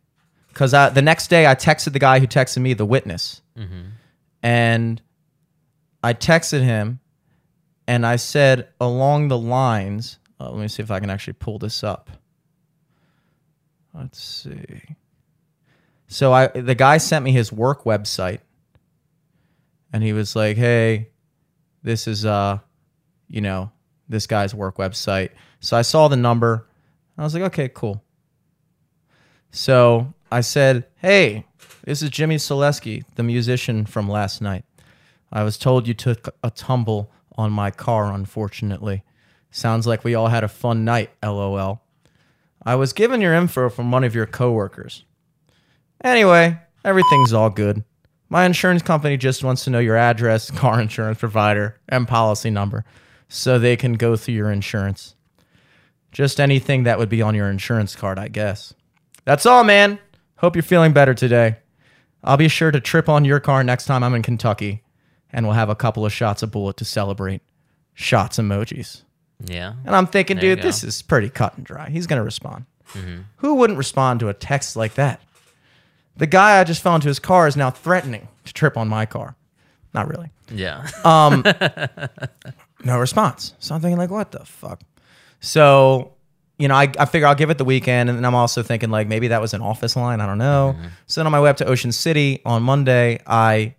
because 0.54 0.70
the 0.70 1.02
next 1.02 1.28
day 1.28 1.46
I 1.46 1.54
texted 1.56 1.92
the 1.92 1.98
guy 1.98 2.20
who 2.20 2.26
texted 2.28 2.62
me, 2.62 2.74
the 2.74 2.86
witness. 2.86 3.42
And 4.42 5.02
I 6.02 6.14
texted 6.14 6.62
him 6.62 7.00
and 7.88 8.06
I 8.06 8.16
said 8.16 8.68
along 8.80 9.28
the 9.28 9.38
lines, 9.38 10.18
uh, 10.40 10.50
let 10.50 10.60
me 10.60 10.68
see 10.68 10.82
if 10.82 10.90
I 10.90 11.00
can 11.00 11.10
actually 11.10 11.34
pull 11.34 11.58
this 11.58 11.82
up. 11.82 12.10
Let's 13.92 14.22
see. 14.22 14.96
So 16.08 16.32
I 16.32 16.48
the 16.48 16.74
guy 16.74 16.98
sent 16.98 17.24
me 17.24 17.32
his 17.32 17.52
work 17.52 17.84
website 17.84 18.40
and 19.92 20.02
he 20.02 20.12
was 20.12 20.36
like, 20.36 20.56
"Hey, 20.56 21.10
this 21.82 22.06
is 22.06 22.26
uh, 22.26 22.58
you 23.28 23.40
know, 23.40 23.70
this 24.08 24.26
guy's 24.26 24.54
work 24.54 24.76
website." 24.76 25.30
So 25.60 25.76
I 25.76 25.82
saw 25.82 26.08
the 26.08 26.16
number. 26.16 26.66
I 27.16 27.22
was 27.22 27.34
like, 27.34 27.44
"Okay, 27.44 27.68
cool." 27.68 28.02
So 29.52 30.12
I 30.34 30.40
said, 30.40 30.84
"Hey, 30.96 31.46
this 31.84 32.02
is 32.02 32.10
Jimmy 32.10 32.38
Selesky, 32.38 33.04
the 33.14 33.22
musician 33.22 33.86
from 33.86 34.08
last 34.08 34.42
night. 34.42 34.64
I 35.30 35.44
was 35.44 35.56
told 35.56 35.86
you 35.86 35.94
took 35.94 36.34
a 36.42 36.50
tumble 36.50 37.12
on 37.36 37.52
my 37.52 37.70
car, 37.70 38.12
unfortunately. 38.12 39.04
Sounds 39.52 39.86
like 39.86 40.02
we 40.02 40.16
all 40.16 40.26
had 40.26 40.42
a 40.42 40.48
fun 40.48 40.84
night, 40.84 41.10
lol. 41.22 41.82
I 42.66 42.74
was 42.74 42.92
given 42.92 43.20
your 43.20 43.32
info 43.32 43.70
from 43.70 43.92
one 43.92 44.02
of 44.02 44.12
your 44.12 44.26
coworkers. 44.26 45.04
Anyway, 46.02 46.58
everything's 46.84 47.32
all 47.32 47.48
good. 47.50 47.84
My 48.28 48.44
insurance 48.44 48.82
company 48.82 49.16
just 49.16 49.44
wants 49.44 49.62
to 49.62 49.70
know 49.70 49.78
your 49.78 49.96
address, 49.96 50.50
car 50.62 50.80
insurance 50.80 51.20
provider, 51.20 51.78
and 51.88 52.08
policy 52.08 52.50
number 52.50 52.84
so 53.28 53.56
they 53.56 53.76
can 53.76 53.92
go 53.92 54.16
through 54.16 54.34
your 54.34 54.50
insurance. 54.50 55.14
Just 56.10 56.40
anything 56.40 56.82
that 56.82 56.98
would 56.98 57.08
be 57.08 57.22
on 57.22 57.36
your 57.36 57.48
insurance 57.48 57.94
card, 57.94 58.18
I 58.18 58.26
guess. 58.26 58.74
That's 59.24 59.46
all, 59.46 59.62
man. 59.62 60.00
Hope 60.36 60.56
you're 60.56 60.62
feeling 60.62 60.92
better 60.92 61.14
today. 61.14 61.56
I'll 62.22 62.36
be 62.36 62.48
sure 62.48 62.70
to 62.70 62.80
trip 62.80 63.08
on 63.08 63.24
your 63.24 63.40
car 63.40 63.62
next 63.64 63.84
time 63.86 64.02
I'm 64.02 64.14
in 64.14 64.22
Kentucky, 64.22 64.82
and 65.32 65.44
we'll 65.46 65.54
have 65.54 65.68
a 65.68 65.74
couple 65.74 66.04
of 66.06 66.12
shots 66.12 66.42
of 66.42 66.50
Bulleit 66.50 66.76
to 66.76 66.84
celebrate. 66.84 67.42
Shots 67.94 68.38
emojis. 68.38 69.02
Yeah. 69.44 69.74
And 69.84 69.94
I'm 69.94 70.06
thinking, 70.06 70.38
There 70.38 70.56
dude, 70.56 70.64
this 70.64 70.82
is 70.82 71.02
pretty 71.02 71.28
cut 71.28 71.56
and 71.56 71.64
dry. 71.66 71.90
He's 71.90 72.06
going 72.06 72.18
to 72.18 72.24
respond. 72.24 72.64
Who 73.38 73.54
wouldn't 73.54 73.76
respond 73.78 74.20
to 74.20 74.28
a 74.28 74.34
text 74.34 74.76
like 74.76 74.94
that? 74.94 75.20
The 76.16 76.26
guy 76.26 76.60
I 76.60 76.64
just 76.64 76.80
fell 76.82 76.94
into 76.94 77.08
his 77.08 77.18
car 77.18 77.48
is 77.48 77.56
now 77.56 77.70
threatening 77.70 78.28
to 78.44 78.52
trip 78.52 78.76
on 78.76 78.88
my 78.88 79.04
car. 79.04 79.36
Not 79.92 80.08
really. 80.08 80.30
Yeah. 80.52 80.86
Um, 81.04 81.44
No 82.84 82.98
response. 82.98 83.54
So 83.58 83.74
I'm 83.74 83.80
thinking, 83.80 83.96
like, 83.98 84.10
what 84.10 84.30
the 84.32 84.44
fuck? 84.44 84.82
So, 85.40 86.13
you 86.58 86.68
know, 86.68 86.74
I, 86.74 86.90
I 86.98 87.04
figure 87.06 87.26
I'll 87.26 87.34
give 87.34 87.50
it 87.50 87.58
the 87.58 87.64
weekend. 87.64 88.08
And 88.10 88.24
I'm 88.26 88.34
also 88.34 88.62
thinking, 88.62 88.90
like, 88.90 89.08
maybe 89.08 89.28
that 89.28 89.40
was 89.40 89.54
an 89.54 89.60
office 89.62 89.96
line. 89.96 90.20
I 90.20 90.26
don't 90.26 90.38
know. 90.38 90.76
So 91.06 91.20
then 91.20 91.26
on 91.26 91.32
my 91.32 91.40
way 91.40 91.50
up 91.50 91.56
to 91.58 91.66
Ocean 91.66 91.90
City 91.92 92.40
on 92.44 92.62
Monday, 92.62 93.20
I 93.26 93.74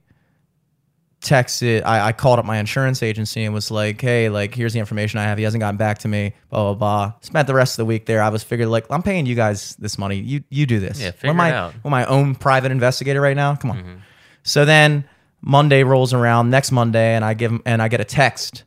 texted, 1.22 1.84
I, 1.86 2.08
I 2.08 2.12
called 2.12 2.38
up 2.38 2.46
my 2.46 2.58
insurance 2.58 3.02
agency 3.02 3.44
and 3.46 3.54
was 3.54 3.72
like, 3.72 4.00
hey, 4.00 4.30
like, 4.30 4.54
here's 4.54 4.74
the 4.74 4.80
information 4.80 5.20
I 5.20 5.24
have. 5.24 5.38
He 5.38 5.44
hasn't 5.44 5.60
gotten 5.62 5.78
back 5.78 6.00
to 6.00 6.08
me, 6.08 6.34
blah, 6.50 6.64
blah, 6.64 6.74
blah. 6.76 7.14
Spent 7.22 7.48
the 7.48 7.54
rest 7.56 7.74
of 7.74 7.78
the 7.78 7.86
week 7.86 8.06
there. 8.06 8.22
I 8.22 8.30
was 8.30 8.44
figured, 8.44 8.68
like, 8.68 8.86
I'm 8.92 9.02
paying 9.02 9.26
you 9.26 9.36
guys 9.36 9.76
this 9.78 9.98
money. 9.98 10.18
You 10.18 10.44
you 10.50 10.66
do 10.66 10.80
this. 10.80 11.00
Yeah, 11.02 11.12
figure 11.12 11.30
am 11.32 11.40
it 11.40 11.44
out. 11.54 11.74
I 11.94 12.06
own 12.06 12.36
private 12.36 12.72
investigator 12.72 13.22
right 13.22 13.36
now? 13.36 13.56
Come 13.56 13.72
on. 13.72 14.02
So 14.44 14.66
then 14.66 15.06
Monday 15.42 15.84
rolls 15.84 16.14
around, 16.14 16.52
next 16.52 16.72
Monday, 16.72 17.16
and 17.16 17.26
I 17.26 17.34
give 17.34 17.52
'em- 17.52 17.64
and 17.66 17.82
I 17.82 17.88
get 17.88 18.02
a 18.02 18.06
text 18.06 18.64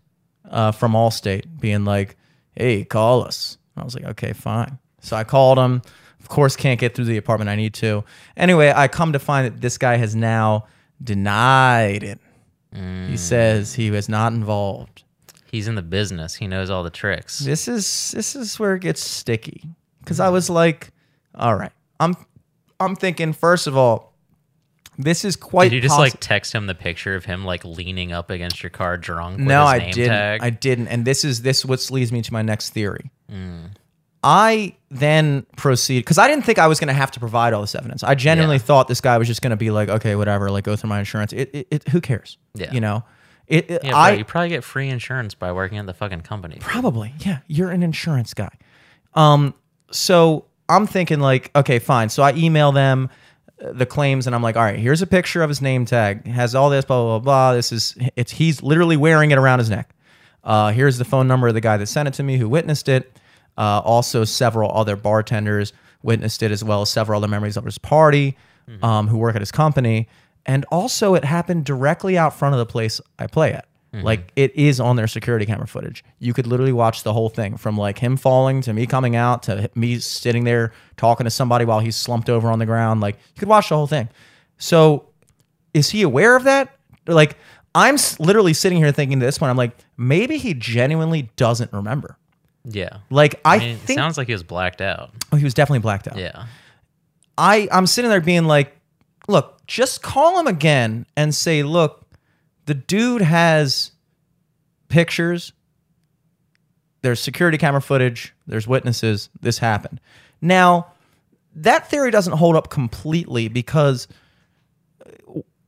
uh, 0.51 0.73
from 0.73 0.93
Allstate 0.93 1.45
being 1.61 1.85
like, 1.85 2.17
"Hey, 2.57 2.83
call 2.85 3.23
us." 3.25 3.59
I 3.81 3.85
was 3.85 3.95
like, 3.95 4.05
"Okay, 4.05 4.33
fine." 4.33 4.79
So 5.01 5.17
I 5.17 5.25
called 5.25 5.59
him. 5.59 5.83
Of 6.21 6.29
course, 6.29 6.57
can't 6.57 6.81
get 6.81 6.95
through 6.95 7.07
the 7.07 7.17
apartment 7.17 7.49
I 7.49 7.57
need 7.57 7.75
to. 7.75 8.05
Anyway, 8.37 8.73
I 8.75 8.89
come 8.89 9.13
to 9.13 9.19
find 9.19 9.47
that 9.47 9.61
this 9.61 9.79
guy 9.79 9.97
has 9.97 10.17
now 10.17 10.67
denied 11.03 12.03
it. 12.03 12.19
He 12.73 12.81
mm. 12.81 13.19
says 13.19 13.75
he 13.75 13.91
was 13.91 14.09
not 14.09 14.33
involved. 14.33 15.05
He's 15.51 15.69
in 15.69 15.75
the 15.75 15.83
business. 15.83 16.35
He 16.35 16.47
knows 16.47 16.69
all 16.69 16.83
the 16.83 16.91
tricks. 16.91 17.39
This 17.39 17.69
is 17.69 18.11
this 18.11 18.37
is 18.37 18.59
where 18.59 18.75
it 18.75 18.81
gets 18.81 19.01
sticky 19.01 19.65
because 20.01 20.21
I 20.21 20.29
mm. 20.29 20.33
was 20.33 20.51
like, 20.51 20.91
"All 21.35 21.55
right, 21.55 21.73
I'm 21.99 22.15
I'm 22.79 22.95
thinking 22.95 23.33
first 23.33 23.67
of 23.67 23.77
all, 23.77 24.08
this 24.99 25.25
is 25.25 25.37
quite." 25.37 25.71
Did 25.71 25.77
you 25.77 25.81
just 25.81 25.95
possi- 25.95 25.99
like 25.99 26.21
text 26.21 26.53
him 26.55 26.67
the 26.67 26.75
picture 26.75 27.15
of 27.15 27.25
him 27.25 27.45
like 27.45 27.65
leaning 27.65 28.13
up 28.13 28.29
against 28.31 28.63
your 28.63 28.71
car 28.71 28.97
drunk? 28.99 29.39
With 29.39 29.47
No, 29.47 29.63
his 29.63 29.73
I 29.73 29.79
name 29.79 29.91
didn't. 29.93 30.11
Tag? 30.11 30.41
I 30.43 30.51
didn't. 30.51 30.89
And 30.89 31.05
this 31.05 31.25
is 31.25 31.43
this 31.43 31.65
what 31.65 31.91
leads 31.91 32.13
me 32.13 32.21
to 32.23 32.33
my 32.33 32.43
next 32.43 32.71
theory. 32.71 33.11
Mm. 33.33 33.71
I 34.25 34.75
then 34.91 35.47
proceed 35.57 36.01
because 36.01 36.19
I 36.19 36.27
didn't 36.27 36.45
think 36.45 36.59
I 36.59 36.67
was 36.67 36.81
going 36.81 36.89
to 36.89 36.95
have 36.95 37.13
to 37.13 37.21
provide 37.21 37.53
all 37.53 37.61
this 37.61 37.75
evidence. 37.77 38.03
I 38.03 38.17
genuinely 38.17 38.57
Yeah. 38.57 38.63
thought 38.63 38.89
this 38.89 39.01
guy 39.01 39.17
was 39.17 39.29
just 39.29 39.43
going 39.43 39.51
to 39.51 39.57
be 39.57 39.71
like, 39.71 39.89
okay, 39.89 40.17
whatever, 40.17 40.51
like 40.51 40.65
go 40.65 40.75
through 40.75 40.89
my 40.91 40.99
insurance. 40.99 41.33
It, 41.33 41.51
it, 41.53 41.69
it 41.71 41.89
who 41.91 42.01
cares? 42.01 42.37
Yeah. 42.55 42.73
you 42.73 42.81
know, 42.81 43.05
it. 43.47 43.71
it 43.71 43.85
yeah, 43.85 43.97
I 43.97 44.11
you 44.15 44.25
probably 44.25 44.49
get 44.49 44.65
free 44.65 44.89
insurance 44.89 45.35
by 45.35 45.53
working 45.53 45.79
at 45.79 45.87
the 45.87 45.95
fucking 45.95 46.23
company. 46.23 46.57
probably 46.59 47.15
yeah. 47.21 47.39
You're 47.47 47.71
an 47.71 47.85
insurance 47.85 48.35
guy. 48.35 48.51
Um, 49.15 49.55
so 49.93 50.47
I'm 50.69 50.89
thinking 50.89 51.21
like, 51.21 51.53
okay, 51.55 51.79
fine. 51.79 52.09
So 52.09 52.25
I 52.25 52.33
email 52.33 52.73
them 52.73 53.11
the 53.61 53.87
claims 53.87 54.27
and 54.27 54.35
I'm 54.35 54.43
like, 54.43 54.57
all 54.57 54.63
right, 54.63 54.79
here's 54.79 55.03
a 55.03 55.07
picture 55.07 55.43
of 55.43 55.49
his 55.49 55.61
name 55.61 55.85
tag. 55.85 56.27
Has 56.27 56.55
all 56.55 56.71
this, 56.71 56.85
blah, 56.85 57.03
blah, 57.03 57.19
blah, 57.19 57.25
blah. 57.25 57.55
This 57.55 57.73
is, 57.73 57.97
it's, 58.17 58.33
he's 58.33 58.63
literally 58.63 58.97
wearing 58.97 59.31
it 59.31 59.39
around 59.39 59.59
his 59.59 59.71
neck. 59.71 59.95
Uh, 60.45 60.73
here's 60.73 60.99
the 60.99 61.05
phone 61.05 61.27
number 61.29 61.49
of 61.49 61.55
the 61.55 61.61
guy 61.61 61.77
that 61.77 61.87
sent 61.87 62.09
it 62.09 62.15
to 62.15 62.23
me 62.23 62.39
who 62.39 62.49
witnessed 62.49 62.89
it. 62.89 63.13
Uh, 63.57 63.81
also, 63.85 64.25
several 64.25 64.71
other 64.73 64.97
bartenders 64.97 65.73
witnessed 66.03 66.43
it, 66.43 66.53
as 66.53 66.63
well 66.63 66.83
as 66.83 66.91
several 66.91 67.19
other 67.19 67.29
members 67.29 67.57
of 67.57 67.65
his 67.65 67.77
party 67.77 68.37
um, 68.83 69.09
who 69.09 69.19
work 69.19 69.35
at 69.35 69.43
his 69.43 69.51
company. 69.51 70.09
And 70.47 70.65
also, 70.71 71.15
it 71.15 71.25
happened 71.25 71.65
directly 71.65 72.17
out 72.17 72.35
front 72.35 72.55
of 72.55 72.59
the 72.59 72.67
place 72.67 73.01
I 73.19 73.27
play 73.27 73.53
at. 73.53 73.68
Mm-hmm. 73.93 74.05
Like 74.05 74.33
it 74.37 74.55
is 74.55 74.81
on 74.81 74.97
their 74.97 75.07
security 75.07 75.47
camera 75.47 75.67
footage. 75.67 76.05
You 76.19 76.35
could 76.35 76.47
literally 76.47 76.73
watch 76.73 77.05
the 77.05 77.13
whole 77.13 77.31
thing 77.31 77.57
from 77.57 77.79
like 77.79 77.99
him 77.99 78.17
falling 78.19 78.61
to 78.63 78.73
me 78.75 78.87
coming 78.87 79.17
out 79.17 79.45
to 79.45 79.71
me 79.75 79.99
sitting 79.99 80.45
there 80.45 80.73
talking 80.97 81.25
to 81.25 81.31
somebody 81.31 81.65
while 81.65 81.81
he's 81.81 81.97
slumped 81.97 82.29
over 82.29 82.51
on 82.51 82.59
the 82.59 82.67
ground. 82.67 83.01
Like 83.01 83.17
you 83.17 83.41
could 83.41 83.49
watch 83.49 83.71
the 83.71 83.77
whole 83.77 83.87
thing. 83.87 84.11
So 84.59 85.07
is 85.73 85.91
he 85.91 86.03
aware 86.03 86.37
of 86.37 86.45
that? 86.45 86.77
Like 87.07 87.39
I'm 87.75 87.97
literally 88.19 88.53
sitting 88.53 88.79
here 88.79 88.93
thinking 88.93 89.21
this 89.21 89.39
point, 89.39 89.51
I'm 89.51 89.57
like, 89.57 89.77
maybe 89.97 90.37
he 90.37 90.53
genuinely 90.53 91.31
doesn't 91.37 91.73
remember. 91.73 92.19
Yeah. 92.65 92.99
Like 93.09 93.41
I, 93.45 93.57
I 93.57 93.59
mean, 93.59 93.69
it 93.71 93.79
think 93.79 93.99
sounds 93.99 94.19
like 94.19 94.27
he 94.27 94.35
was 94.35 94.43
blacked 94.43 94.83
out. 94.83 95.11
oh, 95.33 95.37
he 95.37 95.45
was 95.45 95.55
definitely 95.55 95.79
blacked 95.81 96.09
out. 96.09 96.19
Yeah. 96.19 96.47
I 97.39 97.69
I'm 97.73 97.87
sitting 97.87 98.11
there 98.11 98.21
being 98.21 98.45
like, 98.45 98.77
look, 99.29 99.65
just 99.67 100.03
call 100.03 100.39
him 100.39 100.47
again 100.47 101.07
and 101.17 101.35
say, 101.35 101.63
look, 101.63 102.05
the 102.69 102.75
dude 102.75 103.23
has 103.23 103.93
pictures. 104.89 105.55
There's 107.01 107.19
security 107.19 107.57
camera 107.57 107.81
footage. 107.81 108.35
There's 108.47 108.69
witnesses. 108.69 109.31
This 109.41 109.57
happened. 109.57 110.01
Now, 110.43 110.89
that 111.57 111.89
theory 111.89 112.11
doesn't 112.11 112.35
hold 112.35 112.57
up 112.57 112.69
completely 112.69 113.49
because 113.49 114.07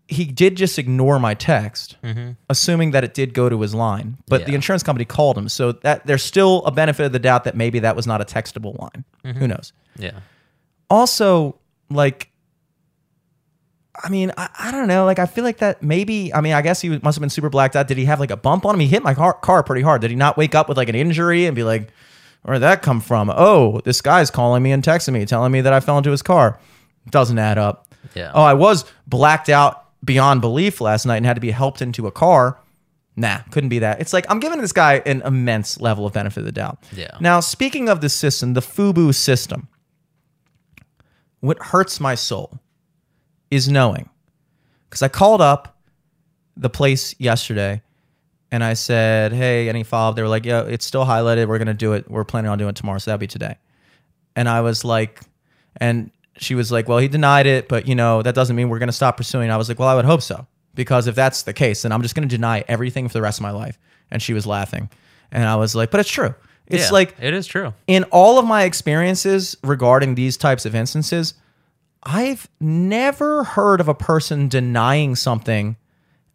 he 0.08 0.26
did 0.26 0.56
just 0.56 0.78
ignore 0.78 1.18
my 1.18 1.32
text, 1.32 1.96
mm-hmm. 2.04 2.32
assuming 2.50 2.90
that 2.90 3.02
it 3.02 3.14
did 3.14 3.32
go 3.32 3.48
to 3.48 3.58
his 3.62 3.74
line. 3.74 4.18
But 4.28 4.44
the 4.44 4.54
insurance 4.54 4.82
company 4.82 5.06
called 5.06 5.38
him, 5.38 5.48
so 5.48 5.72
that 5.72 6.06
there's 6.06 6.22
still 6.22 6.62
a 6.66 6.70
benefit 6.70 7.06
of 7.06 7.12
the 7.12 7.18
doubt 7.18 7.44
that 7.44 7.56
maybe 7.56 7.78
that 7.78 7.96
was 7.96 8.06
not 8.06 8.20
a 8.20 8.26
textable 8.26 8.78
line. 8.78 9.04
Who 9.22 9.32
mm-hmm. 9.32 9.46
knows? 9.46 9.72
Yeah. 9.96 10.20
also 10.90 11.58
like 11.88 12.29
i 14.04 14.08
mean 14.08 14.32
I, 14.36 14.48
I 14.58 14.70
don't 14.70 14.86
know 14.86 15.04
like 15.04 15.18
i 15.18 15.26
feel 15.26 15.44
like 15.44 15.58
that 15.58 15.82
maybe 15.82 16.32
i 16.32 16.40
mean 16.40 16.52
i 16.52 16.62
guess 16.62 16.80
he 16.80 16.90
must 16.90 17.16
have 17.16 17.20
been 17.20 17.30
super 17.30 17.50
blacked 17.50 17.74
out. 17.76 17.88
Did 17.88 17.98
he 17.98 18.04
have 18.04 18.20
like 18.20 18.30
a 18.30 18.36
bump 18.36 18.64
on 18.64 18.74
him? 18.74 18.80
He 18.80 18.86
hit 18.86 19.02
my 19.02 19.14
car, 19.14 19.32
car 19.34 19.62
pretty 19.62 19.82
hard. 19.82 20.00
Did 20.00 20.10
he 20.10 20.16
not 20.16 20.36
wake 20.36 20.54
up 20.54 20.68
with 20.68 20.76
like 20.76 20.88
an 20.88 20.94
injury 20.94 21.46
and 21.46 21.56
be 21.56 21.64
like 21.64 21.88
where'd 22.42 22.62
that 22.62 22.82
come 22.82 23.00
from? 23.00 23.30
Oh 23.34 23.80
this 23.84 24.00
guy's 24.00 24.30
calling 24.30 24.62
me 24.62 24.72
and 24.72 24.82
texting 24.82 25.12
me 25.12 25.26
telling 25.26 25.50
me 25.52 25.60
that 25.60 25.72
i 25.72 25.80
fell 25.80 25.98
into 25.98 26.10
his 26.10 26.22
car. 26.22 26.58
Doesn't 27.10 27.38
add 27.38 27.58
up. 27.58 27.88
Yeah. 28.14 28.30
oh 28.34 28.42
i 28.42 28.54
was 28.54 28.84
blacked 29.06 29.48
out 29.48 29.86
beyond 30.04 30.40
belief 30.40 30.80
last 30.80 31.04
night 31.04 31.16
and 31.18 31.26
had 31.26 31.34
to 31.34 31.40
be 31.40 31.50
helped 31.50 31.82
into 31.82 32.06
a 32.06 32.12
car. 32.12 32.58
Nah 33.16 33.38
couldn't 33.50 33.70
be 33.70 33.80
that. 33.80 34.00
It's 34.00 34.12
like 34.12 34.24
i'm 34.30 34.38
giving 34.40 34.60
this 34.60 34.72
guy 34.72 35.02
an 35.04 35.20
immense 35.22 35.80
level 35.80 36.06
of 36.06 36.12
benefit 36.12 36.40
of 36.40 36.46
the 36.46 36.52
doubt. 36.52 36.78
Yeah. 36.92 37.16
now 37.20 37.40
speaking 37.40 37.88
of 37.88 38.00
the 38.00 38.08
system 38.08 38.54
the 38.54 38.60
fubu 38.62 39.12
system 39.14 39.68
what 41.40 41.58
hurts 41.58 41.98
my 42.00 42.14
soul 42.14 42.60
is 43.50 43.68
knowing. 43.68 44.08
Because 44.88 45.02
i 45.02 45.08
called 45.08 45.40
up 45.40 45.76
the 46.56 46.70
place 46.70 47.14
yesterday 47.18 47.80
and 48.50 48.62
i 48.64 48.74
said 48.74 49.32
hey 49.32 49.68
any 49.68 49.82
follow-up 49.84 50.16
they 50.16 50.22
were 50.22 50.28
like 50.28 50.44
yeah 50.44 50.62
it's 50.62 50.84
still 50.84 51.04
highlighted. 51.04 51.46
We're 51.48 51.58
going 51.58 51.68
to 51.68 51.74
do 51.74 51.92
it. 51.92 52.10
We're 52.10 52.24
planning 52.24 52.50
on 52.50 52.58
doing 52.58 52.70
it 52.70 52.76
tomorrow 52.76 52.98
so 52.98 53.10
that'll 53.10 53.18
be 53.20 53.26
today. 53.26 53.56
And 54.36 54.48
i 54.48 54.60
was 54.60 54.84
like 54.84 55.20
and 55.76 56.10
she 56.36 56.54
was 56.54 56.72
like 56.72 56.88
well 56.88 56.98
he 56.98 57.08
denied 57.08 57.46
it 57.46 57.68
but 57.68 57.86
you 57.86 57.94
know 57.94 58.22
that 58.22 58.34
doesn't 58.34 58.56
mean 58.56 58.68
we're 58.68 58.78
going 58.78 58.88
to 58.88 58.92
stop 58.92 59.16
pursuing. 59.16 59.50
I 59.50 59.56
was 59.56 59.68
like 59.68 59.78
well 59.78 59.88
i 59.88 59.94
would 59.94 60.04
hope 60.04 60.22
so 60.22 60.46
because 60.74 61.06
if 61.06 61.14
that's 61.14 61.42
the 61.42 61.52
case 61.52 61.82
then 61.82 61.92
i'm 61.92 62.02
just 62.02 62.14
going 62.14 62.28
to 62.28 62.34
deny 62.34 62.64
everything 62.68 63.06
for 63.08 63.12
the 63.14 63.22
rest 63.22 63.38
of 63.38 63.42
my 63.42 63.50
life. 63.52 63.78
And 64.10 64.20
she 64.20 64.32
was 64.34 64.46
laughing. 64.46 64.90
And 65.30 65.44
i 65.44 65.56
was 65.56 65.74
like 65.74 65.90
but 65.90 66.00
it's 66.00 66.10
true. 66.10 66.34
It's 66.66 66.84
Yeah, 66.86 66.90
like 66.90 67.16
it 67.20 67.34
is 67.34 67.46
true. 67.48 67.74
in 67.86 68.04
all 68.04 68.38
of 68.38 68.44
my 68.46 68.62
experiences 68.64 69.56
regarding 69.64 70.14
these 70.14 70.36
types 70.36 70.64
of 70.66 70.74
instances, 70.74 71.34
I've 72.02 72.48
never 72.60 73.44
heard 73.44 73.80
of 73.80 73.88
a 73.88 73.94
person 73.94 74.48
denying 74.48 75.16
something 75.16 75.76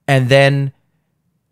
and 0.07 0.29
then 0.29 0.73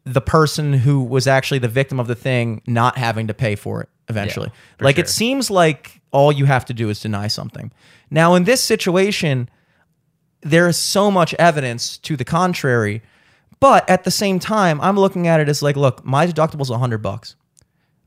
the 0.05 0.21
person 0.21 0.73
who 0.73 1.03
was 1.03 1.27
actually 1.27 1.59
the 1.59 1.67
victim 1.67 1.99
of 1.99 2.07
the 2.07 2.15
thing 2.15 2.61
not 2.67 2.97
having 2.97 3.27
to 3.27 3.33
pay 3.33 3.55
for 3.55 3.81
it 3.81 3.89
eventually. 4.09 4.51
for 4.77 4.85
like 4.85 4.97
it 4.97 5.09
seems 5.09 5.49
like 5.49 6.01
all 6.11 6.31
you 6.31 6.45
have 6.45 6.65
to 6.65 6.73
do 6.73 6.89
is 6.89 6.99
deny 6.99 7.27
something. 7.27 7.71
Now, 8.11 8.35
in 8.35 8.43
this 8.43 8.61
situation, 8.61 9.49
there 10.41 10.67
is 10.67 10.77
so 10.77 11.09
much 11.09 11.33
evidence 11.35 11.97
to 11.99 12.15
the 12.15 12.25
contrary, 12.25 13.01
but 13.59 13.89
at 13.89 14.03
the 14.03 14.11
same 14.11 14.39
time, 14.39 14.79
I'm 14.81 14.97
looking 14.97 15.27
at 15.27 15.39
it 15.39 15.49
as 15.49 15.61
like, 15.61 15.75
look, 15.75 16.05
my 16.05 16.27
deductible 16.27 16.57
deductible's 16.57 16.69
100 16.69 16.97
bucks. 16.99 17.35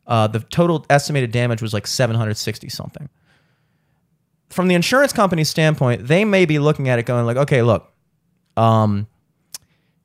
Uh, 0.06 0.28
the 0.28 0.40
total 0.40 0.86
estimated 0.88 1.32
damage 1.32 1.62
was 1.62 1.72
like 1.72 1.86
760 1.86 2.68
something. 2.68 3.08
From 4.50 4.68
the 4.68 4.74
insurance 4.74 5.12
company's 5.12 5.50
standpoint, 5.50 6.06
they 6.06 6.24
may 6.24 6.44
be 6.44 6.58
looking 6.58 6.88
at 6.88 6.98
it 6.98 7.06
going 7.06 7.26
like, 7.26 7.36
okay, 7.36 7.62
look, 7.62 7.92
um, 8.56 9.08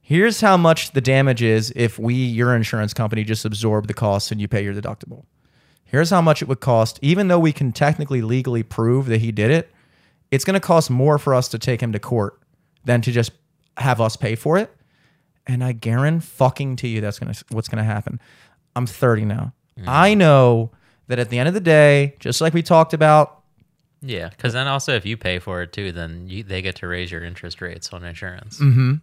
here's 0.02 0.42
how 0.42 0.58
much 0.58 0.92
the 0.92 1.02
damage 1.02 1.42
is 1.42 1.72
if 1.76 2.00
we, 2.00 2.16
your 2.16 2.56
insurance 2.56 2.94
company, 2.94 3.24
just 3.24 3.46
absorb 3.46 3.88
the 3.88 3.94
costs 3.94 4.32
and 4.32 4.42
you 4.42 4.48
pay 4.48 4.64
your 4.64 4.74
deductible. 4.74 5.26
Here's 5.84 6.10
how 6.10 6.22
much 6.22 6.42
it 6.42 6.48
would 6.48 6.60
cost, 6.60 7.00
even 7.02 7.28
though 7.28 7.40
we 7.40 7.52
can 7.52 7.72
technically 7.72 8.22
legally 8.22 8.64
prove 8.64 9.08
that 9.08 9.22
he 9.22 9.32
did 9.32 9.52
it. 9.52 9.72
It's 10.32 10.46
going 10.46 10.54
to 10.54 10.62
cost 10.62 10.90
more 10.90 11.18
for 11.20 11.36
us 11.36 11.50
to 11.50 11.60
take 11.60 11.82
him 11.82 11.92
to 11.92 12.00
court 12.00 12.40
than 12.86 13.02
to 13.02 13.12
just 13.12 13.32
have 13.78 14.00
us 14.00 14.16
pay 14.16 14.36
for 14.36 14.58
it. 14.58 14.74
And 15.48 15.64
I 15.64 15.74
guarantee 15.74 16.26
fucking 16.26 16.78
to 16.78 16.88
you 16.88 17.02
that's 17.02 17.20
gonna 17.20 17.34
what's 17.50 17.68
gonna 17.68 17.84
happen. 17.84 18.20
I'm 18.76 18.86
30 18.86 19.26
now. 19.26 19.54
I 19.86 20.14
know 20.14 20.72
that 21.08 21.20
at 21.20 21.30
the 21.30 21.40
end 21.40 21.48
of 21.48 21.54
the 21.54 21.60
day, 21.60 22.16
just 22.20 22.40
like 22.42 22.54
we 22.54 22.62
talked 22.62 22.94
about, 22.94 23.41
Yeah, 24.02 24.30
because 24.30 24.54
then 24.54 24.68
also 24.68 24.94
if 24.96 25.06
you 25.06 25.16
pay 25.18 25.40
for 25.40 25.62
it 25.62 25.74
too, 25.74 25.92
then 25.92 26.28
you, 26.28 26.44
they 26.44 26.62
get 26.62 26.78
to 26.78 26.88
raise 26.88 27.12
your 27.12 27.24
interest 27.24 27.62
rates 27.62 27.94
on 27.94 28.04
insurance. 28.04 28.60
Mm-hmm. 28.60 28.94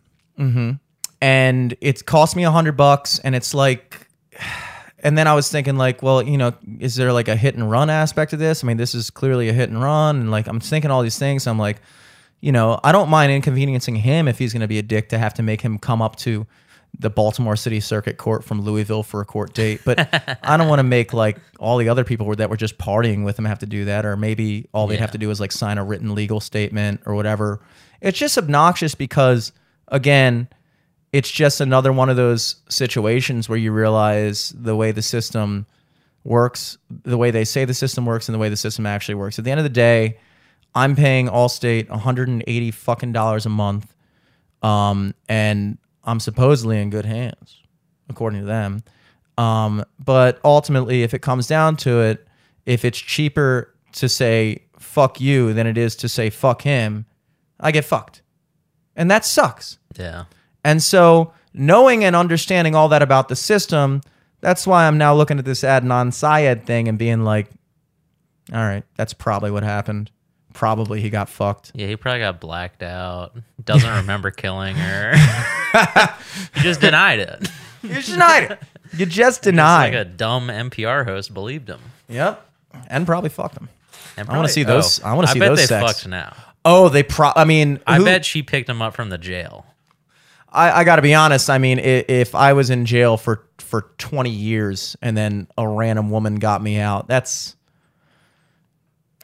and 1.20 1.74
it 1.80 2.04
cost 2.06 2.36
me 2.36 2.44
a 2.44 2.50
hundred 2.50 2.76
bucks, 2.76 3.18
and 3.20 3.34
it's 3.34 3.54
like, 3.54 4.08
and 5.00 5.16
then 5.16 5.28
I 5.28 5.34
was 5.34 5.50
thinking 5.50 5.76
like, 5.76 6.02
well, 6.02 6.22
you 6.22 6.36
know, 6.36 6.54
is 6.80 6.96
there 6.96 7.12
like 7.12 7.28
a 7.28 7.36
hit 7.36 7.54
and 7.54 7.70
run 7.70 7.90
aspect 7.90 8.32
of 8.32 8.38
this? 8.38 8.64
I 8.64 8.66
mean, 8.66 8.76
this 8.76 8.94
is 8.94 9.10
clearly 9.10 9.48
a 9.48 9.52
hit 9.52 9.70
and 9.70 9.80
run, 9.80 10.16
and 10.16 10.30
like 10.30 10.46
I'm 10.48 10.60
thinking 10.60 10.90
all 10.90 11.02
these 11.02 11.18
things. 11.18 11.46
I'm 11.46 11.58
like, 11.58 11.80
you 12.40 12.52
know, 12.52 12.80
I 12.82 12.92
don't 12.92 13.08
mind 13.08 13.32
inconveniencing 13.32 13.96
him 13.96 14.28
if 14.28 14.38
he's 14.38 14.52
going 14.52 14.60
to 14.60 14.68
be 14.68 14.78
a 14.78 14.82
dick 14.82 15.08
to 15.10 15.18
have 15.18 15.34
to 15.34 15.42
make 15.42 15.60
him 15.60 15.78
come 15.78 16.02
up 16.02 16.16
to 16.16 16.46
the 17.00 17.10
Baltimore 17.10 17.54
City 17.56 17.78
Circuit 17.80 18.16
Court 18.18 18.42
from 18.44 18.60
Louisville 18.62 19.02
for 19.04 19.20
a 19.20 19.24
court 19.24 19.54
date. 19.54 19.82
But 19.84 19.98
I 20.42 20.56
don't 20.56 20.68
want 20.68 20.80
to 20.80 20.84
make 20.84 21.12
like 21.12 21.38
all 21.60 21.76
the 21.78 21.88
other 21.88 22.02
people 22.04 22.34
that 22.34 22.50
were 22.50 22.56
just 22.56 22.76
partying 22.78 23.24
with 23.24 23.38
him 23.38 23.44
have 23.44 23.60
to 23.60 23.66
do 23.66 23.84
that, 23.84 24.04
or 24.04 24.16
maybe 24.16 24.68
all 24.72 24.86
they'd 24.86 24.94
Yeah. 24.96 25.00
have 25.02 25.12
to 25.12 25.18
do 25.18 25.30
is 25.30 25.38
like 25.40 25.52
sign 25.52 25.78
a 25.78 25.84
written 25.84 26.14
legal 26.14 26.40
statement 26.40 27.00
or 27.06 27.14
whatever. 27.14 27.60
It's 28.00 28.18
just 28.18 28.36
obnoxious 28.36 28.94
because, 28.94 29.52
again, 29.88 30.48
it's 31.12 31.30
just 31.30 31.60
another 31.60 31.92
one 31.92 32.08
of 32.10 32.16
those 32.16 32.56
situations 32.68 33.48
where 33.48 33.58
you 33.58 33.72
realize 33.72 34.52
the 34.56 34.74
way 34.76 34.90
the 34.92 35.02
system 35.02 35.66
works, 36.24 36.78
the 37.04 37.16
way 37.16 37.30
they 37.30 37.44
say 37.44 37.64
the 37.64 37.74
system 37.74 38.04
works, 38.06 38.28
and 38.28 38.34
the 38.34 38.38
way 38.38 38.48
the 38.48 38.56
system 38.56 38.86
actually 38.86 39.14
works. 39.14 39.38
At 39.38 39.44
the 39.44 39.50
end 39.50 39.60
of 39.60 39.64
the 39.64 39.70
day, 39.70 40.18
I'm 40.74 40.94
paying 40.96 41.28
Allstate 41.28 41.88
180 41.88 42.70
fucking 42.72 43.12
dollars 43.12 43.46
a 43.46 43.48
month, 43.48 43.94
um, 44.62 45.14
and 45.28 45.78
I'm 46.04 46.20
supposedly 46.20 46.80
in 46.80 46.90
good 46.90 47.04
hands, 47.04 47.62
according 48.08 48.40
to 48.40 48.46
them. 48.46 48.82
Um, 49.36 49.84
but 50.04 50.40
ultimately, 50.44 51.02
if 51.02 51.14
it 51.14 51.22
comes 51.22 51.46
down 51.46 51.76
to 51.78 52.00
it, 52.00 52.26
if 52.66 52.84
it's 52.84 52.98
cheaper 52.98 53.74
to 53.92 54.08
say 54.08 54.62
fuck 54.78 55.20
you 55.20 55.52
than 55.52 55.66
it 55.66 55.78
is 55.78 55.96
to 55.96 56.08
say 56.08 56.30
fuck 56.30 56.62
him, 56.62 57.06
I 57.60 57.70
get 57.72 57.84
fucked, 57.84 58.22
and 58.96 59.10
that 59.10 59.24
sucks. 59.24 59.78
Yeah. 59.96 60.24
And 60.64 60.82
so, 60.82 61.32
knowing 61.54 62.04
and 62.04 62.16
understanding 62.16 62.74
all 62.74 62.88
that 62.88 63.02
about 63.02 63.28
the 63.28 63.36
system, 63.36 64.00
that's 64.40 64.66
why 64.66 64.86
I'm 64.86 64.98
now 64.98 65.14
looking 65.14 65.38
at 65.38 65.44
this 65.44 65.62
Adnan 65.62 66.12
Syed 66.12 66.66
thing 66.66 66.88
and 66.88 66.98
being 66.98 67.24
like, 67.24 67.48
all 68.52 68.58
right, 68.64 68.84
that's 68.96 69.14
probably 69.14 69.50
what 69.50 69.62
happened. 69.62 70.10
Probably 70.58 71.00
he 71.00 71.08
got 71.08 71.28
fucked. 71.28 71.70
Yeah, 71.72 71.86
he 71.86 71.94
probably 71.94 72.18
got 72.18 72.40
blacked 72.40 72.82
out. 72.82 73.32
Doesn't 73.64 73.88
remember 73.98 74.32
killing 74.32 74.74
her. 74.74 75.14
he 76.54 76.60
just 76.62 76.80
denied 76.80 77.20
it. 77.20 77.48
You 77.84 77.90
just 77.90 78.10
denied 78.10 78.50
it. 78.50 78.58
You 78.92 79.06
just 79.06 79.16
Just 79.16 79.42
denied. 79.42 79.94
like 79.94 80.00
a 80.00 80.04
dumb 80.04 80.48
NPR 80.48 81.04
host 81.04 81.32
believed 81.32 81.68
him. 81.68 81.78
yep. 82.08 82.44
And 82.88 83.06
probably 83.06 83.30
fucked 83.30 83.56
him. 83.56 83.68
And 84.16 84.28
I 84.28 84.34
wanna 84.34 84.48
see 84.48 84.64
those- 84.64 84.98
oh, 85.00 85.06
I 85.06 85.14
wanna 85.14 85.28
see 85.28 85.38
I 85.38 85.38
bet 85.38 85.48
those 85.50 85.58
they 85.60 85.66
sex. 85.66 85.92
fucked 85.92 86.08
now. 86.08 86.34
Oh, 86.64 86.88
they 86.88 87.04
pro. 87.04 87.30
I 87.36 87.44
mean, 87.44 87.78
I 87.86 88.02
bet 88.02 88.24
she 88.24 88.42
picked 88.42 88.68
him 88.68 88.82
up 88.82 88.94
from 88.94 89.10
the 89.10 89.18
jail. 89.18 89.64
I, 90.50 90.80
I 90.80 90.84
got 90.84 90.96
to 90.96 91.02
be 91.02 91.14
honest. 91.14 91.50
I 91.50 91.58
mean, 91.58 91.78
if, 91.78 92.08
if 92.10 92.34
I 92.34 92.52
was 92.54 92.68
in 92.70 92.84
jail 92.84 93.16
for 93.16 93.44
for 93.58 93.82
20 93.98 94.28
years 94.28 94.96
and 95.00 95.16
then 95.16 95.46
a 95.56 95.68
random 95.68 96.10
woman 96.10 96.36
got 96.40 96.60
me 96.62 96.78
out, 96.80 97.06
that's, 97.06 97.54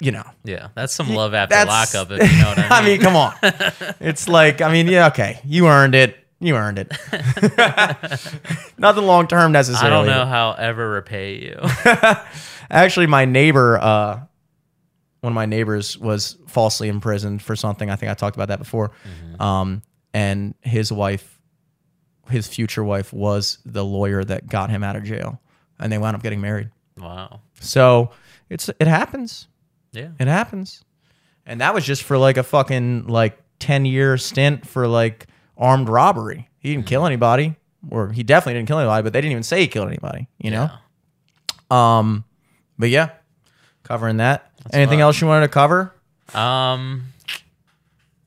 you 0.01 0.11
know, 0.13 0.25
Yeah, 0.45 0.69
that's 0.75 0.93
some 0.95 1.09
love 1.11 1.35
after 1.35 1.55
that's- 1.55 1.95
lockup, 1.95 2.11
if 2.13 2.33
you 2.33 2.39
know 2.43 2.49
what 2.49 2.59
I 2.59 2.63
mean. 2.63 2.73
I 2.73 2.83
mean, 2.85 3.01
come 3.01 3.17
on. 3.17 3.35
it's 4.01 4.29
like, 4.29 4.61
I 4.61 4.73
mean, 4.73 4.87
yeah, 4.89 5.07
okay, 5.09 5.41
you 5.45 5.67
earned 5.69 5.95
it. 5.95 6.17
You 6.41 6.57
earned 6.57 6.79
it. 6.79 6.91
Nothing 8.79 9.05
long 9.07 9.27
term 9.29 9.53
necessarily. 9.53 9.87
I 9.87 9.91
don't 9.91 10.07
know 10.07 10.27
how 10.27 10.51
I'll 10.51 10.57
ever 10.59 10.91
repay 10.91 11.39
you. 11.41 11.59
Actually, 12.71 13.07
my 13.07 13.25
neighbor, 13.25 13.79
uh, 13.79 14.21
one 15.21 15.33
of 15.33 15.35
my 15.35 15.47
neighbors 15.47 15.97
was 15.99 16.37
falsely 16.47 16.89
imprisoned 16.89 17.41
for 17.43 17.57
something. 17.57 17.89
I 17.91 17.97
think 17.97 18.11
I 18.11 18.15
talked 18.15 18.37
about 18.37 18.49
that 18.49 18.59
before. 18.59 18.91
Mm-hmm. 18.91 19.41
Um, 19.43 19.83
and 20.13 20.55
his 20.61 20.93
wife, 20.93 21.41
his 22.29 22.47
future 22.47 22.85
wife, 22.85 23.13
was 23.13 23.59
the 23.65 23.85
lawyer 23.85 24.23
that 24.25 24.47
got 24.49 24.71
him 24.71 24.83
out 24.85 24.97
of 24.97 25.05
jail, 25.05 25.41
and 25.79 25.91
they 25.91 25.99
wound 25.99 26.17
up 26.17 26.23
getting 26.23 26.41
married. 26.41 26.71
wow. 26.99 27.41
So 27.61 28.11
it's 28.51 28.69
it 28.79 28.87
happens. 28.87 29.49
Yeah. 29.95 30.11
It 30.19 30.29
happens. 30.29 30.83
And 31.47 31.61
that 31.61 31.75
was 31.75 31.85
just 31.85 32.03
for 32.03 32.17
like 32.19 32.37
a 32.37 32.43
fucking 32.43 33.07
like 33.07 33.39
10 33.61 33.85
year 33.85 34.17
stint 34.17 34.67
for 34.67 34.89
like 34.89 35.27
armed 35.57 35.89
robbery. 35.89 36.49
He 36.59 36.75
didn't 36.75 36.87
kill 36.87 37.07
anybody, 37.07 37.57
or 37.91 38.11
he 38.11 38.23
definitely 38.23 38.55
didn't 38.55 38.69
kill 38.69 38.79
anybody, 38.79 39.03
but 39.03 39.13
they 39.13 39.21
didn't 39.21 39.33
even 39.33 39.43
say 39.43 39.61
he 39.61 39.69
killed 39.69 39.89
anybody, 39.89 40.29
you 40.39 40.51
know? 40.51 40.71
Um, 41.75 42.25
but 42.79 42.89
yeah, 42.89 43.11
covering 43.83 44.17
that. 44.19 44.51
Anything 44.73 45.01
else 45.01 45.21
you 45.21 45.27
wanted 45.27 45.47
to 45.47 45.53
cover? 45.53 45.93
Um, 46.33 47.05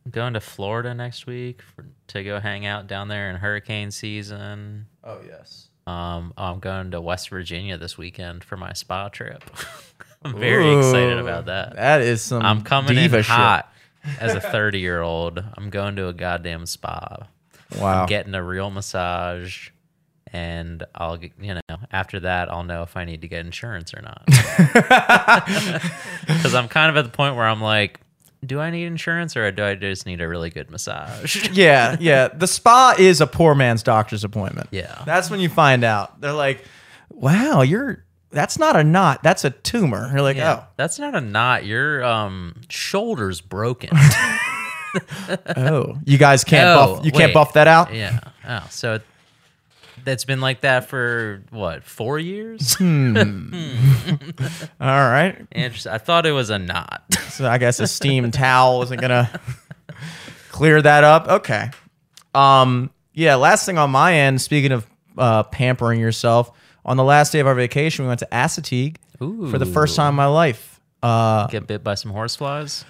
I'm 0.06 0.12
going 0.12 0.34
to 0.34 0.40
Florida 0.40 0.94
next 0.94 1.26
week 1.26 1.62
for, 1.62 1.86
to 2.08 2.24
go 2.24 2.40
hang 2.40 2.66
out 2.66 2.88
down 2.88 3.08
there 3.08 3.30
in 3.30 3.36
hurricane 3.36 3.92
season. 3.92 4.86
Oh 5.04 5.20
yes. 5.28 5.70
Um, 5.88 6.34
I'm 6.38 6.60
going 6.60 6.92
to 6.92 7.02
West 7.02 7.30
Virginia 7.30 7.78
this 7.78 7.98
weekend 7.98 8.44
for 8.44 8.58
my 8.58 8.74
spa 8.74 9.10
trip. 9.10 9.44
I'm 10.34 10.40
very 10.40 10.78
excited 10.78 11.18
about 11.18 11.46
that. 11.46 11.76
That 11.76 12.02
is 12.02 12.22
some. 12.22 12.42
I'm 12.44 12.62
coming 12.62 12.96
diva 12.96 13.18
in 13.18 13.24
shit. 13.24 13.32
hot 13.32 13.74
as 14.20 14.34
a 14.34 14.42
30 14.42 14.80
year 14.80 15.02
old. 15.02 15.44
I'm 15.58 15.70
going 15.70 15.96
to 15.98 16.08
a 16.08 16.14
goddamn 16.14 16.66
spa. 16.66 17.28
Wow. 17.78 18.02
I'm 18.02 18.08
getting 18.08 18.34
a 18.34 18.44
real 18.44 18.70
massage, 18.70 19.70
and 20.32 20.84
I'll 20.96 21.18
get, 21.18 21.34
you 21.40 21.54
know 21.56 21.62
after 21.92 22.20
that 22.22 22.52
I'll 22.52 22.64
know 22.64 22.84
if 22.84 22.96
I 22.98 23.06
need 23.06 23.22
to 23.22 23.28
get 23.28 23.46
insurance 23.46 23.94
or 23.94 24.02
not. 24.02 24.24
Because 26.28 26.54
I'm 26.56 26.68
kind 26.68 26.90
of 26.90 26.98
at 26.98 27.04
the 27.04 27.16
point 27.16 27.36
where 27.36 27.46
I'm 27.46 27.62
like, 27.62 28.00
do 28.46 28.60
I 28.60 28.70
need 28.70 28.86
insurance 28.86 29.36
or 29.38 29.50
do 29.52 29.64
I 29.64 29.76
just 29.76 30.06
need 30.06 30.22
a 30.22 30.28
really 30.28 30.50
good 30.50 30.70
massage? 30.70 31.50
yeah, 31.52 31.96
yeah. 32.00 32.28
The 32.28 32.48
spa 32.48 32.96
is 32.98 33.22
a 33.22 33.28
poor 33.28 33.56
man's 33.56 33.82
doctor's 33.84 34.24
appointment. 34.24 34.68
Yeah. 34.72 35.04
That's 35.06 35.30
when 35.30 35.40
you 35.40 35.50
find 35.50 35.84
out. 35.84 36.20
They're 36.22 36.34
like, 36.34 36.64
"Wow, 37.10 37.62
you're 37.62 38.04
that's 38.38 38.58
not 38.60 38.76
a 38.76 38.84
knot, 38.84 39.24
that's 39.24 39.44
a 39.44 39.50
tumor." 39.50 40.10
You're 40.12 40.22
like, 40.22 40.38
Yeah, 40.38 40.64
that's 40.78 41.00
not 41.00 41.16
a 41.16 41.22
knot. 41.22 41.66
Your 41.66 42.04
um 42.04 42.62
shoulder's 42.70 43.42
broken. 43.42 43.90
"Oh, 43.94 44.38
oh." 45.58 45.98
You 46.06 46.18
guys 46.18 46.44
can't 46.44 46.68
Oh, 46.70 46.96
buff 46.98 47.06
you 47.06 47.12
can't 47.12 47.34
buff 47.34 47.54
that 47.54 47.68
out? 47.68 47.94
yeah. 47.94 48.20
Oh, 48.48 48.66
so 48.70 49.00
that's 50.04 50.24
been 50.26 50.40
like 50.40 50.62
that 50.62 50.88
for 50.88 51.44
what 51.50 51.84
four 51.84 52.18
years? 52.20 52.78
All 52.82 52.86
right. 54.80 55.46
Interesting. 55.52 55.92
I 55.92 55.98
thought 55.98 56.26
it 56.26 56.32
was 56.32 56.50
a 56.50 56.60
knot. 56.60 57.04
So 57.38 57.48
I 57.48 57.60
guess 57.60 57.80
a 57.80 57.86
steam 57.86 58.32
towel 58.32 58.82
isn't 58.82 59.00
gonna 59.00 59.30
clear 60.50 60.82
that 60.82 61.04
up. 61.04 61.28
Okay. 61.28 61.70
Um. 62.34 62.90
Yeah. 63.14 63.36
Last 63.36 63.66
thing 63.68 63.78
on 63.78 63.92
my 63.92 64.16
end. 64.16 64.42
Speaking 64.42 64.72
of 64.72 64.88
uh, 65.20 65.44
pampering 65.44 66.00
yourself, 66.00 66.50
on 66.88 66.98
the 66.98 67.04
last 67.04 67.32
day 67.32 67.40
of 67.40 67.48
our 67.48 67.56
vacation, 67.56 68.06
we 68.06 68.08
went 68.10 68.20
to 68.22 68.28
Assateague 68.32 68.98
for 69.20 69.58
the 69.58 69.66
first 69.66 69.96
time 69.96 70.10
in 70.10 70.16
my 70.16 70.26
life. 70.28 70.80
Uh, 71.04 71.48
Get 71.48 71.68
bit 71.68 71.84
by 71.84 71.94
some 71.96 72.12
horseflies. 72.12 72.84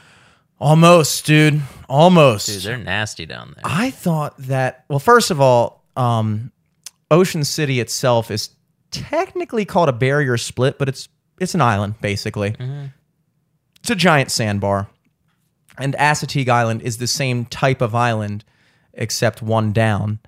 almost, 0.60 1.26
dude. 1.26 1.62
Almost. 1.90 2.48
Dude, 2.48 2.62
they're 2.64 2.78
nasty 2.78 3.26
down 3.26 3.54
there. 3.56 3.64
I 3.66 3.92
thought 3.92 4.38
that. 4.40 4.86
Well, 4.88 5.00
first 5.00 5.32
of 5.32 5.42
all, 5.42 5.84
um, 5.96 6.52
Ocean 7.12 7.44
City 7.44 7.80
itself 7.80 8.32
is 8.32 8.50
technically 8.92 9.66
called 9.66 9.90
a 9.90 9.94
barrier 9.94 10.38
split, 10.38 10.78
but 10.78 10.88
it's 10.90 11.10
it's 11.40 11.54
an 11.56 11.62
island 11.62 11.96
basically. 12.02 12.56
It's 13.82 13.90
a 13.90 13.96
giant 13.96 14.32
sandbar, 14.32 14.88
and 15.78 15.94
Assateague 15.96 16.50
Island 16.50 16.82
is 16.82 16.98
the 16.98 17.08
same 17.08 17.46
type 17.46 17.82
of 17.82 17.94
island, 17.96 18.44
except 18.98 19.42
one 19.42 19.72
down. 19.72 20.20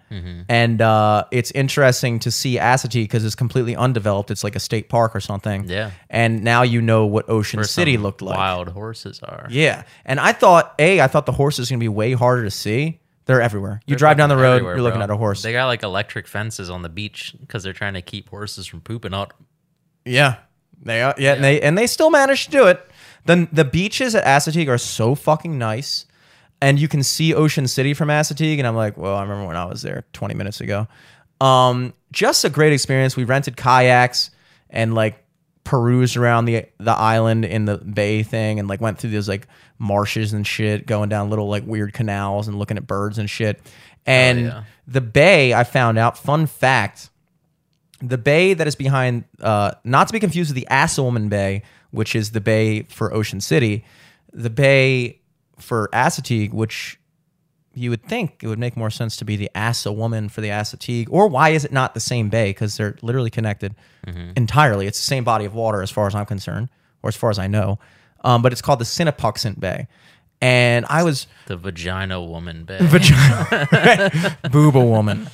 And 0.48 0.82
uh, 0.82 1.26
it's 1.32 1.52
interesting 1.52 2.20
to 2.20 2.32
see 2.32 2.58
Assateague 2.58 3.04
because 3.04 3.24
it's 3.26 3.36
completely 3.36 3.76
undeveloped. 3.76 4.32
It's 4.32 4.44
like 4.44 4.56
a 4.56 4.60
state 4.60 4.90
park 4.90 5.16
or 5.16 5.20
something. 5.20 5.68
Yeah. 5.68 5.92
And 6.10 6.44
now 6.44 6.64
you 6.64 6.82
know 6.82 7.06
what 7.06 7.30
Ocean 7.30 7.58
Where 7.58 7.66
City 7.66 7.98
looked 7.98 8.22
like. 8.22 8.38
Wild 8.38 8.70
horses 8.70 9.20
are. 9.22 9.48
Yeah. 9.50 9.84
And 10.06 10.20
I 10.20 10.32
thought, 10.32 10.74
A, 10.80 11.02
I 11.02 11.08
thought 11.08 11.26
the 11.26 11.32
horses 11.32 11.70
going 11.70 11.80
to 11.80 11.84
be 11.84 11.90
way 11.90 12.14
harder 12.14 12.44
to 12.44 12.52
see. 12.52 13.00
They're 13.26 13.42
everywhere. 13.42 13.82
You 13.86 13.96
drive 13.96 14.18
down 14.18 14.30
the 14.30 14.38
road, 14.38 14.64
you're 14.64 14.82
looking 14.82 15.00
bro. 15.00 15.04
at 15.04 15.10
a 15.12 15.18
horse. 15.18 15.44
They 15.44 15.52
got 15.52 15.68
like 15.68 15.84
electric 15.84 16.28
fences 16.28 16.72
on 16.72 16.82
the 16.82 16.90
beach 16.90 17.36
because 17.40 17.62
they're 17.62 17.74
trying 17.74 17.94
to 17.94 18.02
keep 18.02 18.30
horses 18.30 18.66
from 18.66 18.82
pooping 18.82 19.14
out. 19.14 19.34
yeah. 20.06 20.38
They 20.82 21.02
are, 21.02 21.14
yeah, 21.18 21.34
And, 21.34 21.44
they, 21.44 21.60
and 21.60 21.78
they 21.78 21.88
still 21.88 22.10
managed 22.10 22.46
to 22.46 22.52
do 22.52 22.68
it. 22.68 22.82
The, 23.26 23.50
the 23.52 23.66
beaches 23.66 24.16
at 24.16 24.24
Assateague 24.24 24.70
are 24.70 24.78
so 24.78 25.14
fucking 25.14 25.58
nice. 25.58 26.06
And 26.62 26.80
you 26.80 26.88
can 26.88 27.03
see 27.03 27.34
Ocean 27.34 27.68
City 27.68 27.93
from 27.93 28.10
Assateague. 28.10 28.57
And 28.57 28.68
I'm 28.68 28.76
like, 28.76 28.97
well, 28.97 29.16
I 29.16 29.22
remember 29.22 29.47
when 29.47 29.55
I 29.55 29.66
was 29.66 29.82
there 29.82 30.03
20 30.14 30.36
minutes 30.36 30.60
ago. 30.62 30.88
Um, 31.39 31.93
just 32.12 32.43
a 32.43 32.49
great 32.49 32.74
experience. 32.74 33.16
We 33.16 33.24
rented 33.24 33.55
kayaks 33.55 34.32
and 34.70 34.93
like 34.93 35.24
perused 35.64 36.18
around 36.18 36.45
the 36.45 36.66
the 36.80 36.91
island 36.91 37.45
in 37.45 37.66
the 37.66 37.78
bay 37.78 38.24
thing 38.24 38.60
and 38.60 38.68
like 38.68 38.82
went 38.82 38.97
through 38.97 39.12
those 39.12 39.30
like 39.30 39.47
marshes 39.78 40.34
and 40.34 40.45
shit, 40.45 40.86
going 40.86 41.10
down 41.10 41.30
little 41.30 41.47
like 41.47 41.66
weird 41.66 41.93
canals 41.93 42.47
and 42.47 42.57
looking 42.60 42.76
at 42.78 42.88
birds 42.88 43.18
and 43.18 43.30
shit. 43.30 43.62
And 44.05 44.45
yeah. 44.45 44.64
the 44.88 45.01
bay, 45.01 45.53
I 45.53 45.64
found 45.64 45.97
out, 45.97 46.18
fun 46.18 46.47
fact, 46.47 47.10
the 48.01 48.18
bay 48.18 48.53
that 48.53 48.68
is 48.68 48.76
behind, 48.76 49.26
uh, 49.39 49.74
not 49.84 50.07
to 50.07 50.14
be 50.14 50.20
confused 50.20 50.49
with 50.49 50.55
the 50.55 50.68
Assawoman 50.72 51.30
Bay, 51.30 51.64
which 51.91 52.16
is 52.16 52.32
the 52.32 52.41
bay 52.41 52.84
for 52.84 53.14
Ocean 53.14 53.41
City, 53.41 53.86
the 54.34 54.49
bay 54.49 55.19
for 55.60 55.89
Assateague, 55.93 56.53
which 56.53 56.99
you 57.76 57.89
would 57.91 58.03
think 58.03 58.39
it 58.43 58.47
would 58.47 58.60
make 58.60 58.76
more 58.76 58.89
sense 58.89 59.16
to 59.18 59.26
be 59.26 59.36
the 59.36 59.49
Assa 59.55 59.91
woman 59.91 60.28
for 60.28 60.41
the 60.41 60.49
Assateague, 60.49 61.07
or 61.12 61.28
why 61.28 61.49
is 61.49 61.64
it 61.64 61.72
not 61.72 61.93
the 61.93 61.99
same 61.99 62.30
bay? 62.30 62.49
Because 62.49 62.78
they're 62.78 62.95
literally 63.01 63.30
connected 63.30 63.76
entirely. 64.36 64.88
It's 64.88 64.99
the 64.99 65.05
same 65.05 65.24
body 65.24 65.45
of 65.45 65.53
water 65.53 65.82
as 65.84 65.91
far 65.91 66.07
as 66.07 66.16
I'm 66.16 66.26
concerned, 66.26 66.70
or 67.03 67.07
as 67.10 67.16
far 67.16 67.30
as 67.30 67.38
I 67.38 67.47
know. 67.47 67.78
Um, 68.24 68.41
but 68.41 68.51
it's 68.51 68.62
called 68.62 68.80
the 68.80 68.86
Sinnepuxent 68.86 69.60
Bay. 69.60 69.88
And 70.41 70.86
I 70.89 71.03
was 71.03 71.28
The 71.47 71.57
vagina 71.57 72.22
woman 72.24 72.64
bay. 72.64 72.78
vagina, 72.82 73.45
booba 74.45 74.84
woman. 74.88 75.28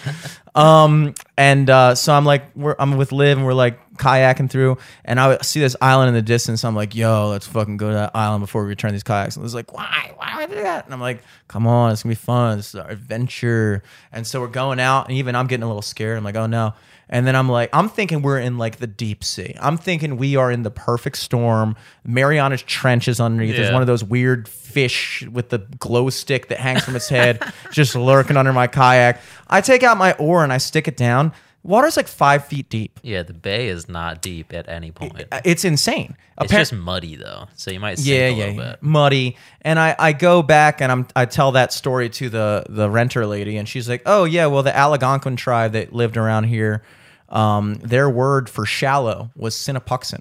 um, 0.54 1.14
and 1.36 1.68
uh, 1.68 1.94
so 1.94 2.14
I'm 2.14 2.24
like, 2.24 2.44
we're, 2.56 2.74
I'm 2.78 2.96
with 2.96 3.12
Liv, 3.12 3.36
and 3.36 3.46
we're 3.46 3.52
like 3.54 3.78
kayaking 3.96 4.50
through, 4.50 4.78
and 5.04 5.18
I 5.18 5.38
see 5.38 5.60
this 5.60 5.76
island 5.80 6.08
in 6.08 6.14
the 6.14 6.22
distance. 6.22 6.64
I'm 6.64 6.76
like, 6.76 6.94
yo, 6.94 7.28
let's 7.30 7.46
fucking 7.46 7.76
go 7.76 7.88
to 7.88 7.94
that 7.94 8.10
island 8.14 8.42
before 8.42 8.62
we 8.62 8.68
return 8.68 8.92
these 8.92 9.02
kayaks. 9.02 9.36
And 9.36 9.42
Liv's 9.42 9.54
like, 9.54 9.72
why, 9.72 10.12
why 10.16 10.36
would 10.36 10.50
I 10.50 10.54
do 10.54 10.62
that? 10.62 10.84
And 10.84 10.94
I'm 10.94 11.00
like, 11.00 11.22
come 11.48 11.66
on, 11.66 11.92
it's 11.92 12.02
gonna 12.02 12.12
be 12.12 12.16
fun. 12.16 12.58
It's 12.58 12.74
our 12.74 12.88
adventure. 12.88 13.82
And 14.12 14.26
so 14.26 14.40
we're 14.40 14.48
going 14.48 14.80
out, 14.80 15.08
and 15.08 15.16
even 15.16 15.34
I'm 15.34 15.46
getting 15.46 15.64
a 15.64 15.68
little 15.68 15.82
scared. 15.82 16.16
I'm 16.16 16.24
like, 16.24 16.36
oh 16.36 16.46
no. 16.46 16.74
And 17.08 17.24
then 17.26 17.36
I'm 17.36 17.48
like, 17.48 17.70
I'm 17.72 17.88
thinking 17.88 18.20
we're 18.22 18.40
in 18.40 18.58
like 18.58 18.78
the 18.78 18.86
deep 18.88 19.22
sea. 19.22 19.54
I'm 19.60 19.76
thinking 19.76 20.16
we 20.16 20.34
are 20.34 20.50
in 20.50 20.62
the 20.62 20.72
perfect 20.72 21.18
storm. 21.18 21.76
Mariana's 22.04 22.62
Trench 22.62 23.06
is 23.06 23.20
underneath. 23.20 23.54
There's 23.54 23.72
one 23.72 23.80
of 23.82 23.86
those 23.86 24.02
weird 24.02 24.48
fish 24.48 25.22
with 25.30 25.50
the 25.50 25.58
glow 25.78 26.10
stick 26.10 26.48
that 26.48 26.58
hangs 26.58 26.82
from 26.82 26.96
its 26.96 27.08
head, 27.08 27.40
just 27.72 27.94
lurking 27.94 28.36
under 28.36 28.52
my 28.52 28.66
kayak. 28.66 29.20
I 29.46 29.60
take 29.60 29.84
out 29.84 29.96
my 29.96 30.14
oar 30.14 30.42
and 30.42 30.52
I 30.52 30.58
stick 30.58 30.88
it 30.88 30.96
down. 30.96 31.32
Water's 31.66 31.96
like 31.96 32.06
five 32.08 32.46
feet 32.46 32.68
deep. 32.70 33.00
yeah, 33.02 33.22
the 33.22 33.32
bay 33.34 33.68
is 33.68 33.88
not 33.88 34.22
deep 34.22 34.52
at 34.54 34.68
any 34.68 34.90
point. 34.92 35.24
It's 35.44 35.64
insane. 35.64 36.16
It's 36.40 36.52
Appar- 36.52 36.56
just 36.58 36.72
muddy 36.72 37.16
though, 37.16 37.48
so 37.56 37.70
you 37.70 37.80
might 37.80 37.96
sink 37.98 38.08
yeah, 38.08 38.14
a 38.26 38.30
yeah, 38.30 38.36
little 38.36 38.54
yeah. 38.54 38.70
bit. 38.72 38.82
muddy. 38.82 39.36
And 39.62 39.78
I, 39.78 39.96
I 39.98 40.12
go 40.12 40.42
back 40.42 40.80
and 40.80 40.92
I'm 40.92 41.06
I 41.16 41.24
tell 41.26 41.52
that 41.52 41.72
story 41.72 42.08
to 42.10 42.28
the 42.30 42.64
the 42.68 42.88
renter 42.88 43.26
lady, 43.26 43.56
and 43.56 43.68
she's 43.68 43.88
like, 43.88 44.02
"Oh 44.06 44.24
yeah, 44.24 44.46
well 44.46 44.62
the 44.62 44.74
Algonquin 44.76 45.36
tribe 45.36 45.72
that 45.72 45.92
lived 45.92 46.16
around 46.16 46.44
here, 46.44 46.82
um, 47.30 47.74
their 47.82 48.08
word 48.08 48.48
for 48.48 48.64
shallow 48.66 49.30
was 49.34 49.54
Sinnepuxent." 49.56 50.20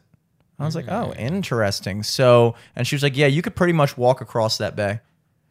I 0.57 0.65
was 0.65 0.75
like, 0.75 0.87
"Oh, 0.87 1.13
Mm. 1.15 1.19
interesting." 1.19 2.01
So, 2.03 2.55
and 2.75 2.87
she 2.87 2.95
was 2.95 3.03
like, 3.03 3.15
"Yeah, 3.17 3.27
you 3.27 3.41
could 3.41 3.55
pretty 3.55 3.73
much 3.73 3.97
walk 3.97 4.21
across 4.21 4.57
that 4.59 4.75
bay 4.77 5.01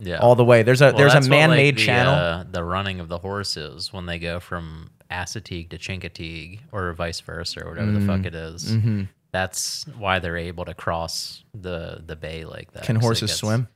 Yeah, 0.01 0.17
all 0.19 0.35
the 0.35 0.45
way. 0.47 0.63
There's 0.63 0.81
a 0.81 0.87
Well, 0.87 0.97
there's 0.97 1.13
a 1.13 1.17
that's 1.17 1.29
what, 1.29 1.37
like, 1.37 1.49
man-made 1.51 1.77
the, 1.77 1.85
channel." 1.85 2.15
uh, 2.15 2.45
the 2.51 2.65
running 2.65 3.01
of 3.01 3.09
the 3.09 3.19
horses 3.19 3.93
when 3.93 4.07
they 4.07 4.19
go 4.19 4.41
from 4.41 4.91
Assateague 5.11 5.69
to 5.71 5.79
Chincoteague 5.79 6.61
or 6.73 6.93
vice 6.95 7.21
versa 7.21 7.65
or 7.65 7.71
whatever 7.71 7.93
the 7.93 8.01
Mm. 8.01 8.07
fuck 8.07 8.27
it 8.27 8.35
is. 8.35 8.73
Mm-hmm. 8.73 9.03
That's 9.33 9.85
why 9.99 10.19
they're 10.21 10.37
able 10.37 10.65
to 10.65 10.75
cross 10.75 11.43
the 11.55 12.03
the 12.07 12.17
bay 12.17 12.45
like 12.45 12.73
that. 12.73 12.85
Can 12.85 12.97
horses 12.97 13.31
gets- 13.31 13.41
swim? 13.41 13.69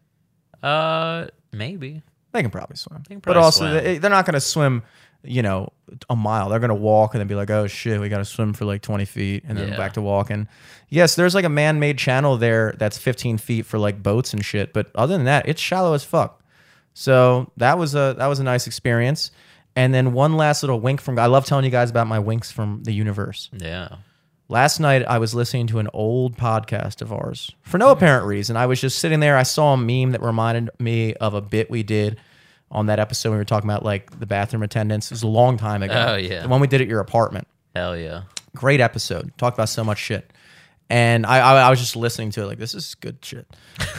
Uh, 0.62 1.26
maybe. 1.52 2.02
They 2.32 2.42
can 2.42 2.50
probably 2.50 2.76
swim. 2.76 3.02
can 3.04 3.20
but 3.20 3.36
also, 3.36 3.60
swim. 3.70 3.84
They, 3.84 3.98
they're 3.98 4.10
not 4.10 4.26
going 4.26 4.34
to 4.34 4.40
swim, 4.40 4.82
you 5.24 5.40
know, 5.42 5.72
a 6.10 6.16
mile. 6.16 6.48
They're 6.50 6.58
going 6.58 6.68
to 6.68 6.74
walk 6.74 7.14
and 7.14 7.20
then 7.20 7.26
be 7.26 7.34
like, 7.34 7.50
oh 7.50 7.66
shit, 7.66 8.00
we 8.00 8.08
got 8.08 8.18
to 8.18 8.24
swim 8.24 8.52
for 8.52 8.64
like 8.66 8.82
20 8.82 9.04
feet 9.06 9.44
and 9.48 9.56
then 9.56 9.68
Yeah. 9.68 9.76
back 9.76 9.94
to 9.94 10.02
walking. 10.02 10.46
Yes, 10.90 11.14
there's 11.14 11.34
like 11.34 11.44
a 11.46 11.48
man 11.50 11.80
made 11.80 11.96
channel 11.98 12.36
there 12.36 12.74
that's 12.78 12.98
15 12.98 13.38
feet 13.38 13.64
for 13.66 13.78
like 13.78 14.02
boats 14.02 14.32
and 14.34 14.44
shit. 14.44 14.72
But 14.72 14.90
other 14.94 15.16
than 15.16 15.24
that, 15.24 15.48
it's 15.48 15.60
shallow 15.60 15.94
as 15.94 16.04
fuck. 16.04 16.42
So 16.94 17.50
that 17.56 17.78
was 17.78 17.94
a 17.94 18.14
that 18.18 18.26
was 18.26 18.38
a 18.40 18.44
nice 18.44 18.66
experience. 18.66 19.30
And 19.78 19.94
then 19.94 20.12
one 20.12 20.36
last 20.36 20.64
little 20.64 20.80
wink 20.80 21.00
from 21.00 21.16
I 21.20 21.26
love 21.26 21.46
telling 21.46 21.64
you 21.64 21.70
guys 21.70 21.88
about 21.88 22.08
my 22.08 22.18
winks 22.18 22.50
from 22.50 22.82
the 22.82 22.90
universe. 22.90 23.48
Yeah. 23.52 23.98
Last 24.48 24.80
night 24.80 25.04
I 25.04 25.18
was 25.18 25.36
listening 25.36 25.68
to 25.68 25.78
an 25.78 25.88
old 25.92 26.36
podcast 26.36 27.00
of 27.00 27.12
ours 27.12 27.52
for 27.62 27.78
no 27.78 27.90
apparent 27.90 28.26
reason. 28.26 28.56
I 28.56 28.66
was 28.66 28.80
just 28.80 28.98
sitting 28.98 29.20
there. 29.20 29.36
I 29.36 29.44
saw 29.44 29.74
a 29.74 29.76
meme 29.76 30.10
that 30.12 30.20
reminded 30.20 30.70
me 30.80 31.14
of 31.14 31.34
a 31.34 31.40
bit 31.40 31.70
we 31.70 31.84
did 31.84 32.18
on 32.72 32.86
that 32.86 32.98
episode. 32.98 33.30
We 33.30 33.36
were 33.36 33.44
talking 33.44 33.70
about 33.70 33.84
like 33.84 34.18
the 34.18 34.26
bathroom 34.26 34.64
attendants. 34.64 35.12
It 35.12 35.14
was 35.14 35.22
a 35.22 35.28
long 35.28 35.58
time 35.58 35.84
ago. 35.84 36.06
Oh, 36.08 36.16
yeah. 36.16 36.42
the 36.42 36.48
one 36.48 36.60
we 36.60 36.66
did 36.66 36.80
at 36.80 36.88
your 36.88 36.98
apartment. 36.98 37.46
Hell 37.76 37.96
yeah. 37.96 38.22
Great 38.56 38.80
episode. 38.80 39.30
Talked 39.38 39.56
about 39.56 39.68
so 39.68 39.84
much 39.84 39.98
shit. 39.98 40.32
And 40.90 41.26
I, 41.26 41.38
I, 41.38 41.60
I 41.66 41.70
was 41.70 41.78
just 41.78 41.96
listening 41.96 42.30
to 42.32 42.42
it 42.42 42.46
like 42.46 42.58
this 42.58 42.74
is 42.74 42.94
good 42.94 43.18
shit. 43.22 43.46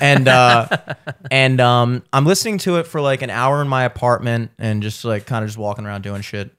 And 0.02 0.28
uh, 0.28 0.68
and 1.32 1.62
um, 1.62 2.04
I'm 2.12 2.26
listening 2.26 2.58
to 2.60 2.78
it 2.78 2.88
for 2.88 3.00
like 3.00 3.22
an 3.22 3.30
hour 3.30 3.62
in 3.62 3.68
my 3.68 3.84
apartment 3.84 4.52
and 4.58 4.82
just 4.82 5.06
like 5.06 5.26
kind 5.26 5.44
of 5.44 5.50
just 5.50 5.58
walking 5.58 5.86
around 5.86 6.02
doing 6.02 6.22
shit. 6.22 6.52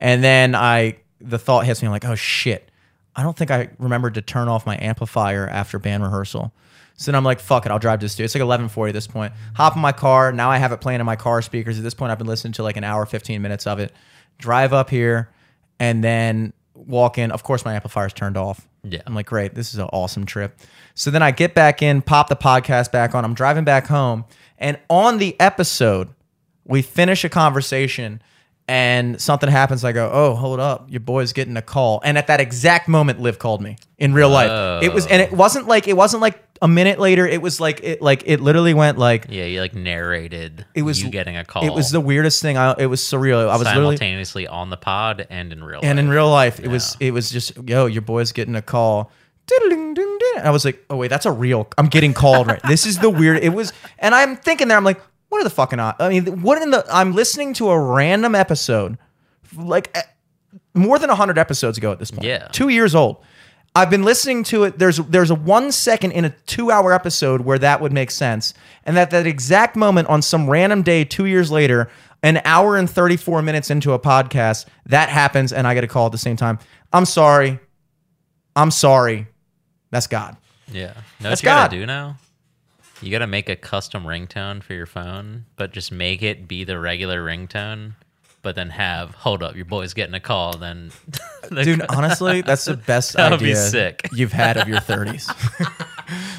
And 0.00 0.22
then 0.22 0.54
I 0.54 0.98
the 1.20 1.38
thought 1.38 1.64
hits 1.64 1.80
me 1.80 1.86
I'm 1.86 1.92
like, 1.92 2.04
oh 2.04 2.14
shit. 2.14 2.70
I 3.16 3.22
don't 3.22 3.36
think 3.36 3.50
I 3.50 3.70
remembered 3.78 4.14
to 4.14 4.22
turn 4.22 4.48
off 4.48 4.66
my 4.66 4.76
amplifier 4.82 5.48
after 5.48 5.78
band 5.78 6.02
rehearsal. 6.02 6.52
So 6.96 7.10
then 7.10 7.16
I'm 7.16 7.24
like, 7.24 7.40
fuck 7.40 7.64
it, 7.66 7.72
I'll 7.72 7.78
drive 7.78 8.00
to 8.00 8.04
the 8.04 8.08
studio. 8.08 8.24
It's 8.24 8.34
like 8.34 8.42
11:40 8.42 8.88
at 8.88 8.94
this 8.94 9.06
point. 9.06 9.32
Hop 9.54 9.76
in 9.76 9.82
my 9.82 9.92
car. 9.92 10.32
Now 10.32 10.50
I 10.50 10.58
have 10.58 10.72
it 10.72 10.80
playing 10.80 11.00
in 11.00 11.06
my 11.06 11.16
car 11.16 11.42
speakers. 11.42 11.78
At 11.78 11.84
this 11.84 11.94
point, 11.94 12.12
I've 12.12 12.18
been 12.18 12.26
listening 12.26 12.52
to 12.54 12.62
like 12.62 12.76
an 12.76 12.84
hour, 12.84 13.04
15 13.06 13.40
minutes 13.42 13.66
of 13.66 13.78
it. 13.78 13.92
Drive 14.38 14.72
up 14.72 14.90
here, 14.90 15.30
and 15.80 16.04
then 16.04 16.52
walk 16.74 17.18
in. 17.18 17.30
Of 17.30 17.42
course, 17.42 17.64
my 17.64 17.74
amplifier's 17.74 18.12
turned 18.12 18.36
off. 18.36 18.68
Yeah. 18.84 19.02
I'm 19.06 19.14
like, 19.14 19.26
great, 19.26 19.54
this 19.54 19.72
is 19.72 19.80
an 19.80 19.88
awesome 19.92 20.26
trip. 20.26 20.58
So 20.94 21.10
then 21.10 21.22
I 21.22 21.30
get 21.30 21.54
back 21.54 21.82
in, 21.82 22.02
pop 22.02 22.28
the 22.28 22.36
podcast 22.36 22.92
back 22.92 23.14
on. 23.14 23.24
I'm 23.24 23.34
driving 23.34 23.64
back 23.64 23.86
home, 23.86 24.24
and 24.58 24.78
on 24.88 25.18
the 25.18 25.38
episode, 25.40 26.10
we 26.64 26.82
finish 26.82 27.24
a 27.24 27.28
conversation 27.28 28.22
and 28.66 29.20
something 29.20 29.50
happens. 29.50 29.84
I 29.84 29.92
go, 29.92 30.10
oh, 30.12 30.34
hold 30.34 30.60
up, 30.60 30.86
your 30.90 31.00
boy's 31.00 31.32
getting 31.32 31.56
a 31.56 31.62
call. 31.62 32.00
And 32.04 32.16
at 32.16 32.28
that 32.28 32.40
exact 32.40 32.88
moment, 32.88 33.20
Liv 33.20 33.38
called 33.38 33.60
me 33.60 33.76
in 33.98 34.14
real 34.14 34.30
life. 34.30 34.82
It 34.82 34.92
was, 34.92 35.06
and 35.06 35.20
it 35.20 35.30
oh. 35.32 35.36
wasn't 35.36 35.66
like 35.66 35.86
it 35.88 35.96
wasn't 35.96 36.22
like 36.22 36.42
a 36.64 36.68
minute 36.68 36.98
later. 36.98 37.26
It 37.26 37.42
was 37.42 37.60
like 37.60 37.80
it 37.82 38.00
like 38.00 38.22
it 38.24 38.40
literally 38.40 38.72
went 38.72 38.96
like 38.96 39.26
Yeah, 39.28 39.44
you 39.44 39.60
like 39.60 39.74
narrated 39.74 40.64
it 40.74 40.82
was 40.82 41.02
you 41.02 41.10
getting 41.10 41.36
a 41.36 41.44
call. 41.44 41.64
It 41.64 41.74
was 41.74 41.90
the 41.90 42.00
weirdest 42.00 42.40
thing. 42.40 42.56
I, 42.56 42.74
it 42.78 42.86
was 42.86 43.02
surreal. 43.02 43.48
I 43.48 43.56
was 43.56 43.66
literally 43.66 43.96
simultaneously 43.96 44.48
on 44.48 44.70
the 44.70 44.78
pod 44.78 45.26
and 45.28 45.52
in 45.52 45.62
real 45.62 45.80
life. 45.80 45.84
and 45.84 45.98
life. 45.98 46.04
in 46.04 46.10
real 46.10 46.30
life, 46.30 46.60
it 46.60 46.68
was 46.68 46.96
it 47.00 47.10
was 47.12 47.30
just 47.30 47.52
yo, 47.68 47.84
your 47.84 48.02
boy's 48.02 48.32
getting 48.32 48.56
a 48.56 48.62
call. 48.62 49.12
Diddling, 49.46 49.92
ding, 49.92 50.18
ding. 50.18 50.32
And 50.38 50.48
I 50.48 50.50
was 50.50 50.64
like, 50.64 50.82
oh 50.88 50.96
wait, 50.96 51.08
that's 51.08 51.26
a 51.26 51.32
real. 51.32 51.68
I'm 51.76 51.88
getting 51.88 52.14
called 52.14 52.46
right. 52.46 52.62
This 52.66 52.86
is 52.86 52.98
the 52.98 53.10
weird. 53.10 53.44
It 53.44 53.50
was, 53.50 53.74
and 53.98 54.14
I'm 54.14 54.36
thinking 54.36 54.68
there. 54.68 54.78
I'm 54.78 54.84
like, 54.84 55.02
what 55.28 55.42
are 55.42 55.44
the 55.44 55.50
fucking? 55.50 55.78
odds? 55.78 55.98
I 56.00 56.08
mean, 56.08 56.40
what 56.40 56.62
in 56.62 56.70
the? 56.70 56.82
I'm 56.90 57.12
listening 57.12 57.52
to 57.54 57.68
a 57.68 57.78
random 57.78 58.34
episode, 58.34 58.96
like 59.54 59.90
eh, 59.94 60.02
more 60.72 60.98
than 60.98 61.10
hundred 61.10 61.36
episodes 61.36 61.76
ago 61.76 61.92
at 61.92 61.98
this 61.98 62.10
point. 62.10 62.24
Yeah. 62.24 62.48
two 62.52 62.70
years 62.70 62.94
old. 62.94 63.22
I've 63.76 63.90
been 63.90 64.04
listening 64.04 64.44
to 64.44 64.64
it. 64.64 64.78
There's 64.78 64.98
there's 64.98 65.30
a 65.30 65.34
one 65.34 65.72
second 65.72 66.12
in 66.12 66.24
a 66.24 66.30
two 66.46 66.70
hour 66.70 66.92
episode 66.92 67.40
where 67.40 67.58
that 67.58 67.80
would 67.80 67.92
make 67.92 68.10
sense, 68.10 68.54
and 68.84 68.96
that 68.96 69.10
that 69.10 69.26
exact 69.26 69.74
moment 69.74 70.08
on 70.08 70.22
some 70.22 70.48
random 70.48 70.82
day 70.82 71.04
two 71.04 71.24
years 71.26 71.50
later, 71.50 71.90
an 72.22 72.40
hour 72.44 72.76
and 72.76 72.88
thirty 72.88 73.16
four 73.16 73.42
minutes 73.42 73.70
into 73.70 73.92
a 73.92 73.98
podcast, 73.98 74.66
that 74.86 75.08
happens, 75.08 75.52
and 75.52 75.66
I 75.66 75.74
get 75.74 75.82
a 75.82 75.88
call 75.88 76.06
at 76.06 76.12
the 76.12 76.18
same 76.18 76.36
time. 76.36 76.60
I'm 76.92 77.04
sorry. 77.04 77.58
I'm 78.54 78.70
sorry. 78.70 79.26
That's 79.90 80.06
God. 80.06 80.36
Yeah. 80.70 80.92
No, 81.20 81.30
That's 81.30 81.42
what 81.42 81.42
you 81.42 81.46
gotta 81.46 81.70
God. 81.76 81.80
do 81.80 81.86
now? 81.86 82.16
You 83.02 83.10
gotta 83.10 83.26
make 83.26 83.48
a 83.48 83.56
custom 83.56 84.04
ringtone 84.04 84.62
for 84.62 84.74
your 84.74 84.86
phone, 84.86 85.46
but 85.56 85.72
just 85.72 85.90
make 85.90 86.22
it 86.22 86.46
be 86.46 86.62
the 86.62 86.78
regular 86.78 87.22
ringtone, 87.24 87.94
but 88.44 88.54
then 88.54 88.70
have 88.70 89.10
hold 89.16 89.42
up, 89.42 89.56
your 89.56 89.64
boy's 89.64 89.92
getting 89.94 90.14
a 90.14 90.20
call. 90.20 90.56
Then, 90.56 90.92
the 91.50 91.64
Dude, 91.64 91.82
honestly, 91.88 92.42
that's 92.42 92.66
the 92.66 92.76
best 92.86 93.14
That 93.14 93.32
would 93.32 93.40
be 93.40 93.46
idea 93.46 93.56
sick. 93.56 94.08
you've 94.12 94.32
had 94.32 94.56
of 94.56 94.68
your 94.68 94.78
30s. 94.78 95.26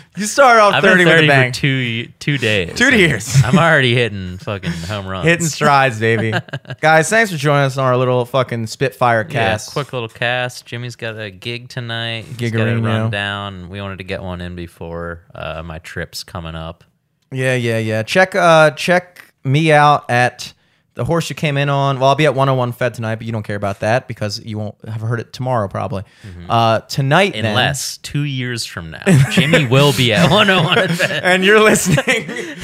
you 0.17 0.25
start 0.25 0.59
off 0.59 0.75
I've 0.75 0.83
30 0.83 1.03
been 1.03 1.13
with 1.13 1.23
a 1.23 1.27
bang. 1.27 1.51
for 1.51 1.59
two 1.59 2.05
two 2.19 2.37
days. 2.37 2.77
Two 2.77 2.95
years. 2.95 3.35
I'm 3.43 3.57
already 3.57 3.93
hitting 3.95 4.37
fucking 4.37 4.71
home 4.71 5.07
runs. 5.07 5.25
Hitting 5.27 5.47
strides, 5.47 5.99
baby. 5.99 6.33
Guys, 6.79 7.09
thanks 7.09 7.31
for 7.31 7.37
joining 7.37 7.65
us 7.65 7.77
on 7.77 7.85
our 7.85 7.97
little 7.97 8.23
fucking 8.25 8.67
Spitfire 8.67 9.25
Yeah, 9.27 9.33
cast. 9.33 9.73
quick 9.73 9.91
little 9.91 10.07
cast. 10.07 10.65
Jimmy's 10.65 10.95
got 10.95 11.19
a 11.19 11.31
gig 11.31 11.67
tonight. 11.69 12.25
He's 12.39 12.51
got 12.51 12.65
to 12.65 12.71
Gigarino. 12.71 12.85
run 12.85 13.11
down. 13.11 13.69
We 13.69 13.81
wanted 13.81 13.97
to 13.97 14.03
get 14.05 14.21
one 14.23 14.39
in 14.41 14.55
before 14.55 15.21
uh, 15.33 15.63
my 15.63 15.79
trip's 15.79 16.23
coming 16.23 16.55
up. 16.55 16.83
Yeah, 17.31 17.55
yeah, 17.55 17.79
yeah. 17.79 18.03
Check 18.03 18.35
uh 18.35 18.71
check 18.71 19.33
me 19.43 19.71
out 19.71 20.09
at 20.09 20.53
the 20.95 21.05
horse 21.05 21.29
you 21.29 21.35
came 21.35 21.57
in 21.57 21.69
on. 21.69 21.99
Well, 21.99 22.09
I'll 22.09 22.15
be 22.15 22.25
at 22.25 22.33
101 22.35 22.71
Fed 22.71 22.93
tonight, 22.93 23.15
but 23.15 23.25
you 23.25 23.31
don't 23.31 23.43
care 23.43 23.55
about 23.55 23.81
that 23.81 24.07
because 24.07 24.43
you 24.43 24.57
won't 24.57 24.75
have 24.87 25.01
heard 25.01 25.19
it 25.19 25.31
tomorrow 25.33 25.67
probably. 25.67 26.03
Uh 26.49 26.79
tonight 26.81 27.33
then- 27.33 27.45
Unless 27.45 27.97
two 27.97 28.23
years 28.23 28.65
from 28.65 28.91
now, 28.91 29.03
Jimmy 29.31 29.65
will 29.67 29.93
be 29.93 30.13
at 30.13 30.29
101 30.31 30.77
event. 30.79 31.11
and 31.23 31.45
you're 31.45 31.59
listening. 31.61 32.55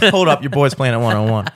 Hold 0.10 0.28
up, 0.28 0.42
your 0.42 0.50
boy's 0.50 0.74
playing 0.74 0.94
at 0.94 1.00
101. 1.00 1.48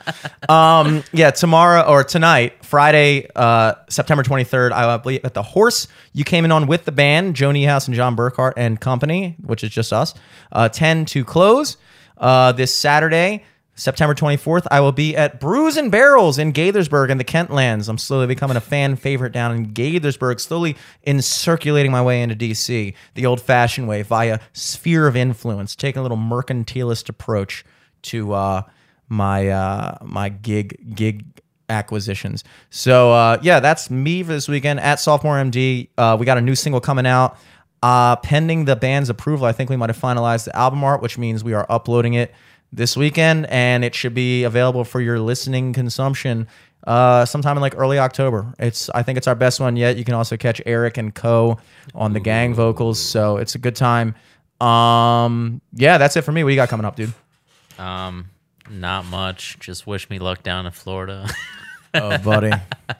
Um, 0.48 1.04
yeah, 1.12 1.30
tomorrow 1.30 1.82
or 1.82 2.04
tonight, 2.04 2.64
Friday, 2.64 3.28
uh, 3.36 3.74
September 3.88 4.22
23rd, 4.22 4.72
I 4.72 4.86
will 4.86 4.98
be 4.98 5.22
at 5.24 5.34
the 5.34 5.42
Horse. 5.42 5.88
You 6.12 6.24
came 6.24 6.44
in 6.44 6.52
on 6.52 6.66
with 6.66 6.84
the 6.84 6.92
band, 6.92 7.36
Joe 7.36 7.50
Niehaus 7.50 7.86
and 7.86 7.94
John 7.94 8.16
Burkhart 8.16 8.54
and 8.56 8.80
company, 8.80 9.36
which 9.44 9.62
is 9.64 9.70
just 9.70 9.92
us. 9.92 10.14
Uh, 10.52 10.68
10 10.68 11.04
to 11.06 11.24
close. 11.24 11.76
Uh, 12.16 12.52
this 12.52 12.72
Saturday, 12.74 13.44
September 13.76 14.14
24th, 14.14 14.66
I 14.70 14.80
will 14.80 14.92
be 14.92 15.16
at 15.16 15.40
Brews 15.40 15.76
and 15.76 15.90
Barrels 15.90 16.38
in 16.38 16.52
Gaithersburg 16.52 17.10
in 17.10 17.18
the 17.18 17.24
Kentlands. 17.24 17.88
I'm 17.88 17.98
slowly 17.98 18.28
becoming 18.28 18.56
a 18.56 18.60
fan 18.60 18.94
favorite 18.94 19.32
down 19.32 19.52
in 19.52 19.72
Gaithersburg, 19.72 20.38
slowly 20.38 20.76
in 21.02 21.20
circulating 21.20 21.90
my 21.90 22.00
way 22.00 22.22
into 22.22 22.36
DC 22.36 22.94
the 23.14 23.26
old 23.26 23.40
fashioned 23.40 23.88
way 23.88 24.02
via 24.02 24.38
sphere 24.52 25.08
of 25.08 25.16
influence, 25.16 25.74
taking 25.74 25.98
a 25.98 26.02
little 26.02 26.16
mercantilist 26.16 27.08
approach 27.08 27.64
to 28.02 28.32
uh, 28.32 28.62
my 29.08 29.48
uh, 29.48 29.98
my 30.02 30.28
gig 30.28 30.94
gig 30.94 31.24
acquisitions. 31.68 32.44
So 32.70 33.12
uh, 33.12 33.38
yeah, 33.42 33.58
that's 33.58 33.90
me 33.90 34.22
for 34.22 34.32
this 34.32 34.48
weekend 34.48 34.78
at 34.78 35.00
Sophomore 35.00 35.36
MD. 35.36 35.88
Uh, 35.98 36.16
we 36.18 36.26
got 36.26 36.38
a 36.38 36.42
new 36.42 36.54
single 36.54 36.80
coming 36.80 37.06
out. 37.06 37.36
Uh, 37.82 38.16
pending 38.16 38.64
the 38.64 38.76
band's 38.76 39.10
approval, 39.10 39.44
I 39.44 39.52
think 39.52 39.68
we 39.68 39.76
might 39.76 39.90
have 39.90 40.00
finalized 40.00 40.46
the 40.46 40.56
album 40.56 40.82
art, 40.82 41.02
which 41.02 41.18
means 41.18 41.44
we 41.44 41.52
are 41.52 41.66
uploading 41.68 42.14
it 42.14 42.32
this 42.74 42.96
weekend, 42.96 43.46
and 43.46 43.84
it 43.84 43.94
should 43.94 44.14
be 44.14 44.44
available 44.44 44.84
for 44.84 45.00
your 45.00 45.18
listening 45.20 45.72
consumption 45.72 46.48
uh, 46.86 47.24
sometime 47.24 47.56
in 47.56 47.60
like 47.60 47.74
early 47.76 47.98
October. 47.98 48.52
It's 48.58 48.90
I 48.90 49.02
think 49.02 49.16
it's 49.16 49.26
our 49.28 49.34
best 49.34 49.60
one 49.60 49.76
yet. 49.76 49.96
You 49.96 50.04
can 50.04 50.14
also 50.14 50.36
catch 50.36 50.60
Eric 50.66 50.98
and 50.98 51.14
Co 51.14 51.58
on 51.94 52.12
the 52.12 52.20
gang 52.20 52.52
vocals, 52.54 53.00
so 53.00 53.36
it's 53.36 53.54
a 53.54 53.58
good 53.58 53.76
time. 53.76 54.14
Um, 54.60 55.60
yeah, 55.72 55.98
that's 55.98 56.16
it 56.16 56.22
for 56.22 56.32
me. 56.32 56.44
What 56.44 56.50
you 56.50 56.56
got 56.56 56.68
coming 56.68 56.84
up, 56.84 56.96
dude? 56.96 57.12
Um, 57.78 58.30
not 58.70 59.04
much. 59.06 59.58
Just 59.60 59.86
wish 59.86 60.08
me 60.10 60.18
luck 60.18 60.42
down 60.42 60.66
in 60.66 60.72
Florida. 60.72 61.28
Oh, 61.96 62.18
buddy, 62.18 62.50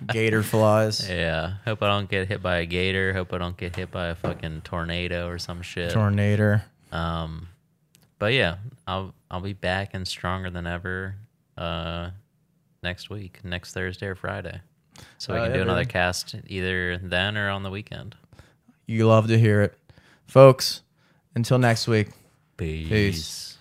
gator 0.06 0.44
flies, 0.44 1.08
yeah. 1.10 1.54
Hope 1.64 1.82
I 1.82 1.88
don't 1.88 2.08
get 2.08 2.28
hit 2.28 2.40
by 2.40 2.58
a 2.58 2.64
gator. 2.64 3.12
Hope 3.12 3.32
I 3.32 3.38
don't 3.38 3.56
get 3.56 3.74
hit 3.74 3.90
by 3.90 4.06
a 4.06 4.14
fucking 4.14 4.60
tornado 4.60 5.26
or 5.26 5.36
some 5.40 5.62
shit. 5.62 5.90
tornado. 5.90 6.60
Um, 6.92 7.48
but 8.20 8.34
yeah, 8.34 8.58
I'll 8.86 9.14
I'll 9.30 9.40
be 9.40 9.52
back 9.54 9.90
and 9.94 10.06
stronger 10.06 10.50
than 10.50 10.66
ever. 10.66 11.16
Uh, 11.56 12.10
next 12.82 13.08
week, 13.10 13.40
next 13.44 13.72
Thursday 13.72 14.06
or 14.06 14.14
Friday. 14.14 14.60
So 15.18 15.32
we 15.34 15.40
Oh, 15.40 15.42
can 15.44 15.50
yeah, 15.52 15.56
do 15.58 15.62
another 15.62 15.80
baby. 15.80 15.90
cast 15.92 16.34
either 16.46 16.98
then 16.98 17.36
or 17.36 17.48
on 17.48 17.62
the 17.62 17.70
weekend. 17.70 18.14
You 18.86 19.06
love 19.06 19.28
to 19.28 19.38
hear 19.38 19.62
it, 19.62 19.74
folks. 20.26 20.82
Until 21.34 21.58
next 21.58 21.88
week. 21.88 22.08
Peace. 22.56 22.88
Peace. 22.88 23.53